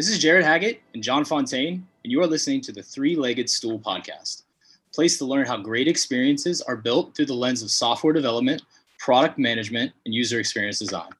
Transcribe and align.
This 0.00 0.08
is 0.08 0.18
Jared 0.18 0.46
Haggett 0.46 0.80
and 0.94 1.02
John 1.02 1.26
Fontaine, 1.26 1.86
and 2.04 2.10
you 2.10 2.22
are 2.22 2.26
listening 2.26 2.62
to 2.62 2.72
the 2.72 2.82
Three 2.82 3.14
Legged 3.14 3.50
Stool 3.50 3.78
podcast, 3.78 4.44
place 4.94 5.18
to 5.18 5.26
learn 5.26 5.44
how 5.44 5.58
great 5.58 5.88
experiences 5.88 6.62
are 6.62 6.74
built 6.74 7.14
through 7.14 7.26
the 7.26 7.34
lens 7.34 7.62
of 7.62 7.70
software 7.70 8.14
development, 8.14 8.62
product 8.98 9.38
management, 9.38 9.92
and 10.06 10.14
user 10.14 10.40
experience 10.40 10.78
design. 10.78 11.10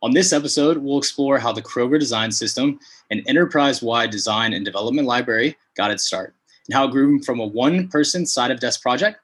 On 0.00 0.14
this 0.14 0.32
episode, 0.32 0.78
we'll 0.78 0.96
explore 0.96 1.38
how 1.38 1.52
the 1.52 1.60
Kroger 1.60 2.00
Design 2.00 2.32
System, 2.32 2.80
an 3.10 3.22
enterprise 3.26 3.82
wide 3.82 4.08
design 4.08 4.54
and 4.54 4.64
development 4.64 5.06
library, 5.06 5.54
got 5.76 5.90
its 5.90 6.04
start, 6.04 6.34
and 6.66 6.74
how 6.74 6.86
it 6.86 6.92
grew 6.92 7.22
from 7.22 7.40
a 7.40 7.46
one 7.46 7.88
person 7.88 8.24
side 8.24 8.50
of 8.50 8.58
desk 8.58 8.80
project 8.80 9.20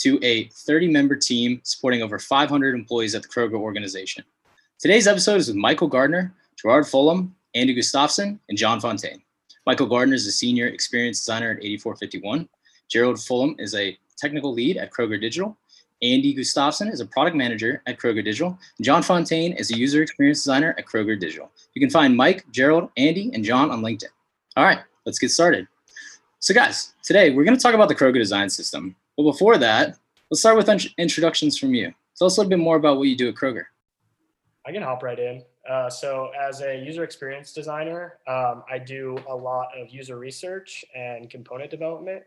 to 0.00 0.22
a 0.22 0.48
30 0.48 0.88
member 0.88 1.16
team 1.16 1.62
supporting 1.62 2.02
over 2.02 2.18
500 2.18 2.74
employees 2.74 3.14
at 3.14 3.22
the 3.22 3.28
Kroger 3.28 3.54
organization. 3.54 4.22
Today's 4.78 5.06
episode 5.06 5.36
is 5.36 5.48
with 5.48 5.56
Michael 5.56 5.88
Gardner, 5.88 6.34
Gerard 6.56 6.86
Fulham, 6.86 7.34
Andy 7.54 7.74
Gustafson, 7.74 8.38
and 8.48 8.58
John 8.58 8.80
Fontaine. 8.80 9.22
Michael 9.66 9.86
Gardner 9.86 10.14
is 10.14 10.26
a 10.26 10.32
senior 10.32 10.68
experience 10.68 11.18
designer 11.18 11.52
at 11.52 11.64
8451. 11.64 12.48
Gerald 12.88 13.20
Fulham 13.20 13.56
is 13.58 13.74
a 13.74 13.96
technical 14.16 14.52
lead 14.52 14.76
at 14.76 14.92
Kroger 14.92 15.20
Digital. 15.20 15.56
Andy 16.02 16.32
Gustafson 16.32 16.88
is 16.88 17.00
a 17.00 17.06
product 17.06 17.36
manager 17.36 17.82
at 17.86 17.98
Kroger 17.98 18.24
Digital. 18.24 18.58
John 18.80 19.02
Fontaine 19.02 19.52
is 19.52 19.70
a 19.70 19.76
user 19.76 20.02
experience 20.02 20.38
designer 20.38 20.74
at 20.78 20.86
Kroger 20.86 21.18
Digital. 21.18 21.50
You 21.74 21.80
can 21.80 21.90
find 21.90 22.16
Mike, 22.16 22.44
Gerald, 22.52 22.90
Andy, 22.96 23.30
and 23.34 23.44
John 23.44 23.70
on 23.70 23.82
LinkedIn. 23.82 24.08
All 24.56 24.64
right, 24.64 24.80
let's 25.04 25.18
get 25.18 25.30
started. 25.30 25.68
So, 26.38 26.54
guys, 26.54 26.94
today 27.02 27.30
we're 27.30 27.44
going 27.44 27.56
to 27.56 27.62
talk 27.62 27.74
about 27.74 27.88
the 27.88 27.94
Kroger 27.94 28.14
design 28.14 28.48
system. 28.48 28.96
But 29.16 29.24
before 29.24 29.58
that, 29.58 29.98
let's 30.30 30.40
start 30.40 30.56
with 30.56 30.68
introductions 30.96 31.58
from 31.58 31.74
you. 31.74 31.92
Tell 32.16 32.26
us 32.26 32.38
a 32.38 32.40
little 32.40 32.50
bit 32.50 32.58
more 32.58 32.76
about 32.76 32.96
what 32.96 33.08
you 33.08 33.16
do 33.16 33.28
at 33.28 33.34
Kroger. 33.34 33.64
I 34.66 34.72
can 34.72 34.82
hop 34.82 35.02
right 35.02 35.18
in. 35.18 35.42
Uh, 35.70 35.88
so, 35.88 36.30
as 36.38 36.62
a 36.62 36.76
user 36.76 37.04
experience 37.04 37.52
designer, 37.52 38.18
um, 38.26 38.64
I 38.68 38.78
do 38.78 39.16
a 39.28 39.34
lot 39.34 39.68
of 39.78 39.88
user 39.90 40.18
research 40.18 40.84
and 40.96 41.30
component 41.30 41.70
development. 41.70 42.24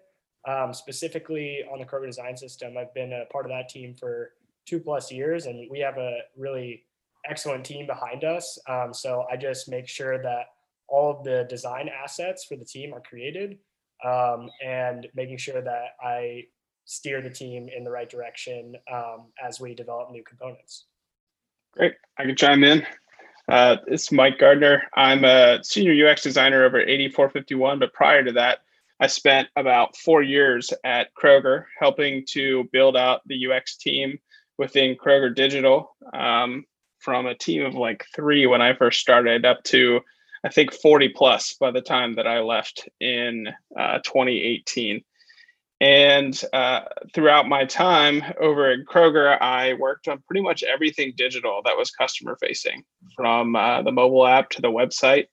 Um, 0.47 0.73
specifically 0.73 1.61
on 1.71 1.80
the 1.80 1.86
Kroger 1.86 2.05
design 2.05 2.38
system, 2.38 2.77
I've 2.77 2.94
been 2.94 3.11
a 3.11 3.25
part 3.33 3.45
of 3.45 3.52
that 3.52 3.67
team 3.67 3.94
for 3.95 4.31
two 4.66 4.80
plus 4.80 5.11
years, 5.11 5.45
and 5.45 5.69
we 5.69 5.80
have 5.80 5.97
a 5.97 6.19
really 6.38 6.83
excellent 7.30 7.66
team 7.66 7.86
behind 7.86 8.23
us. 8.23 8.58
Um, 8.69 8.94
so, 8.94 9.25
I 9.30 9.36
just 9.36 9.67
make 9.67 9.89
sure 9.89 10.21
that 10.23 10.45
all 10.88 11.11
of 11.11 11.25
the 11.25 11.45
design 11.49 11.89
assets 11.89 12.45
for 12.45 12.55
the 12.55 12.66
team 12.66 12.94
are 12.94 13.02
created 13.02 13.58
um, 14.05 14.49
and 14.66 15.08
making 15.16 15.38
sure 15.38 15.61
that 15.61 15.95
I 16.02 16.45
steer 16.86 17.21
the 17.21 17.30
team 17.30 17.67
in 17.75 17.83
the 17.83 17.91
right 17.91 18.09
direction 18.09 18.75
um, 18.89 19.25
as 19.45 19.59
we 19.59 19.75
develop 19.75 20.11
new 20.11 20.23
components. 20.23 20.86
Great. 21.73 21.94
I 22.17 22.23
can 22.23 22.36
chime 22.36 22.64
in. 22.64 22.86
Uh, 23.49 23.77
it's 23.88 24.11
Mike 24.11 24.39
Gardner. 24.39 24.83
I'm 24.95 25.25
a 25.25 25.63
senior 25.63 26.08
UX 26.08 26.23
designer 26.23 26.63
over 26.63 26.80
at 26.80 26.89
8451, 26.89 27.80
but 27.80 27.94
prior 27.94 28.23
to 28.23 28.31
that, 28.33 28.59
I 28.99 29.08
spent 29.08 29.49
about 29.58 29.97
four 29.97 30.22
years 30.22 30.72
at 30.86 31.13
Kroger 31.13 31.66
helping 31.77 32.25
to 32.30 32.69
build 32.71 32.95
out 32.95 33.21
the 33.25 33.47
UX 33.47 33.75
team 33.75 34.17
within 34.58 34.95
Kroger 34.95 35.36
Digital 35.36 35.95
um, 36.14 36.64
from 36.99 37.25
a 37.25 37.36
team 37.36 37.65
of 37.65 37.73
like 37.76 38.05
three 38.15 38.45
when 38.45 38.61
I 38.61 38.73
first 38.73 39.02
started 39.02 39.45
up 39.45 39.61
to 39.65 39.99
I 40.45 40.49
think 40.49 40.73
40 40.73 41.09
plus 41.09 41.53
by 41.53 41.71
the 41.71 41.82
time 41.82 42.15
that 42.15 42.27
I 42.27 42.39
left 42.39 42.87
in 42.99 43.48
uh, 43.80 43.99
2018. 43.99 45.03
And 45.82 46.39
uh, 46.54 46.82
throughout 47.14 47.50
my 47.50 47.66
time 47.66 48.23
over 48.39 48.72
at 48.72 48.86
Kroger, 48.86 49.39
I 49.42 49.73
worked 49.73 50.08
on 50.08 50.23
pretty 50.28 50.42
much 50.42 50.64
everything 50.64 51.14
digital 51.17 51.61
that 51.66 51.76
was 51.78 51.92
customer 51.92 52.38
facing, 52.39 52.84
from 53.16 53.56
uh, 53.56 53.82
the 53.82 53.92
mobile 53.92 54.26
app 54.26 54.50
to 54.52 54.62
the 54.62 54.72
website. 54.72 55.26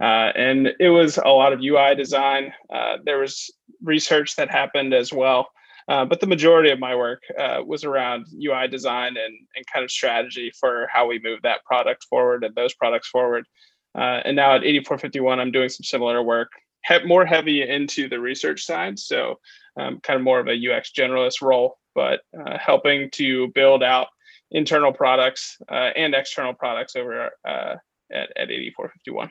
Uh, 0.00 0.30
and 0.36 0.68
it 0.78 0.90
was 0.90 1.16
a 1.18 1.28
lot 1.28 1.52
of 1.52 1.60
UI 1.60 1.94
design. 1.94 2.52
Uh, 2.72 2.98
there 3.04 3.18
was 3.18 3.50
research 3.82 4.36
that 4.36 4.50
happened 4.50 4.92
as 4.94 5.12
well. 5.12 5.48
Uh, 5.88 6.04
but 6.04 6.20
the 6.20 6.26
majority 6.26 6.70
of 6.70 6.80
my 6.80 6.94
work 6.94 7.22
uh, 7.38 7.62
was 7.64 7.84
around 7.84 8.26
UI 8.34 8.66
design 8.68 9.16
and, 9.16 9.34
and 9.54 9.66
kind 9.72 9.84
of 9.84 9.90
strategy 9.90 10.52
for 10.60 10.88
how 10.92 11.06
we 11.06 11.20
move 11.20 11.40
that 11.42 11.64
product 11.64 12.04
forward 12.10 12.42
and 12.42 12.54
those 12.54 12.74
products 12.74 13.08
forward. 13.08 13.44
and 13.94 14.36
now 14.36 14.54
at 14.54 14.64
8451, 14.64 15.40
I'm 15.40 15.52
doing 15.52 15.68
some 15.68 15.84
similar 15.84 16.22
work, 16.22 16.50
he- 16.86 17.04
more 17.04 17.24
heavy 17.24 17.62
into 17.62 18.08
the 18.08 18.20
research 18.20 18.64
side. 18.64 18.98
So 18.98 19.38
um, 19.76 20.00
kind 20.00 20.16
of 20.16 20.22
more 20.22 20.40
of 20.40 20.48
a 20.48 20.52
UX 20.52 20.92
generalist 20.92 21.42
role, 21.42 21.78
but 21.94 22.20
uh, 22.38 22.58
helping 22.58 23.10
to 23.12 23.48
build 23.48 23.82
out 23.82 24.08
internal 24.50 24.92
products 24.92 25.58
uh, 25.70 25.90
and 25.96 26.14
external 26.14 26.54
products 26.54 26.96
over 26.96 27.30
uh, 27.44 27.74
at, 28.12 28.30
at 28.36 28.50
8451. 28.50 29.30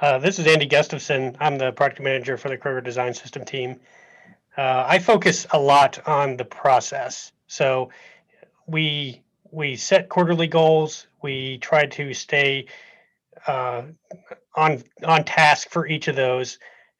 Uh, 0.00 0.18
this 0.18 0.38
is 0.38 0.46
Andy 0.46 0.66
Gustafson. 0.66 1.36
I'm 1.40 1.58
the 1.58 1.72
product 1.72 2.00
manager 2.00 2.36
for 2.36 2.48
the 2.48 2.56
Kroger 2.56 2.84
Design 2.84 3.14
System 3.14 3.44
team. 3.44 3.80
Uh, 4.56 4.84
I 4.86 4.98
focus 4.98 5.46
a 5.50 5.58
lot 5.58 6.06
on 6.06 6.36
the 6.36 6.44
process. 6.44 7.32
So 7.46 7.90
we 8.66 9.22
we 9.50 9.76
set 9.76 10.08
quarterly 10.08 10.46
goals. 10.46 11.06
We 11.22 11.58
try 11.58 11.86
to 11.86 12.14
stay 12.14 12.66
uh, 13.46 13.82
on 14.56 14.82
on 15.04 15.24
task 15.24 15.70
for 15.70 15.86
each 15.86 16.06
of 16.08 16.16
those 16.16 16.58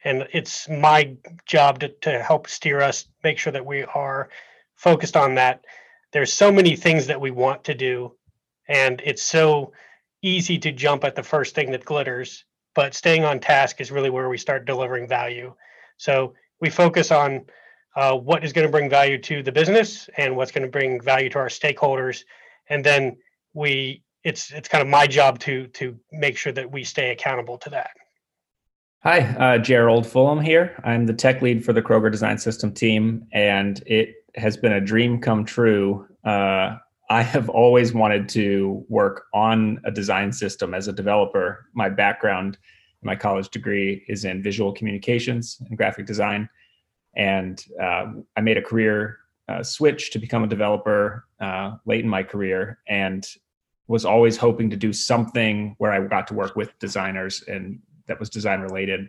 and 0.08 0.26
it's 0.32 0.68
my 0.68 1.14
job 1.44 1.80
to, 1.80 1.88
to 1.88 2.22
help 2.22 2.48
steer 2.48 2.80
us 2.80 3.06
make 3.22 3.38
sure 3.38 3.52
that 3.52 3.66
we 3.66 3.84
are 3.84 4.30
focused 4.74 5.16
on 5.16 5.34
that. 5.34 5.64
There's 6.12 6.32
so 6.32 6.50
many 6.50 6.76
things 6.76 7.06
that 7.08 7.20
we 7.20 7.30
want 7.30 7.64
to 7.64 7.74
do 7.74 8.14
and 8.68 9.02
it's 9.04 9.22
so 9.22 9.72
easy 10.22 10.58
to 10.58 10.72
jump 10.72 11.04
at 11.04 11.14
the 11.14 11.22
first 11.22 11.54
thing 11.54 11.70
that 11.72 11.84
glitters 11.84 12.44
but 12.74 12.94
staying 12.94 13.24
on 13.24 13.38
task 13.38 13.80
is 13.80 13.90
really 13.90 14.08
where 14.08 14.28
we 14.28 14.38
start 14.38 14.64
delivering 14.64 15.08
value. 15.08 15.52
So 15.96 16.34
we 16.60 16.70
focus 16.70 17.10
on 17.10 17.44
uh, 17.96 18.16
what 18.16 18.44
is 18.44 18.52
going 18.52 18.66
to 18.66 18.70
bring 18.70 18.88
value 18.88 19.18
to 19.18 19.42
the 19.42 19.52
business 19.52 20.08
and 20.16 20.36
what's 20.36 20.52
going 20.52 20.62
to 20.64 20.70
bring 20.70 21.00
value 21.00 21.28
to 21.30 21.38
our 21.38 21.48
stakeholders 21.48 22.24
and 22.68 22.84
then 22.84 23.16
we 23.52 24.02
it's 24.24 24.52
it's 24.52 24.68
kind 24.68 24.82
of 24.82 24.88
my 24.88 25.06
job 25.06 25.38
to 25.40 25.66
to 25.68 25.98
make 26.12 26.36
sure 26.38 26.52
that 26.52 26.70
we 26.70 26.84
stay 26.84 27.10
accountable 27.10 27.58
to 27.58 27.70
that 27.70 27.90
Hi, 29.04 29.20
uh, 29.20 29.58
Gerald 29.58 30.08
Fulham 30.08 30.40
here. 30.40 30.74
I'm 30.82 31.06
the 31.06 31.12
tech 31.12 31.40
lead 31.40 31.64
for 31.64 31.72
the 31.72 31.80
Kroger 31.80 32.10
Design 32.10 32.36
System 32.36 32.72
team, 32.72 33.28
and 33.32 33.80
it 33.86 34.16
has 34.34 34.56
been 34.56 34.72
a 34.72 34.80
dream 34.80 35.20
come 35.20 35.44
true. 35.44 36.04
Uh, 36.24 36.78
I 37.08 37.22
have 37.22 37.48
always 37.48 37.94
wanted 37.94 38.28
to 38.30 38.84
work 38.88 39.26
on 39.32 39.80
a 39.84 39.92
design 39.92 40.32
system 40.32 40.74
as 40.74 40.88
a 40.88 40.92
developer. 40.92 41.66
My 41.74 41.88
background, 41.88 42.58
my 43.00 43.14
college 43.14 43.50
degree 43.50 44.04
is 44.08 44.24
in 44.24 44.42
visual 44.42 44.72
communications 44.72 45.62
and 45.68 45.78
graphic 45.78 46.04
design, 46.04 46.48
and 47.14 47.64
uh, 47.80 48.06
I 48.36 48.40
made 48.40 48.56
a 48.56 48.62
career 48.62 49.18
uh, 49.48 49.62
switch 49.62 50.10
to 50.10 50.18
become 50.18 50.42
a 50.42 50.48
developer 50.48 51.24
uh, 51.40 51.76
late 51.86 52.02
in 52.02 52.10
my 52.10 52.24
career, 52.24 52.80
and 52.88 53.24
was 53.86 54.04
always 54.04 54.36
hoping 54.36 54.68
to 54.70 54.76
do 54.76 54.92
something 54.92 55.76
where 55.78 55.92
I 55.92 56.04
got 56.06 56.26
to 56.26 56.34
work 56.34 56.56
with 56.56 56.76
designers 56.80 57.44
and 57.46 57.78
that 58.08 58.18
was 58.18 58.30
design 58.30 58.60
related. 58.60 59.08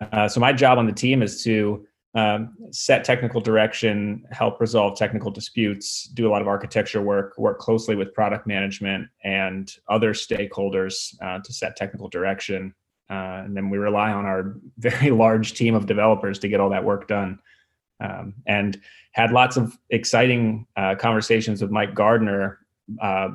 Uh, 0.00 0.28
so 0.28 0.40
my 0.40 0.52
job 0.52 0.78
on 0.78 0.86
the 0.86 0.92
team 0.92 1.22
is 1.22 1.44
to 1.44 1.86
um, 2.14 2.56
set 2.70 3.04
technical 3.04 3.40
direction, 3.40 4.24
help 4.30 4.60
resolve 4.60 4.98
technical 4.98 5.30
disputes, 5.30 6.04
do 6.04 6.28
a 6.28 6.30
lot 6.30 6.42
of 6.42 6.48
architecture 6.48 7.00
work, 7.00 7.38
work 7.38 7.58
closely 7.58 7.96
with 7.96 8.12
product 8.12 8.46
management 8.46 9.08
and 9.24 9.76
other 9.88 10.12
stakeholders 10.12 11.14
uh, 11.22 11.38
to 11.42 11.52
set 11.52 11.76
technical 11.76 12.08
direction. 12.08 12.74
Uh, 13.08 13.42
and 13.44 13.56
then 13.56 13.70
we 13.70 13.78
rely 13.78 14.12
on 14.12 14.26
our 14.26 14.56
very 14.78 15.10
large 15.10 15.54
team 15.54 15.74
of 15.74 15.86
developers 15.86 16.38
to 16.40 16.48
get 16.48 16.60
all 16.60 16.70
that 16.70 16.84
work 16.84 17.08
done. 17.08 17.38
Um, 18.00 18.34
and 18.46 18.80
had 19.12 19.30
lots 19.30 19.56
of 19.56 19.78
exciting 19.90 20.66
uh, 20.76 20.96
conversations 20.96 21.62
with 21.62 21.70
Mike 21.70 21.94
Gardner 21.94 22.58
uh, 23.00 23.28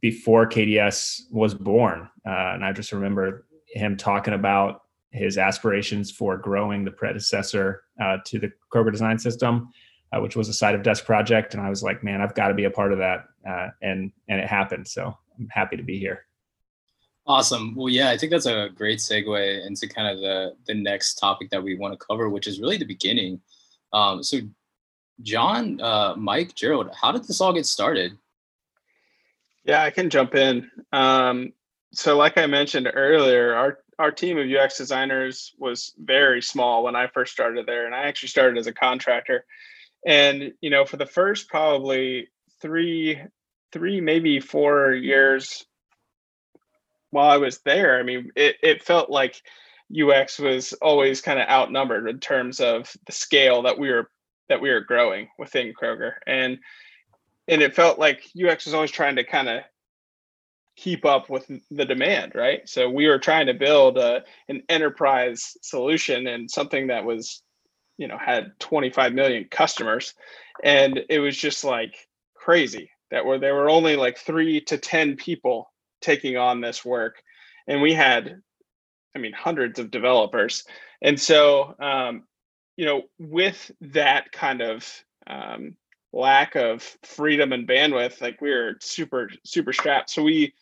before 0.00 0.48
KDS 0.48 1.22
was 1.30 1.54
born. 1.54 2.08
Uh, 2.26 2.54
and 2.54 2.64
I 2.64 2.72
just 2.72 2.92
remember 2.92 3.45
him 3.76 3.96
talking 3.96 4.34
about 4.34 4.82
his 5.10 5.38
aspirations 5.38 6.10
for 6.10 6.36
growing 6.36 6.84
the 6.84 6.90
predecessor 6.90 7.82
uh, 8.00 8.18
to 8.24 8.38
the 8.38 8.50
Kroger 8.72 8.92
Design 8.92 9.18
System, 9.18 9.70
uh, 10.12 10.20
which 10.20 10.36
was 10.36 10.48
a 10.48 10.54
side 10.54 10.74
of 10.74 10.82
desk 10.82 11.04
project. 11.04 11.54
And 11.54 11.62
I 11.62 11.70
was 11.70 11.82
like, 11.82 12.04
man, 12.04 12.20
I've 12.20 12.34
got 12.34 12.48
to 12.48 12.54
be 12.54 12.64
a 12.64 12.70
part 12.70 12.92
of 12.92 12.98
that. 12.98 13.24
Uh, 13.48 13.68
and 13.82 14.12
and 14.28 14.40
it 14.40 14.48
happened. 14.48 14.88
So 14.88 15.16
I'm 15.38 15.48
happy 15.50 15.76
to 15.76 15.82
be 15.82 15.98
here. 15.98 16.26
Awesome. 17.28 17.74
Well, 17.74 17.88
yeah, 17.88 18.10
I 18.10 18.16
think 18.16 18.30
that's 18.30 18.46
a 18.46 18.68
great 18.74 19.00
segue 19.00 19.66
into 19.66 19.88
kind 19.88 20.08
of 20.08 20.20
the 20.20 20.54
the 20.66 20.74
next 20.74 21.14
topic 21.14 21.50
that 21.50 21.62
we 21.62 21.76
want 21.76 21.92
to 21.92 22.06
cover, 22.06 22.28
which 22.28 22.46
is 22.46 22.60
really 22.60 22.76
the 22.76 22.84
beginning. 22.84 23.40
Um, 23.92 24.22
so, 24.22 24.38
John, 25.22 25.80
uh, 25.80 26.14
Mike, 26.16 26.54
Gerald, 26.54 26.90
how 26.94 27.10
did 27.10 27.24
this 27.24 27.40
all 27.40 27.52
get 27.52 27.66
started? 27.66 28.16
Yeah, 29.64 29.82
I 29.82 29.90
can 29.90 30.10
jump 30.10 30.34
in. 30.36 30.70
Um, 30.92 31.52
so 31.96 32.16
like 32.16 32.36
I 32.36 32.46
mentioned 32.46 32.90
earlier, 32.92 33.54
our 33.54 33.78
our 33.98 34.12
team 34.12 34.36
of 34.36 34.46
UX 34.46 34.76
designers 34.76 35.54
was 35.58 35.94
very 35.98 36.42
small 36.42 36.84
when 36.84 36.94
I 36.94 37.06
first 37.06 37.32
started 37.32 37.64
there, 37.66 37.86
and 37.86 37.94
I 37.94 38.02
actually 38.02 38.28
started 38.28 38.58
as 38.58 38.66
a 38.66 38.72
contractor. 38.72 39.46
And 40.06 40.52
you 40.60 40.68
know, 40.68 40.84
for 40.84 40.98
the 40.98 41.06
first 41.06 41.48
probably 41.48 42.28
three, 42.60 43.18
three 43.72 44.00
maybe 44.02 44.40
four 44.40 44.92
years, 44.92 45.64
while 47.10 47.30
I 47.30 47.38
was 47.38 47.60
there, 47.60 47.98
I 47.98 48.02
mean, 48.02 48.30
it, 48.36 48.56
it 48.62 48.82
felt 48.82 49.08
like 49.08 49.40
UX 49.90 50.38
was 50.38 50.74
always 50.74 51.22
kind 51.22 51.40
of 51.40 51.48
outnumbered 51.48 52.10
in 52.10 52.20
terms 52.20 52.60
of 52.60 52.94
the 53.06 53.12
scale 53.12 53.62
that 53.62 53.78
we 53.78 53.90
were 53.90 54.10
that 54.50 54.60
we 54.60 54.70
were 54.70 54.82
growing 54.82 55.28
within 55.38 55.72
Kroger. 55.72 56.12
And 56.26 56.58
and 57.48 57.62
it 57.62 57.74
felt 57.74 57.98
like 57.98 58.22
UX 58.38 58.66
was 58.66 58.74
always 58.74 58.90
trying 58.90 59.16
to 59.16 59.24
kind 59.24 59.48
of 59.48 59.62
keep 60.76 61.04
up 61.04 61.30
with 61.30 61.50
the 61.70 61.84
demand, 61.84 62.32
right? 62.34 62.68
So 62.68 62.90
we 62.90 63.06
were 63.06 63.18
trying 63.18 63.46
to 63.46 63.54
build 63.54 63.96
a, 63.96 64.22
an 64.48 64.62
enterprise 64.68 65.56
solution 65.62 66.26
and 66.26 66.50
something 66.50 66.88
that 66.88 67.04
was, 67.04 67.42
you 67.96 68.06
know, 68.06 68.18
had 68.18 68.52
25 68.60 69.14
million 69.14 69.46
customers. 69.50 70.14
And 70.62 71.00
it 71.08 71.18
was 71.18 71.36
just 71.36 71.64
like 71.64 71.94
crazy 72.34 72.90
that 73.10 73.24
were 73.24 73.38
there 73.38 73.54
were 73.54 73.70
only 73.70 73.96
like 73.96 74.18
three 74.18 74.60
to 74.62 74.76
10 74.76 75.16
people 75.16 75.72
taking 76.00 76.36
on 76.36 76.60
this 76.60 76.84
work. 76.84 77.22
And 77.66 77.80
we 77.80 77.94
had, 77.94 78.42
I 79.14 79.18
mean, 79.18 79.32
hundreds 79.32 79.78
of 79.78 79.90
developers. 79.90 80.64
And 81.00 81.18
so, 81.18 81.74
um, 81.80 82.24
you 82.76 82.84
know, 82.84 83.02
with 83.18 83.70
that 83.80 84.30
kind 84.32 84.60
of 84.60 84.86
um, 85.26 85.76
lack 86.12 86.54
of 86.54 86.82
freedom 87.02 87.52
and 87.52 87.66
bandwidth, 87.66 88.20
like 88.20 88.40
we 88.40 88.50
were 88.50 88.74
super, 88.80 89.30
super 89.44 89.72
strapped. 89.72 90.10
So 90.10 90.22
we, 90.22 90.52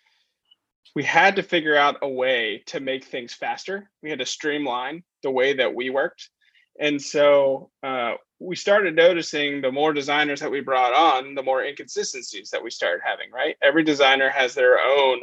we 0.94 1.02
had 1.02 1.36
to 1.36 1.42
figure 1.42 1.76
out 1.76 1.96
a 2.02 2.08
way 2.08 2.62
to 2.66 2.80
make 2.80 3.04
things 3.04 3.34
faster. 3.34 3.90
We 4.02 4.10
had 4.10 4.20
to 4.20 4.26
streamline 4.26 5.02
the 5.22 5.30
way 5.30 5.54
that 5.54 5.74
we 5.74 5.90
worked. 5.90 6.30
And 6.78 7.00
so 7.00 7.70
uh, 7.82 8.14
we 8.38 8.56
started 8.56 8.96
noticing 8.96 9.60
the 9.60 9.72
more 9.72 9.92
designers 9.92 10.40
that 10.40 10.50
we 10.50 10.60
brought 10.60 10.92
on, 10.92 11.34
the 11.34 11.42
more 11.42 11.64
inconsistencies 11.64 12.50
that 12.50 12.62
we 12.62 12.70
started 12.70 13.00
having, 13.04 13.30
right? 13.32 13.56
Every 13.62 13.84
designer 13.84 14.30
has 14.30 14.54
their 14.54 14.78
own 14.78 15.20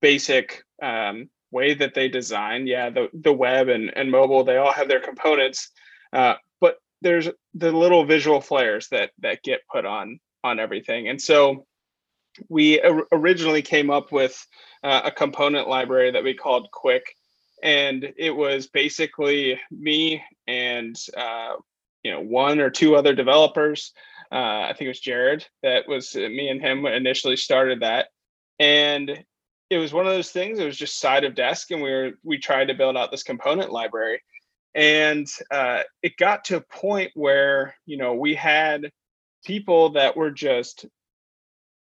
basic 0.00 0.62
um, 0.82 1.28
way 1.50 1.74
that 1.74 1.94
they 1.94 2.08
design. 2.08 2.66
Yeah, 2.66 2.90
the, 2.90 3.08
the 3.12 3.32
web 3.32 3.68
and, 3.68 3.92
and 3.96 4.10
mobile, 4.10 4.44
they 4.44 4.56
all 4.56 4.72
have 4.72 4.88
their 4.88 5.00
components. 5.00 5.70
Uh, 6.12 6.34
but 6.60 6.76
there's 7.00 7.28
the 7.54 7.72
little 7.72 8.04
visual 8.04 8.40
flares 8.40 8.88
that 8.88 9.10
that 9.18 9.42
get 9.42 9.60
put 9.70 9.84
on 9.84 10.20
on 10.44 10.58
everything. 10.58 11.08
And 11.08 11.20
so 11.20 11.66
we 12.48 12.80
originally 13.12 13.62
came 13.62 13.90
up 13.90 14.12
with 14.12 14.46
uh, 14.82 15.02
a 15.04 15.10
component 15.10 15.68
library 15.68 16.10
that 16.10 16.24
we 16.24 16.34
called 16.34 16.68
Kuic, 16.72 17.02
and 17.62 18.12
it 18.16 18.34
was 18.34 18.66
basically 18.66 19.60
me 19.70 20.22
and 20.46 20.96
uh, 21.16 21.54
you 22.02 22.10
know 22.10 22.20
one 22.20 22.60
or 22.60 22.70
two 22.70 22.96
other 22.96 23.14
developers. 23.14 23.92
Uh, 24.30 24.66
I 24.68 24.72
think 24.72 24.86
it 24.86 24.88
was 24.88 25.00
Jared 25.00 25.46
that 25.62 25.86
was 25.86 26.16
uh, 26.16 26.20
me 26.20 26.48
and 26.48 26.60
him 26.60 26.86
initially 26.86 27.36
started 27.36 27.80
that, 27.80 28.08
and 28.58 29.24
it 29.70 29.78
was 29.78 29.92
one 29.92 30.06
of 30.06 30.12
those 30.12 30.30
things. 30.30 30.58
It 30.58 30.66
was 30.66 30.76
just 30.76 31.00
side 31.00 31.24
of 31.24 31.34
desk, 31.34 31.70
and 31.70 31.82
we 31.82 31.90
were 31.90 32.10
we 32.22 32.38
tried 32.38 32.68
to 32.68 32.74
build 32.74 32.96
out 32.96 33.10
this 33.10 33.22
component 33.22 33.72
library, 33.72 34.20
and 34.74 35.26
uh, 35.50 35.82
it 36.02 36.16
got 36.16 36.44
to 36.46 36.56
a 36.56 36.60
point 36.60 37.12
where 37.14 37.74
you 37.86 37.96
know 37.96 38.14
we 38.14 38.34
had 38.34 38.90
people 39.44 39.90
that 39.90 40.16
were 40.16 40.30
just 40.30 40.86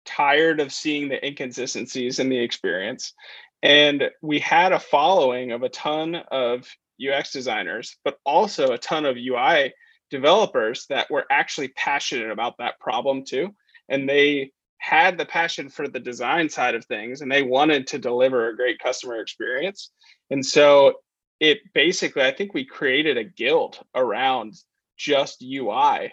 tired 0.04 0.60
of 0.60 0.72
seeing 0.72 1.08
the 1.08 1.24
inconsistencies 1.24 2.18
in 2.18 2.28
the 2.28 2.38
experience. 2.38 3.14
And 3.62 4.10
we 4.20 4.38
had 4.38 4.72
a 4.72 4.80
following 4.80 5.52
of 5.52 5.62
a 5.62 5.68
ton 5.68 6.16
of 6.30 6.68
UX 7.00 7.32
designers, 7.32 7.96
but 8.04 8.18
also 8.24 8.72
a 8.72 8.78
ton 8.78 9.06
of 9.06 9.16
UI 9.16 9.72
developers 10.10 10.86
that 10.88 11.10
were 11.10 11.26
actually 11.30 11.68
passionate 11.68 12.30
about 12.30 12.58
that 12.58 12.78
problem 12.80 13.24
too. 13.24 13.54
And 13.88 14.08
they 14.08 14.52
had 14.78 15.16
the 15.16 15.24
passion 15.24 15.68
for 15.68 15.86
the 15.86 16.00
design 16.00 16.48
side 16.48 16.74
of 16.74 16.84
things 16.84 17.20
and 17.20 17.30
they 17.30 17.42
wanted 17.42 17.86
to 17.86 17.98
deliver 17.98 18.48
a 18.48 18.56
great 18.56 18.80
customer 18.80 19.20
experience. 19.20 19.90
And 20.30 20.44
so 20.44 20.94
it 21.38 21.60
basically, 21.72 22.22
I 22.22 22.32
think 22.32 22.52
we 22.52 22.64
created 22.64 23.16
a 23.16 23.24
guild 23.24 23.78
around 23.94 24.54
just 24.96 25.42
UI 25.42 26.12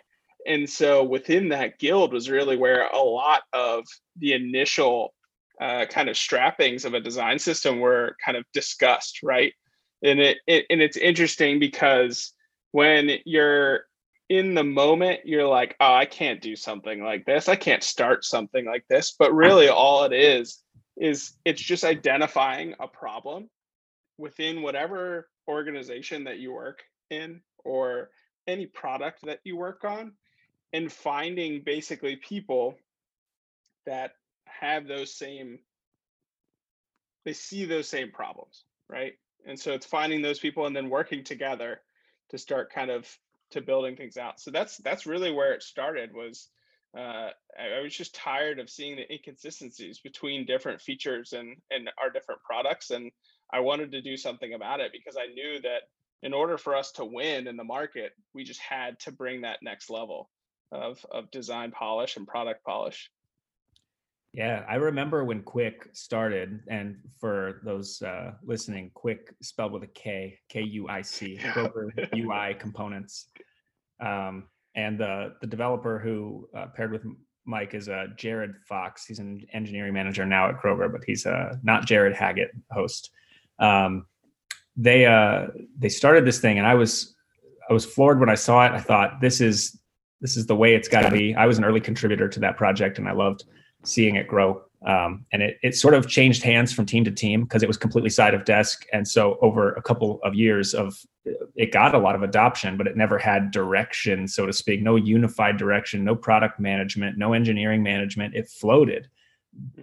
and 0.49 0.69
so 0.69 1.03
within 1.03 1.49
that 1.49 1.77
guild 1.77 2.11
was 2.11 2.29
really 2.29 2.57
where 2.57 2.87
a 2.87 2.97
lot 2.97 3.43
of 3.53 3.85
the 4.17 4.33
initial 4.33 5.13
uh, 5.61 5.85
kind 5.85 6.09
of 6.09 6.17
strappings 6.17 6.85
of 6.85 6.93
a 6.93 6.99
design 6.99 7.37
system 7.37 7.79
were 7.79 8.15
kind 8.23 8.37
of 8.37 8.43
discussed 8.51 9.19
right? 9.23 9.53
And 10.03 10.19
it, 10.19 10.37
it 10.47 10.65
and 10.69 10.81
it's 10.81 10.97
interesting 10.97 11.59
because 11.59 12.33
when 12.71 13.11
you're 13.25 13.85
in 14.29 14.53
the 14.53 14.63
moment 14.63 15.21
you're 15.25 15.47
like 15.47 15.75
oh 15.79 15.93
i 15.93 16.05
can't 16.05 16.39
do 16.39 16.55
something 16.55 17.03
like 17.03 17.25
this. 17.25 17.49
I 17.49 17.55
can't 17.55 17.83
start 17.83 18.23
something 18.23 18.65
like 18.65 18.85
this. 18.89 19.15
But 19.17 19.33
really 19.33 19.69
all 19.69 20.03
it 20.03 20.13
is 20.13 20.63
is 20.97 21.33
it's 21.45 21.61
just 21.61 21.83
identifying 21.83 22.75
a 22.79 22.87
problem 22.87 23.49
within 24.17 24.61
whatever 24.61 25.29
organization 25.47 26.25
that 26.25 26.39
you 26.39 26.53
work 26.53 26.83
in 27.09 27.41
or 27.63 28.09
any 28.47 28.65
product 28.65 29.25
that 29.25 29.39
you 29.43 29.55
work 29.55 29.83
on 29.83 30.13
and 30.73 30.91
finding 30.91 31.61
basically 31.65 32.15
people 32.15 32.75
that 33.85 34.11
have 34.45 34.87
those 34.87 35.13
same 35.15 35.59
they 37.25 37.33
see 37.33 37.65
those 37.65 37.87
same 37.87 38.11
problems 38.11 38.63
right? 38.89 39.13
And 39.45 39.57
so 39.57 39.71
it's 39.71 39.85
finding 39.85 40.21
those 40.21 40.39
people 40.39 40.65
and 40.65 40.75
then 40.75 40.89
working 40.89 41.23
together 41.23 41.79
to 42.31 42.37
start 42.37 42.73
kind 42.73 42.91
of 42.91 43.07
to 43.51 43.61
building 43.61 43.95
things 43.95 44.17
out. 44.17 44.39
So 44.39 44.51
that's 44.51 44.77
that's 44.77 45.05
really 45.05 45.31
where 45.31 45.53
it 45.53 45.63
started 45.63 46.13
was 46.13 46.49
uh, 46.97 47.29
I, 47.57 47.77
I 47.77 47.81
was 47.81 47.95
just 47.95 48.15
tired 48.15 48.59
of 48.59 48.69
seeing 48.69 48.95
the 48.95 49.11
inconsistencies 49.11 49.99
between 49.99 50.45
different 50.45 50.81
features 50.81 51.33
and 51.33 51.55
and 51.71 51.89
our 52.01 52.09
different 52.09 52.41
products 52.41 52.89
and 52.89 53.11
i 53.53 53.59
wanted 53.59 53.91
to 53.91 54.01
do 54.01 54.17
something 54.17 54.55
about 54.55 54.79
it 54.79 54.91
because 54.91 55.15
i 55.15 55.31
knew 55.31 55.61
that 55.61 55.83
in 56.23 56.33
order 56.33 56.57
for 56.57 56.75
us 56.75 56.91
to 56.93 57.05
win 57.05 57.45
in 57.45 57.57
the 57.57 57.63
market 57.63 58.13
we 58.33 58.43
just 58.43 58.59
had 58.59 58.99
to 59.01 59.11
bring 59.11 59.41
that 59.41 59.59
next 59.61 59.91
level 59.91 60.31
of 60.71 61.05
of 61.11 61.29
design 61.31 61.71
polish 61.71 62.17
and 62.17 62.27
product 62.27 62.63
polish. 62.65 63.09
Yeah, 64.33 64.63
I 64.69 64.75
remember 64.75 65.23
when 65.23 65.41
Kuic 65.41 65.87
started, 65.93 66.61
and 66.69 66.97
for 67.19 67.61
those 67.63 68.01
uh, 68.03 68.33
listening, 68.43 68.91
Kuic 68.95 69.33
spelled 69.41 69.71
with 69.71 69.81
a 69.83 69.87
K, 69.87 70.37
K 70.49 70.61
U 70.61 70.87
I 70.87 71.01
C, 71.01 71.39
Kroger 71.41 71.89
UI 72.15 72.53
components. 72.53 73.27
Um, 73.99 74.47
and 74.75 74.99
the 74.99 75.33
the 75.41 75.47
developer 75.47 75.97
who 75.97 76.47
uh, 76.55 76.67
paired 76.75 76.91
with 76.91 77.03
Mike 77.45 77.73
is 77.73 77.89
uh, 77.89 78.07
Jared 78.15 78.53
Fox. 78.67 79.05
He's 79.05 79.17
an 79.17 79.45
engineering 79.53 79.93
manager 79.93 80.25
now 80.25 80.49
at 80.49 80.59
Kroger, 80.61 80.91
but 80.91 81.01
he's 81.03 81.25
uh, 81.25 81.55
not 81.63 81.87
Jared 81.87 82.15
Haggett 82.15 82.51
host. 82.71 83.09
Um, 83.57 84.05
they 84.77 85.07
uh, 85.07 85.47
they 85.77 85.89
started 85.89 86.25
this 86.25 86.39
thing, 86.39 86.59
and 86.59 86.67
I 86.67 86.75
was 86.75 87.15
I 87.67 87.73
was 87.73 87.83
floored 87.83 88.19
when 88.19 88.29
I 88.29 88.35
saw 88.35 88.65
it. 88.65 88.71
I 88.71 88.79
thought 88.79 89.19
this 89.21 89.41
is 89.41 89.79
this 90.21 90.37
is 90.37 90.45
the 90.45 90.55
way 90.55 90.75
it's 90.75 90.87
got 90.87 91.01
to 91.01 91.11
be. 91.11 91.35
I 91.35 91.45
was 91.45 91.57
an 91.57 91.63
early 91.63 91.79
contributor 91.79 92.27
to 92.27 92.39
that 92.41 92.57
project, 92.57 92.97
and 92.97 93.07
I 93.07 93.13
loved 93.13 93.45
seeing 93.83 94.15
it 94.15 94.27
grow. 94.27 94.61
Um, 94.85 95.25
and 95.33 95.41
it 95.41 95.57
it 95.61 95.75
sort 95.75 95.93
of 95.93 96.07
changed 96.07 96.41
hands 96.41 96.71
from 96.71 96.85
team 96.85 97.03
to 97.03 97.11
team 97.11 97.43
because 97.43 97.63
it 97.63 97.67
was 97.67 97.77
completely 97.77 98.09
side 98.09 98.33
of 98.33 98.45
desk. 98.45 98.85
And 98.93 99.07
so 99.07 99.37
over 99.41 99.73
a 99.73 99.81
couple 99.81 100.19
of 100.23 100.35
years 100.35 100.73
of 100.73 100.97
it 101.55 101.71
got 101.71 101.93
a 101.93 101.99
lot 101.99 102.15
of 102.15 102.23
adoption, 102.23 102.77
but 102.77 102.87
it 102.87 102.95
never 102.95 103.17
had 103.17 103.51
direction, 103.51 104.27
so 104.27 104.45
to 104.45 104.53
speak. 104.53 104.81
No 104.81 104.95
unified 104.95 105.57
direction, 105.57 106.03
no 106.03 106.15
product 106.15 106.59
management, 106.59 107.17
no 107.17 107.33
engineering 107.33 107.83
management. 107.83 108.35
It 108.35 108.47
floated 108.47 109.09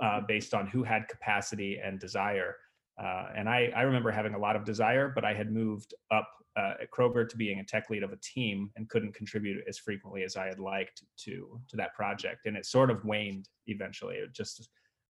uh, 0.01 0.23
based 0.27 0.55
on 0.55 0.67
who 0.67 0.83
had 0.83 1.09
capacity 1.09 1.79
and 1.83 2.01
desire. 2.01 2.57
Uh, 3.03 3.27
and 3.37 3.49
I, 3.49 3.71
I 3.77 3.83
remember 3.83 4.11
having 4.11 4.35
a 4.35 4.39
lot 4.39 4.57
of 4.57 4.65
desire, 4.65 5.13
but 5.15 5.25
I 5.25 5.35
had 5.35 5.53
moved 5.53 5.95
up 6.11 6.29
uh, 6.57 6.75
at 6.81 6.91
Kroger 6.91 7.29
to 7.29 7.37
being 7.37 7.61
a 7.61 7.65
tech 7.65 7.91
lead 7.91 8.03
of 8.03 8.13
a 8.13 8.19
team 8.23 8.71
and 8.77 8.89
couldn't 8.89 9.15
contribute 9.15 9.63
as 9.69 9.79
frequently 9.79 10.23
as 10.23 10.37
I 10.37 10.47
had 10.47 10.59
liked 10.59 11.03
to 11.25 11.61
to 11.69 11.77
that 11.77 11.95
project. 11.95 12.47
And 12.47 12.57
it 12.57 12.65
sort 12.65 12.91
of 12.91 13.05
waned 13.05 13.49
eventually. 13.67 14.17
It 14.17 14.33
just 14.33 14.69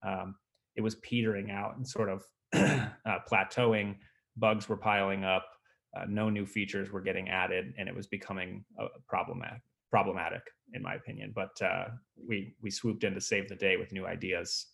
um, 0.06 0.34
it 0.76 0.82
was 0.82 0.96
petering 0.96 1.50
out 1.50 1.76
and 1.76 1.87
sort 1.87 2.10
of 2.10 2.25
uh, 2.52 3.18
plateauing. 3.30 3.96
Bugs 4.37 4.68
were 4.68 4.76
piling 4.76 5.25
up. 5.25 5.46
Uh, 5.96 6.04
no 6.08 6.30
new 6.30 6.46
features 6.46 6.90
were 6.92 7.00
getting 7.00 7.30
added, 7.30 7.75
and 7.78 7.88
it 7.88 7.94
was 7.94 8.06
becoming 8.06 8.64
problematic. 9.08 9.60
Problematic, 9.90 10.42
in 10.72 10.82
my 10.82 10.94
opinion. 10.94 11.32
But 11.34 11.60
uh, 11.62 11.87
we 12.28 12.54
we 12.62 12.70
swooped 12.70 13.02
in 13.02 13.14
to 13.14 13.20
save 13.20 13.49
the 13.49 13.56
day 13.56 13.76
with 13.76 13.92
new 13.92 14.06
ideas. 14.06 14.66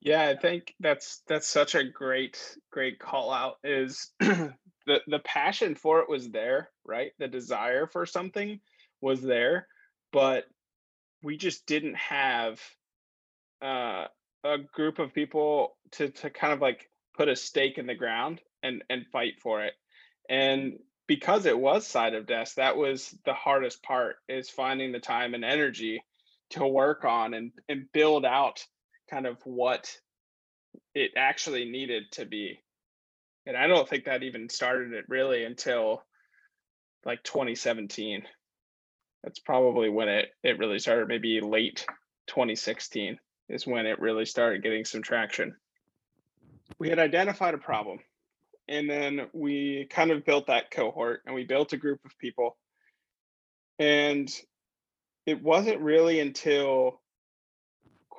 Yeah, 0.00 0.26
I 0.28 0.36
think 0.36 0.74
that's 0.80 1.22
that's 1.28 1.46
such 1.48 1.74
a 1.74 1.84
great 1.84 2.38
great 2.72 2.98
call 2.98 3.32
out. 3.32 3.56
Is 3.62 4.12
the 4.20 4.54
the 4.86 5.18
passion 5.24 5.74
for 5.74 6.00
it 6.00 6.08
was 6.08 6.30
there, 6.30 6.70
right? 6.84 7.12
The 7.18 7.28
desire 7.28 7.86
for 7.86 8.06
something 8.06 8.60
was 9.02 9.20
there, 9.20 9.66
but 10.12 10.44
we 11.22 11.36
just 11.36 11.66
didn't 11.66 11.96
have 11.96 12.60
uh, 13.60 14.06
a 14.44 14.58
group 14.72 14.98
of 14.98 15.12
people 15.12 15.76
to 15.92 16.08
to 16.08 16.30
kind 16.30 16.54
of 16.54 16.62
like 16.62 16.88
put 17.16 17.28
a 17.28 17.36
stake 17.36 17.76
in 17.76 17.86
the 17.86 17.94
ground 17.94 18.40
and 18.62 18.82
and 18.88 19.06
fight 19.12 19.34
for 19.42 19.64
it. 19.64 19.74
And 20.30 20.78
because 21.08 21.44
it 21.44 21.58
was 21.58 21.86
side 21.86 22.14
of 22.14 22.26
desk, 22.26 22.56
that 22.56 22.76
was 22.76 23.14
the 23.26 23.34
hardest 23.34 23.82
part 23.82 24.16
is 24.28 24.48
finding 24.48 24.92
the 24.92 25.00
time 25.00 25.34
and 25.34 25.44
energy 25.44 26.02
to 26.50 26.66
work 26.66 27.04
on 27.04 27.34
and 27.34 27.52
and 27.68 27.84
build 27.92 28.24
out 28.24 28.64
kind 29.10 29.26
of 29.26 29.38
what 29.44 29.94
it 30.94 31.12
actually 31.16 31.64
needed 31.64 32.04
to 32.12 32.24
be. 32.24 32.60
And 33.46 33.56
I 33.56 33.66
don't 33.66 33.88
think 33.88 34.04
that 34.04 34.22
even 34.22 34.48
started 34.48 34.92
it 34.92 35.04
really 35.08 35.44
until 35.44 36.02
like 37.04 37.22
2017. 37.24 38.22
That's 39.24 39.38
probably 39.38 39.88
when 39.88 40.08
it 40.08 40.30
it 40.42 40.58
really 40.58 40.78
started. 40.78 41.08
Maybe 41.08 41.40
late 41.40 41.84
2016 42.28 43.18
is 43.48 43.66
when 43.66 43.86
it 43.86 44.00
really 44.00 44.24
started 44.24 44.62
getting 44.62 44.84
some 44.84 45.02
traction. 45.02 45.56
We 46.78 46.88
had 46.88 46.98
identified 46.98 47.54
a 47.54 47.58
problem, 47.58 47.98
and 48.68 48.88
then 48.88 49.26
we 49.32 49.88
kind 49.90 50.10
of 50.10 50.24
built 50.24 50.46
that 50.46 50.70
cohort, 50.70 51.22
and 51.26 51.34
we 51.34 51.44
built 51.44 51.72
a 51.72 51.76
group 51.76 52.00
of 52.04 52.16
people. 52.18 52.56
And 53.78 54.30
it 55.26 55.42
wasn't 55.42 55.80
really 55.80 56.20
until 56.20 56.99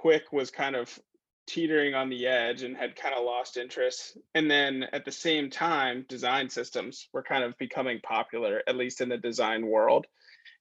Kuic 0.01 0.31
was 0.31 0.51
kind 0.51 0.75
of 0.75 0.99
teetering 1.47 1.93
on 1.93 2.09
the 2.09 2.27
edge 2.27 2.63
and 2.63 2.77
had 2.77 2.95
kind 2.95 3.13
of 3.13 3.25
lost 3.25 3.57
interest. 3.57 4.17
And 4.35 4.49
then 4.49 4.85
at 4.93 5.05
the 5.05 5.11
same 5.11 5.49
time, 5.49 6.05
design 6.07 6.49
systems 6.49 7.07
were 7.13 7.23
kind 7.23 7.43
of 7.43 7.57
becoming 7.57 7.99
popular, 8.01 8.61
at 8.67 8.77
least 8.77 9.01
in 9.01 9.09
the 9.09 9.17
design 9.17 9.67
world. 9.67 10.07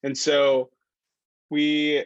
And 0.02 0.16
so 0.16 0.70
we 1.50 2.04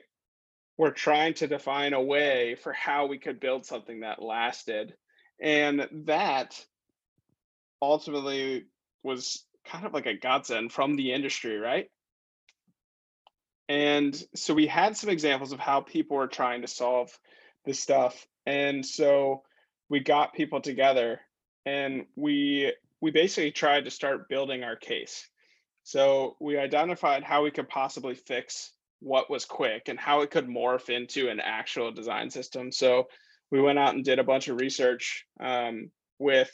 were 0.76 0.90
trying 0.90 1.34
to 1.34 1.46
define 1.46 1.92
a 1.92 2.02
way 2.02 2.56
for 2.56 2.72
how 2.72 3.06
we 3.06 3.18
could 3.18 3.40
build 3.40 3.64
something 3.64 4.00
that 4.00 4.22
lasted. 4.22 4.94
And 5.40 5.88
that 6.06 6.62
ultimately 7.80 8.64
was 9.02 9.44
kind 9.64 9.86
of 9.86 9.94
like 9.94 10.06
a 10.06 10.18
godsend 10.18 10.72
from 10.72 10.96
the 10.96 11.12
industry, 11.12 11.56
right? 11.56 11.88
And 13.68 14.14
so 14.34 14.54
we 14.54 14.66
had 14.66 14.96
some 14.96 15.10
examples 15.10 15.52
of 15.52 15.60
how 15.60 15.80
people 15.80 16.16
were 16.16 16.26
trying 16.26 16.62
to 16.62 16.68
solve 16.68 17.16
this 17.64 17.80
stuff. 17.80 18.26
And 18.46 18.84
so 18.84 19.42
we 19.88 20.00
got 20.00 20.34
people 20.34 20.60
together 20.60 21.20
and 21.64 22.06
we 22.14 22.72
we 23.00 23.10
basically 23.10 23.50
tried 23.50 23.84
to 23.84 23.90
start 23.90 24.28
building 24.28 24.64
our 24.64 24.76
case. 24.76 25.28
So 25.82 26.36
we 26.40 26.56
identified 26.56 27.22
how 27.22 27.42
we 27.42 27.50
could 27.50 27.68
possibly 27.68 28.14
fix 28.14 28.72
what 29.00 29.28
was 29.28 29.44
quick 29.44 29.88
and 29.88 29.98
how 29.98 30.22
it 30.22 30.30
could 30.30 30.46
morph 30.46 30.88
into 30.88 31.28
an 31.28 31.40
actual 31.40 31.92
design 31.92 32.30
system. 32.30 32.72
So 32.72 33.08
we 33.50 33.60
went 33.60 33.78
out 33.78 33.94
and 33.94 34.04
did 34.04 34.18
a 34.18 34.24
bunch 34.24 34.48
of 34.48 34.60
research 34.60 35.26
um, 35.40 35.90
with 36.18 36.50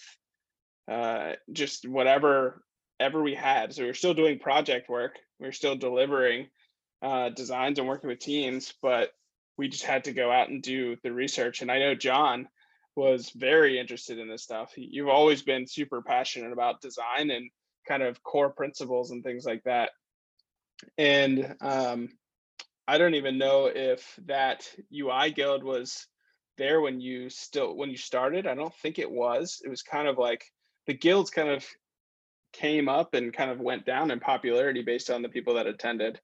uh, 0.91 1.35
just 1.53 1.89
whatever 1.89 2.63
ever 2.99 3.23
we 3.23 3.35
had. 3.35 3.73
So 3.73 3.83
we 3.83 3.89
were 3.89 3.95
still 3.95 4.15
doing 4.15 4.39
project 4.39 4.89
work 4.89 5.19
we 5.41 5.47
were 5.47 5.53
still 5.53 5.75
delivering 5.75 6.49
uh, 7.03 7.31
designs 7.31 7.79
and 7.79 7.89
working 7.89 8.09
with 8.09 8.19
teams 8.19 8.75
but 8.83 9.11
we 9.61 9.69
just 9.69 9.85
had 9.85 10.05
to 10.05 10.13
go 10.15 10.33
out 10.33 10.49
and 10.49 10.63
do 10.63 10.97
the 11.03 11.13
research. 11.13 11.61
And 11.61 11.71
I 11.71 11.79
know 11.79 11.95
John 11.95 12.49
was 12.97 13.29
very 13.29 13.79
interested 13.79 14.19
in 14.19 14.27
this 14.27 14.43
stuff. 14.43 14.73
You've 14.75 15.11
always 15.11 15.43
been 15.43 15.67
super 15.67 16.01
passionate 16.01 16.51
about 16.51 16.81
design 16.81 17.31
and 17.31 17.51
kind 17.87 18.03
of 18.03 18.23
core 18.23 18.49
principles 18.49 19.11
and 19.11 19.23
things 19.23 19.45
like 19.45 19.63
that. 19.65 19.91
And 20.97 21.57
um, 21.61 22.09
I 22.89 22.97
don't 22.97 23.17
even 23.17 23.37
know 23.37 23.67
if 23.67 24.19
that 24.25 24.67
UI 24.91 25.31
guild 25.31 25.63
was 25.63 26.07
there 26.57 26.81
when 26.81 26.99
you 26.99 27.29
still 27.29 27.77
when 27.77 27.91
you 27.91 27.99
started. 27.99 28.47
I 28.47 28.55
don't 28.55 28.75
think 28.77 28.99
it 28.99 29.11
was. 29.11 29.61
It 29.63 29.69
was 29.69 29.83
kind 29.83 30.09
of 30.09 30.17
like 30.17 30.43
the 30.87 30.95
guilds 30.95 31.29
kind 31.29 31.51
of 31.51 31.67
came 32.55 32.89
up 32.89 33.13
and 33.13 33.31
kind 33.31 33.51
of 33.51 33.61
went 33.61 33.85
down 33.85 34.11
in 34.11 34.21
popularity 34.21 34.81
based 34.81 35.11
on 35.11 35.21
the 35.21 35.29
people 35.29 35.55
that 35.55 35.67
attended. 35.67 36.19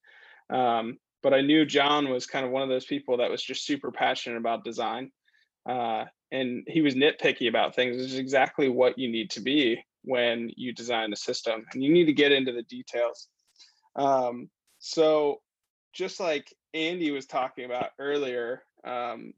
Um, 0.51 0.99
but 1.23 1.35
I 1.35 1.41
knew 1.41 1.65
John 1.65 2.09
was 2.09 2.27
kind 2.27 2.45
of 2.45 2.53
one 2.53 2.63
of 2.63 2.69
those 2.69 2.85
people 2.85 3.17
that 3.17 3.31
was 3.31 3.43
just 3.43 3.67
super 3.67 3.91
passionate 3.91 4.37
about 4.39 4.65
design. 4.65 5.11
Uh, 5.69 6.05
and 6.31 6.65
he 6.69 6.81
was 6.81 6.95
nitpicky 6.95 7.49
about 7.49 7.75
things, 7.75 7.97
which 7.97 8.07
is 8.07 8.19
exactly 8.19 8.69
what 8.69 8.99
you 8.99 9.11
need 9.11 9.31
to 9.31 9.41
be 9.41 9.83
when 10.03 10.51
you 10.57 10.73
design 10.73 11.13
a 11.13 11.17
system. 11.17 11.65
And 11.73 11.83
you 11.83 11.93
need 11.93 12.05
to 12.05 12.13
get 12.13 12.33
into 12.33 12.53
the 12.53 12.63
details. 12.63 13.29
Um, 13.97 14.49
so, 14.79 15.41
just 15.93 16.21
like 16.21 16.53
Andy 16.75 17.11
was 17.11 17.27
talking 17.27 17.65
about 17.65 17.91
earlier, 17.99 18.63
um, 18.85 19.33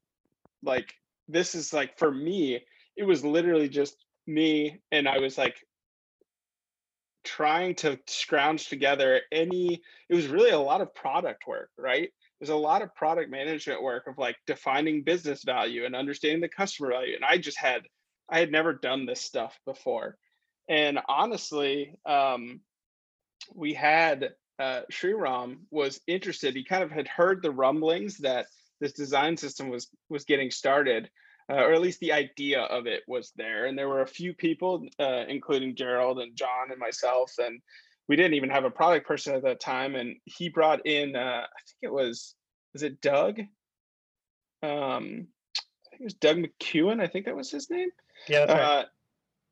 like 0.62 0.93
this 1.29 1.55
is 1.55 1.73
like 1.73 1.99
for 1.99 2.11
me, 2.11 2.61
it 2.97 3.05
was 3.05 3.25
literally 3.25 3.69
just 3.69 3.97
me, 4.27 4.81
and 4.91 5.09
I 5.09 5.19
was 5.19 5.38
like 5.38 5.57
trying 7.28 7.75
to 7.75 7.99
scrounge 8.06 8.68
together 8.68 9.20
any 9.30 9.80
it 10.08 10.14
was 10.14 10.28
really 10.28 10.50
a 10.50 10.58
lot 10.58 10.80
of 10.80 10.94
product 10.94 11.47
work 11.47 11.70
right 11.78 12.11
there's 12.40 12.50
a 12.50 12.56
lot 12.56 12.82
of 12.82 12.94
product 12.94 13.30
management 13.30 13.82
work 13.82 14.06
of 14.06 14.16
like 14.16 14.37
defining 14.47 15.02
business 15.02 15.44
value 15.44 15.85
and 15.85 15.94
understanding 15.94 16.40
the 16.40 16.49
customer 16.49 16.90
value 16.90 17.14
and 17.14 17.25
i 17.25 17.37
just 17.37 17.58
had 17.58 17.82
i 18.30 18.38
had 18.38 18.50
never 18.50 18.73
done 18.73 19.04
this 19.04 19.20
stuff 19.20 19.58
before 19.66 20.16
and 20.68 20.99
honestly 21.08 21.94
um, 22.06 22.61
we 23.54 23.75
had 23.75 24.30
uh, 24.58 24.82
Sriram 24.90 25.58
was 25.70 26.00
interested. 26.06 26.54
He 26.54 26.64
kind 26.64 26.82
of 26.82 26.90
had 26.90 27.08
heard 27.08 27.42
the 27.42 27.50
rumblings 27.50 28.18
that 28.18 28.47
this 28.80 28.92
design 28.92 29.37
system 29.37 29.68
was 29.68 29.88
was 30.08 30.25
getting 30.25 30.50
started, 30.50 31.11
uh, 31.50 31.57
or 31.57 31.73
at 31.73 31.81
least 31.81 32.00
the 32.00 32.12
idea 32.12 32.61
of 32.62 32.87
it 32.87 33.02
was 33.07 33.33
there. 33.37 33.67
And 33.67 33.76
there 33.76 33.88
were 33.88 34.02
a 34.02 34.07
few 34.07 34.35
people, 34.35 34.87
uh, 34.99 35.25
including 35.28 35.76
Gerald 35.76 36.19
and 36.21 36.37
John 36.37 36.71
and 36.71 36.78
myself, 36.78 37.33
and 37.38 37.61
we 38.09 38.17
didn't 38.17 38.35
even 38.35 38.50
have 38.50 38.64
a 38.64 38.71
product 38.71 39.07
person 39.07 39.35
at 39.35 39.43
that 39.43 39.61
time. 39.61 39.95
And 39.95 40.17
he 40.25 40.49
brought 40.49 40.87
in, 40.87 41.14
uh, 41.14 41.45
I 41.45 41.61
think 41.67 41.78
it 41.83 41.93
was, 41.93 42.35
was 42.73 42.83
it 42.83 43.00
Doug? 43.00 43.40
Um, 44.62 45.28
I 45.57 45.90
think 45.90 46.00
it 46.00 46.05
was 46.05 46.14
Doug 46.14 46.38
McEwen. 46.38 47.00
I 47.00 47.07
think 47.07 47.26
that 47.26 47.37
was 47.37 47.50
his 47.50 47.71
name. 47.71 47.90
Yeah, 48.28 48.47
that's 48.47 48.52
right. 48.52 48.62
Uh, 48.62 48.85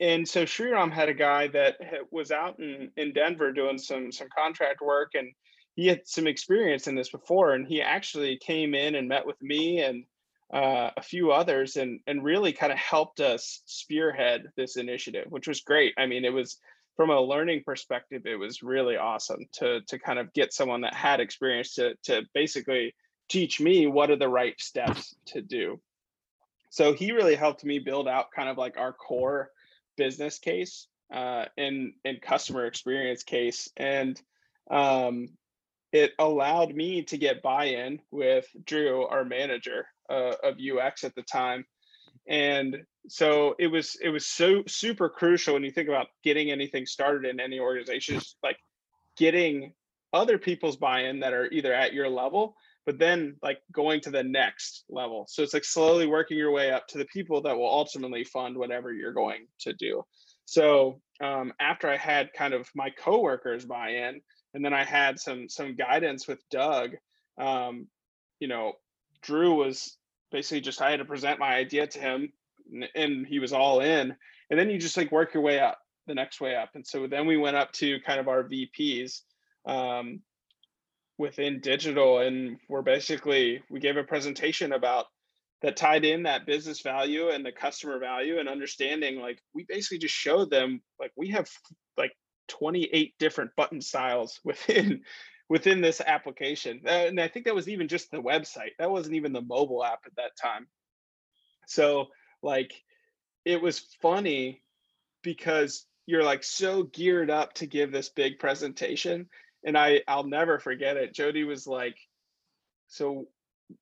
and 0.01 0.29
so 0.29 0.45
Sriram 0.45 0.93
had 0.93 1.09
a 1.09 1.15
guy 1.15 1.49
that 1.49 1.77
was 2.11 2.31
out 2.31 2.59
in, 2.59 2.91
in 2.97 3.13
Denver 3.13 3.53
doing 3.53 3.79
some 3.79 4.13
some 4.13 4.29
contract 4.37 4.83
work, 4.83 5.13
and 5.15 5.33
he 5.75 5.87
had 5.87 6.03
some 6.05 6.27
experience 6.27 6.87
in 6.87 6.95
this 6.95 7.11
before. 7.11 7.55
And 7.55 7.67
he 7.67 7.81
actually 7.81 8.37
came 8.39 8.75
in 8.75 8.95
and 8.95 9.09
met 9.09 9.27
with 9.27 9.41
me 9.41 9.81
and 9.81 10.05
uh, 10.53 10.91
a 10.97 11.03
few 11.03 11.33
others 11.33 11.77
and 11.77 12.01
and 12.07 12.25
really 12.25 12.53
kind 12.53 12.73
of 12.73 12.79
helped 12.79 13.21
us 13.21 13.63
spearhead 13.67 14.51
this 14.57 14.77
initiative, 14.77 15.27
which 15.29 15.49
was 15.49 15.61
great. 15.61 15.95
I 15.99 16.07
mean, 16.07 16.25
it 16.25 16.33
was 16.33 16.59
from 16.97 17.11
a 17.11 17.21
learning 17.21 17.63
perspective, 17.65 18.23
it 18.25 18.37
was 18.37 18.63
really 18.63 18.97
awesome 18.97 19.47
to 19.55 19.81
to 19.83 19.99
kind 19.99 20.19
of 20.19 20.33
get 20.33 20.53
someone 20.53 20.83
that 20.83 20.95
had 20.95 21.21
experience 21.21 21.75
to 21.75 21.95
to 22.05 22.23
basically 22.35 22.95
teach 23.29 23.61
me 23.61 23.87
what 23.87 24.11
are 24.11 24.17
the 24.17 24.29
right 24.29 24.59
steps 24.61 25.17
to 25.27 25.43
do. 25.43 25.81
So 26.71 26.93
he 26.93 27.13
really 27.13 27.35
helped 27.35 27.65
me 27.65 27.79
build 27.79 28.07
out 28.07 28.31
kind 28.35 28.49
of 28.49 28.57
like 28.57 28.77
our 28.77 28.93
core 28.93 29.51
business 29.97 30.39
case 30.39 30.89
uh, 31.13 31.47
and 31.57 31.93
and 32.05 32.21
customer 32.21 32.67
experience 32.67 33.23
case, 33.23 33.69
and 33.77 34.21
um, 34.71 35.29
it 35.93 36.13
allowed 36.19 36.75
me 36.75 37.03
to 37.05 37.17
get 37.17 37.43
buy-in 37.43 38.01
with 38.11 38.47
Drew, 38.65 39.07
our 39.07 39.25
manager, 39.25 39.87
uh, 40.11 40.35
of 40.43 40.57
UX 40.59 41.05
at 41.05 41.15
the 41.15 41.23
time, 41.23 41.65
and 42.29 42.79
so 43.09 43.55
it 43.59 43.69
was 43.69 43.97
it 44.03 44.09
was 44.09 44.27
so 44.27 44.63
super 44.67 45.09
crucial 45.09 45.55
when 45.55 45.65
you 45.65 45.71
think 45.71 45.89
about 45.89 46.09
getting 46.25 46.51
anything 46.51 46.87
started 46.87 47.29
in 47.29 47.41
any 47.41 47.61
organization, 47.61 48.21
like 48.43 48.59
getting 49.17 49.73
other 50.13 50.39
people's 50.39 50.77
buy-in 50.77 51.21
that 51.21 51.33
are 51.33 51.47
either 51.47 51.73
at 51.73 51.93
your 51.93 52.09
level 52.09 52.57
but 52.87 52.99
then 53.01 53.37
like 53.43 53.59
going 53.73 54.01
to 54.01 54.11
the 54.11 54.23
next 54.23 54.85
level. 54.89 55.27
So 55.29 55.43
it's 55.43 55.53
like 55.53 55.65
slowly 55.65 56.07
working 56.07 56.39
your 56.39 56.53
way 56.53 56.71
up 56.71 56.87
to 56.89 56.99
the 56.99 57.05
people 57.07 57.43
that 57.43 57.57
will 57.57 57.69
ultimately 57.69 58.23
fund 58.23 58.57
whatever 58.57 58.93
you're 58.93 59.13
going 59.13 59.49
to 59.63 59.73
do. 59.75 60.05
So 60.47 61.01
um, 61.21 61.53
after 61.59 61.89
i 61.89 61.97
had 61.97 62.33
kind 62.33 62.55
of 62.55 62.69
my 62.75 62.91
coworkers 62.91 63.65
buy 63.65 63.89
in 63.89 64.21
and 64.57 64.65
then 64.65 64.75
i 64.75 64.83
had 64.83 65.21
some 65.21 65.49
some 65.49 65.77
guidance 65.77 66.27
with 66.27 66.43
doug 66.51 66.97
um, 67.39 67.87
you 68.41 68.49
know 68.49 68.73
Drew 69.27 69.55
was 69.55 69.97
basically 70.31 70.61
just 70.61 70.81
I 70.81 70.91
had 70.91 70.99
to 70.99 71.05
present 71.05 71.39
my 71.39 71.55
idea 71.55 71.87
to 71.87 71.99
him 71.99 72.33
and, 72.73 72.89
and 72.95 73.27
he 73.27 73.39
was 73.39 73.53
all 73.53 73.81
in. 73.81 74.15
And 74.51 74.59
then 74.59 74.71
you 74.71 74.79
just 74.79 74.97
like 74.97 75.13
work 75.13 75.35
your 75.35 75.43
way 75.43 75.59
up 75.59 75.79
the 76.07 76.15
next 76.15 76.41
way 76.41 76.55
up. 76.55 76.71
And 76.75 76.87
so 76.87 77.07
then 77.07 77.27
we 77.27 77.37
went 77.37 77.57
up 77.57 77.73
to 77.73 78.01
kind 78.01 78.21
of 78.21 78.29
our 78.29 78.45
VPs 78.45 79.23
um, 79.67 80.21
within 81.19 81.61
digital 81.61 82.21
and 82.21 82.59
we're 82.69 82.83
basically 82.83 83.63
we 83.71 83.81
gave 83.81 83.97
a 83.97 84.05
presentation 84.05 84.73
about 84.73 85.07
that 85.63 85.77
tied 85.77 86.05
in 86.05 86.23
that 86.25 86.47
business 86.47 86.83
value 86.83 87.31
and 87.31 87.45
the 87.45 87.51
customer 87.51 87.99
value 87.99 88.39
and 88.39 88.49
understanding 88.49 89.19
like 89.19 89.41
we 89.55 89.65
basically 89.67 89.97
just 89.97 90.15
showed 90.15 90.51
them 90.51 90.83
like 91.01 91.11
we 91.17 91.31
have 91.31 91.49
28 92.49 93.15
different 93.19 93.57
button 93.57 93.81
styles 93.81 94.41
within 94.45 95.03
within 95.49 95.81
this 95.81 96.01
application. 96.01 96.81
Uh, 96.85 97.07
and 97.07 97.21
I 97.21 97.29
think 97.29 97.45
that 97.45 97.55
was 97.55 97.69
even 97.69 97.87
just 97.87 98.11
the 98.11 98.21
website. 98.21 98.73
That 98.81 98.91
wasn't 98.91 99.15
even 99.15 99.33
the 99.33 99.41
mobile 99.41 99.85
app 99.85 100.01
at 100.05 100.17
that 100.17 100.37
time. 100.41 100.67
So 101.69 102.09
like 102.43 102.73
it 103.45 103.63
was 103.63 103.79
funny 104.01 104.63
because 105.23 105.87
you're 106.07 106.25
like 106.25 106.43
so 106.43 106.85
geared 106.85 107.31
up 107.31 107.55
to 107.55 107.67
give 107.67 107.93
this 107.93 108.09
big 108.09 108.39
presentation 108.39 109.29
and 109.65 109.77
I 109.77 110.03
I'll 110.09 110.25
never 110.25 110.59
forget 110.59 110.97
it. 110.97 111.15
Jody 111.15 111.45
was 111.45 111.67
like 111.67 111.97
so 112.89 113.29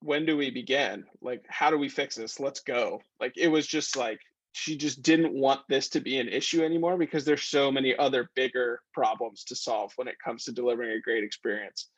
when 0.00 0.24
do 0.24 0.36
we 0.36 0.50
begin? 0.50 1.04
Like 1.20 1.44
how 1.48 1.70
do 1.70 1.78
we 1.78 1.88
fix 1.88 2.16
this? 2.16 2.40
Let's 2.40 2.60
go. 2.60 3.02
Like 3.20 3.34
it 3.36 3.48
was 3.48 3.66
just 3.66 3.96
like 3.96 4.20
she 4.56 4.76
just 4.76 5.02
didn't 5.02 5.34
want 5.34 5.60
this 5.68 5.88
to 5.88 6.00
be 6.00 6.18
an 6.20 6.28
issue 6.28 6.62
anymore 6.62 6.96
because 6.96 7.24
there's 7.24 7.42
so 7.42 7.72
many 7.72 7.94
other 7.96 8.30
bigger 8.36 8.80
problems 8.92 9.42
to 9.42 9.56
solve 9.56 9.92
when 9.96 10.06
it 10.06 10.14
comes 10.24 10.44
to 10.44 10.52
delivering 10.52 10.92
a 10.92 11.00
great 11.00 11.24
experience. 11.24 11.90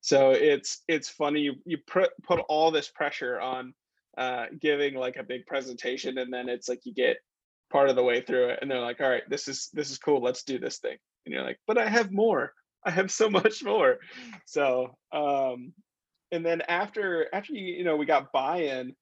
So 0.00 0.30
it's 0.30 0.82
it's 0.86 1.08
funny 1.08 1.40
you 1.40 1.54
you 1.66 1.78
put 1.88 2.10
put 2.22 2.38
all 2.48 2.70
this 2.70 2.88
pressure 2.88 3.40
on 3.40 3.74
uh, 4.16 4.46
giving 4.60 4.94
like 4.94 5.16
a 5.16 5.24
big 5.24 5.44
presentation, 5.46 6.18
and 6.18 6.32
then 6.32 6.48
it's 6.48 6.68
like 6.68 6.82
you 6.84 6.94
get 6.94 7.16
part 7.72 7.88
of 7.88 7.96
the 7.96 8.04
way 8.04 8.20
through 8.20 8.50
it, 8.50 8.60
and 8.62 8.70
they're 8.70 8.78
like, 8.80 9.00
"All 9.00 9.10
right, 9.10 9.28
this 9.28 9.48
is 9.48 9.68
this 9.72 9.90
is 9.90 9.98
cool. 9.98 10.22
Let's 10.22 10.44
do 10.44 10.60
this 10.60 10.78
thing." 10.78 10.96
And 11.26 11.34
you're 11.34 11.42
like, 11.42 11.58
"But 11.66 11.78
I 11.78 11.88
have 11.88 12.12
more. 12.12 12.52
I 12.86 12.92
have 12.92 13.10
so 13.10 13.28
much 13.40 13.64
more." 13.64 13.98
So 14.46 14.96
um, 15.10 15.72
and 16.30 16.46
then 16.46 16.62
after 16.68 17.26
after 17.34 17.54
you 17.54 17.78
you 17.78 17.84
know 17.84 17.96
we 17.96 18.06
got 18.06 18.30
buy-in 18.30 18.94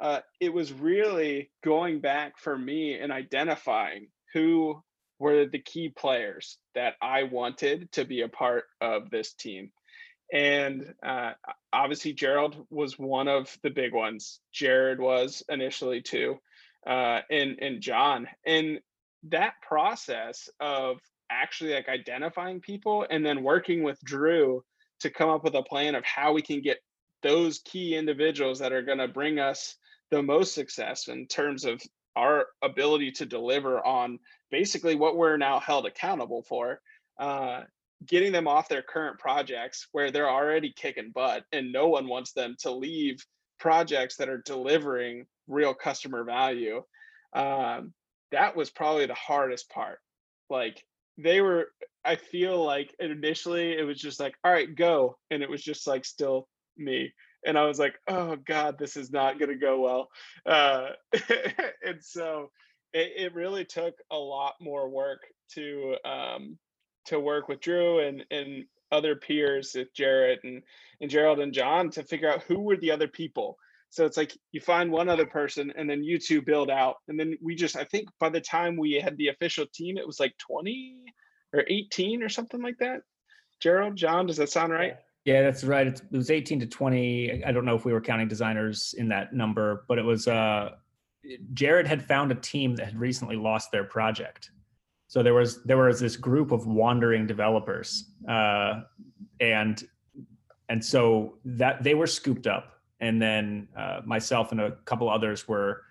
uh, 0.00 0.20
it 0.40 0.52
was 0.52 0.72
really 0.72 1.50
going 1.62 2.00
back 2.00 2.38
for 2.38 2.56
me 2.56 2.98
and 2.98 3.12
identifying 3.12 4.08
who 4.32 4.82
were 5.18 5.44
the 5.44 5.58
key 5.58 5.90
players 5.90 6.56
that 6.74 6.94
I 7.02 7.24
wanted 7.24 7.92
to 7.92 8.06
be 8.06 8.22
a 8.22 8.28
part 8.28 8.64
of 8.80 9.10
this 9.10 9.34
team. 9.34 9.70
And 10.32 10.94
uh, 11.04 11.32
obviously, 11.72 12.14
Gerald 12.14 12.66
was 12.70 12.98
one 12.98 13.28
of 13.28 13.54
the 13.62 13.70
big 13.70 13.92
ones. 13.92 14.40
Jared 14.52 15.00
was 15.00 15.42
initially 15.48 16.00
too, 16.00 16.38
uh, 16.86 17.20
and 17.30 17.58
and 17.60 17.80
John. 17.82 18.28
And 18.46 18.80
that 19.24 19.54
process 19.60 20.48
of 20.60 20.98
actually 21.30 21.74
like 21.74 21.88
identifying 21.88 22.60
people 22.60 23.06
and 23.10 23.26
then 23.26 23.42
working 23.42 23.82
with 23.82 24.02
Drew 24.02 24.64
to 25.00 25.10
come 25.10 25.28
up 25.28 25.44
with 25.44 25.54
a 25.54 25.62
plan 25.62 25.94
of 25.94 26.04
how 26.04 26.32
we 26.32 26.42
can 26.42 26.62
get 26.62 26.78
those 27.22 27.58
key 27.58 27.96
individuals 27.96 28.60
that 28.60 28.72
are 28.72 28.82
going 28.82 28.98
to 28.98 29.08
bring 29.08 29.38
us 29.38 29.76
the 30.10 30.22
most 30.22 30.54
success 30.54 31.08
in 31.08 31.26
terms 31.26 31.64
of 31.64 31.82
our 32.16 32.46
ability 32.62 33.12
to 33.12 33.26
deliver 33.26 33.84
on 33.84 34.18
basically 34.50 34.96
what 34.96 35.16
we're 35.16 35.36
now 35.36 35.60
held 35.60 35.86
accountable 35.86 36.42
for 36.42 36.80
uh, 37.18 37.62
getting 38.06 38.32
them 38.32 38.48
off 38.48 38.68
their 38.68 38.82
current 38.82 39.18
projects 39.18 39.86
where 39.92 40.10
they're 40.10 40.30
already 40.30 40.72
kicking 40.74 41.12
butt 41.14 41.44
and 41.52 41.72
no 41.72 41.88
one 41.88 42.08
wants 42.08 42.32
them 42.32 42.56
to 42.58 42.70
leave 42.70 43.24
projects 43.58 44.16
that 44.16 44.28
are 44.28 44.42
delivering 44.44 45.26
real 45.46 45.74
customer 45.74 46.24
value 46.24 46.82
um, 47.32 47.92
that 48.32 48.56
was 48.56 48.70
probably 48.70 49.06
the 49.06 49.14
hardest 49.14 49.70
part. 49.70 49.98
Like 50.48 50.82
they 51.18 51.40
were 51.40 51.68
i 52.04 52.16
feel 52.16 52.64
like 52.64 52.94
initially 52.98 53.72
it 53.72 53.82
was 53.82 53.98
just 53.98 54.20
like 54.20 54.34
all 54.42 54.52
right 54.52 54.74
go 54.74 55.18
and 55.30 55.42
it 55.42 55.50
was 55.50 55.62
just 55.62 55.86
like 55.86 56.04
still 56.04 56.48
me 56.76 57.12
and 57.44 57.58
I 57.58 57.66
was 57.66 57.78
like, 57.78 57.94
oh 58.08 58.36
God, 58.36 58.78
this 58.78 58.96
is 58.96 59.10
not 59.10 59.38
going 59.38 59.50
to 59.50 59.56
go 59.56 59.80
well. 59.80 60.08
Uh, 60.46 60.90
and 61.84 62.02
so 62.02 62.50
it, 62.92 63.12
it, 63.16 63.34
really 63.34 63.64
took 63.64 63.94
a 64.10 64.16
lot 64.16 64.54
more 64.60 64.88
work 64.88 65.20
to 65.54 65.96
um, 66.04 66.58
to 67.06 67.18
work 67.18 67.48
with 67.48 67.60
Drew 67.60 68.00
and 68.00 68.24
and 68.30 68.64
other 68.92 69.16
peers, 69.16 69.72
with 69.74 69.94
Jared 69.94 70.40
and 70.44 70.62
and 71.00 71.10
Gerald 71.10 71.40
and 71.40 71.52
John, 71.52 71.90
to 71.90 72.02
figure 72.02 72.30
out 72.30 72.42
who 72.42 72.60
were 72.60 72.76
the 72.76 72.90
other 72.90 73.08
people. 73.08 73.56
So 73.90 74.06
it's 74.06 74.16
like 74.16 74.36
you 74.52 74.60
find 74.60 74.90
one 74.90 75.08
other 75.08 75.26
person, 75.26 75.72
and 75.76 75.88
then 75.88 76.04
you 76.04 76.18
two 76.18 76.42
build 76.42 76.70
out, 76.70 76.96
and 77.08 77.18
then 77.18 77.36
we 77.42 77.54
just 77.54 77.76
I 77.76 77.84
think 77.84 78.08
by 78.18 78.28
the 78.28 78.40
time 78.40 78.76
we 78.76 78.94
had 78.94 79.16
the 79.16 79.28
official 79.28 79.66
team, 79.72 79.98
it 79.98 80.06
was 80.06 80.20
like 80.20 80.36
twenty 80.38 81.04
or 81.52 81.64
eighteen 81.68 82.22
or 82.22 82.28
something 82.28 82.62
like 82.62 82.78
that. 82.78 83.00
Gerald, 83.60 83.96
John, 83.96 84.26
does 84.26 84.38
that 84.38 84.48
sound 84.48 84.72
right? 84.72 84.90
Yeah, 84.90 84.96
that's 85.42 85.64
right. 85.64 85.86
It 85.86 86.02
was 86.10 86.30
18 86.30 86.60
to 86.60 86.66
20. 86.66 87.44
I 87.44 87.52
don't 87.52 87.64
know 87.64 87.76
if 87.76 87.84
we 87.84 87.92
were 87.92 88.00
counting 88.00 88.28
designers 88.28 88.94
in 88.96 89.08
that 89.08 89.32
number, 89.32 89.84
but 89.86 89.98
it 89.98 90.04
was 90.04 90.26
uh, 90.26 90.70
Jared 91.52 91.86
had 91.86 92.02
found 92.02 92.32
a 92.32 92.34
team 92.34 92.76
that 92.76 92.86
had 92.86 92.98
recently 92.98 93.36
lost 93.36 93.70
their 93.70 93.84
project. 93.84 94.50
So 95.08 95.22
there 95.22 95.34
was 95.34 95.62
there 95.64 95.76
was 95.76 96.00
this 96.00 96.16
group 96.16 96.52
of 96.52 96.66
wandering 96.66 97.26
developers, 97.26 98.12
uh, 98.28 98.82
and 99.40 99.82
and 100.68 100.84
so 100.84 101.38
that 101.44 101.82
they 101.82 101.94
were 101.94 102.06
scooped 102.06 102.46
up, 102.46 102.80
and 103.00 103.20
then 103.20 103.68
uh, 103.76 104.00
myself 104.04 104.52
and 104.52 104.60
a 104.60 104.72
couple 104.84 105.10
others 105.10 105.48
were 105.48 105.82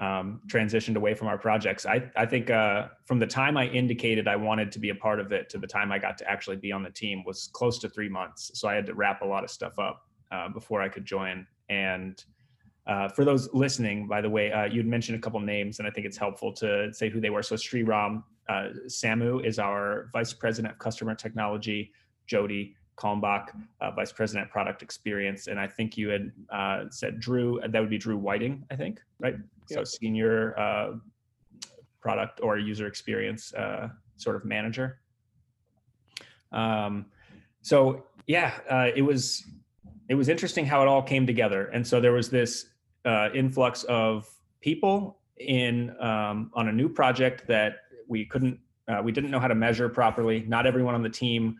um, 0.00 0.40
transitioned 0.46 0.96
away 0.96 1.14
from 1.14 1.28
our 1.28 1.36
projects. 1.36 1.84
I, 1.84 2.10
I 2.16 2.24
think 2.24 2.48
uh, 2.48 2.88
from 3.04 3.18
the 3.18 3.26
time 3.26 3.58
I 3.58 3.66
indicated 3.66 4.26
I 4.26 4.34
wanted 4.34 4.72
to 4.72 4.78
be 4.78 4.88
a 4.88 4.94
part 4.94 5.20
of 5.20 5.30
it 5.30 5.50
to 5.50 5.58
the 5.58 5.66
time 5.66 5.92
I 5.92 5.98
got 5.98 6.16
to 6.18 6.30
actually 6.30 6.56
be 6.56 6.72
on 6.72 6.82
the 6.82 6.90
team 6.90 7.22
was 7.24 7.50
close 7.52 7.78
to 7.80 7.88
three 7.88 8.08
months. 8.08 8.50
So 8.54 8.66
I 8.66 8.74
had 8.74 8.86
to 8.86 8.94
wrap 8.94 9.20
a 9.20 9.26
lot 9.26 9.44
of 9.44 9.50
stuff 9.50 9.78
up 9.78 10.06
uh, 10.32 10.48
before 10.48 10.80
I 10.80 10.88
could 10.88 11.04
join. 11.04 11.46
And 11.68 12.24
uh, 12.86 13.10
for 13.10 13.26
those 13.26 13.52
listening, 13.52 14.08
by 14.08 14.22
the 14.22 14.30
way, 14.30 14.50
uh, 14.50 14.64
you'd 14.64 14.86
mentioned 14.86 15.18
a 15.18 15.20
couple 15.20 15.38
names, 15.38 15.78
and 15.78 15.86
I 15.86 15.90
think 15.90 16.06
it's 16.06 16.16
helpful 16.16 16.50
to 16.54 16.92
say 16.94 17.10
who 17.10 17.20
they 17.20 17.30
were. 17.30 17.42
So 17.42 17.54
Sriram 17.54 18.24
uh, 18.48 18.68
Samu 18.86 19.44
is 19.44 19.58
our 19.58 20.08
vice 20.14 20.32
president 20.32 20.72
of 20.72 20.78
customer 20.78 21.14
technology. 21.14 21.92
Jody 22.26 22.74
Kalmbach, 22.96 23.48
uh, 23.80 23.90
Vice 23.90 24.12
President 24.12 24.50
Product 24.50 24.82
Experience, 24.82 25.46
and 25.46 25.58
I 25.58 25.66
think 25.66 25.96
you 25.96 26.08
had 26.08 26.32
said 26.90 27.20
Drew. 27.20 27.60
That 27.68 27.80
would 27.80 27.90
be 27.90 27.98
Drew 27.98 28.16
Whiting, 28.16 28.64
I 28.70 28.76
think, 28.76 29.00
right? 29.18 29.36
So 29.74 29.84
Senior 29.84 30.58
uh, 30.58 30.92
Product 32.00 32.40
or 32.42 32.58
User 32.58 32.86
Experience 32.86 33.52
uh, 33.54 33.88
sort 34.16 34.36
of 34.36 34.44
manager. 34.44 35.00
Um, 36.52 37.06
so 37.62 38.04
yeah, 38.26 38.54
uh, 38.68 38.88
it 38.94 39.02
was 39.02 39.44
it 40.08 40.14
was 40.14 40.28
interesting 40.28 40.66
how 40.66 40.82
it 40.82 40.88
all 40.88 41.02
came 41.02 41.26
together, 41.26 41.66
and 41.66 41.86
so 41.86 42.00
there 42.00 42.12
was 42.12 42.30
this 42.30 42.66
uh, 43.04 43.28
influx 43.34 43.84
of 43.84 44.28
people 44.60 45.18
in 45.38 45.94
um, 46.00 46.50
on 46.54 46.68
a 46.68 46.72
new 46.72 46.88
project 46.88 47.46
that 47.46 47.76
we 48.08 48.24
couldn't 48.24 48.58
we 49.04 49.12
didn't 49.12 49.30
know 49.30 49.38
how 49.38 49.46
to 49.46 49.54
measure 49.54 49.88
properly. 49.88 50.44
Not 50.48 50.66
everyone 50.66 50.96
on 50.96 51.02
the 51.02 51.08
team 51.08 51.58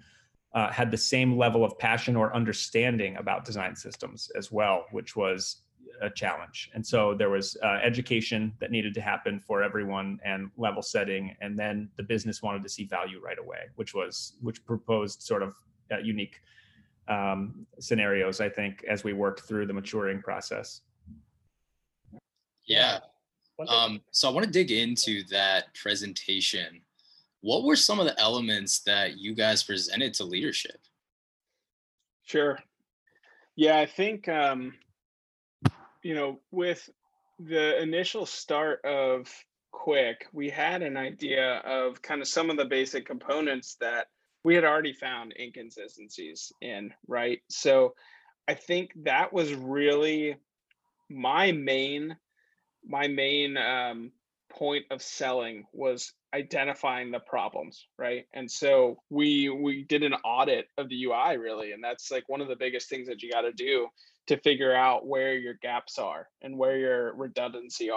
uh, 0.53 0.71
had 0.71 0.91
the 0.91 0.97
same 0.97 1.39
level 1.39 1.65
of 1.65 1.79
passion 1.79 2.17
or 2.17 2.35
understanding 2.35 3.17
about 3.17 3.45
design 3.45 3.77
systems 3.77 4.31
as 4.37 4.51
well, 4.51 4.87
which 4.91 5.15
was 5.15 5.63
a 6.01 6.11
challenge. 6.11 6.71
And 6.75 6.87
so 6.87 7.15
there 7.15 7.31
was 7.31 7.57
uh, 7.63 7.79
education 7.83 8.53
that 8.61 8.71
needed 8.71 8.95
to 8.95 9.01
happen 9.01 9.41
for 9.41 9.63
everyone 9.63 10.19
and 10.25 10.51
level 10.57 10.83
setting. 10.83 11.35
And 11.41 11.59
then 11.59 11.91
the 11.97 12.03
business 12.03 12.43
wanted 12.43 12.63
to 12.63 12.69
see 12.69 12.85
value 12.85 13.21
right 13.23 13.39
away, 13.39 13.69
which 13.77 13.95
was 13.95 14.35
which 14.41 14.65
proposed 14.65 15.23
sort 15.23 15.43
of 15.43 15.55
uh, 15.93 15.99
unique 15.99 16.41
um, 17.09 17.67
scenarios. 17.79 18.41
I 18.41 18.49
think 18.49 18.85
as 18.89 19.05
we 19.05 19.13
worked 19.13 19.41
through 19.41 19.67
the 19.67 19.75
maturing 19.75 20.23
process. 20.23 20.83
Yeah. 22.67 23.01
Um, 23.69 24.01
so 24.11 24.29
I 24.29 24.33
want 24.33 24.47
to 24.47 24.53
dig 24.53 24.71
into 24.71 25.23
that 25.29 25.75
presentation 25.75 26.81
what 27.41 27.65
were 27.65 27.77
some 27.77 27.99
of 27.99 28.07
the 28.07 28.19
elements 28.21 28.81
that 28.81 29.19
you 29.19 29.35
guys 29.35 29.63
presented 29.63 30.15
to 30.15 30.25
leadership? 30.25 30.79
Sure. 32.25 32.59
Yeah, 33.57 33.79
I 33.79 33.87
think 33.87 34.29
um, 34.29 34.75
you 36.03 36.15
know, 36.15 36.41
with 36.51 36.89
the 37.39 37.81
initial 37.81 38.27
start 38.27 38.85
of 38.85 39.29
Kuic, 39.73 40.17
we 40.33 40.51
had 40.51 40.83
an 40.83 40.97
idea 40.97 41.63
of 41.65 42.03
kind 42.03 42.21
of 42.21 42.29
some 42.29 42.51
of 42.51 42.57
the 42.57 42.65
basic 42.65 43.07
components 43.07 43.77
that 43.81 44.09
we 44.45 44.55
had 44.55 44.65
already 44.65 44.93
found 44.93 45.35
inconsistencies 45.39 46.53
in, 46.61 46.93
right? 47.07 47.41
So 47.49 47.95
I 48.49 48.55
think 48.55 48.93
that 49.05 49.33
was 49.33 49.53
really 49.55 50.37
my 51.09 51.53
main 51.53 52.17
my 52.87 53.09
main 53.09 53.57
um, 53.57 54.11
point 54.49 54.87
of 54.91 55.03
selling 55.03 55.65
was 55.73 56.13
identifying 56.35 57.11
the 57.11 57.19
problems 57.19 57.87
right 57.99 58.27
and 58.35 58.51
so 58.51 58.97
we 59.11 59.49
we 59.49 59.85
did 59.85 60.03
an 60.03 60.15
audit 60.25 60.67
of 60.79 60.89
the 60.89 61.05
ui 61.05 61.37
really 61.37 61.73
and 61.73 61.83
that's 61.83 62.11
like 62.11 62.29
one 62.29 62.41
of 62.41 62.49
the 62.49 62.57
biggest 62.57 62.89
things 62.89 63.09
that 63.09 63.23
you 63.23 63.31
got 63.31 63.43
to 63.43 63.53
do 63.53 63.89
to 64.31 64.37
figure 64.37 64.73
out 64.73 65.09
where 65.09 65.35
your 65.35 65.55
gaps 65.55 65.99
are 65.99 66.29
and 66.41 66.57
where 66.57 66.79
your 66.79 67.13
redundancy 67.17 67.91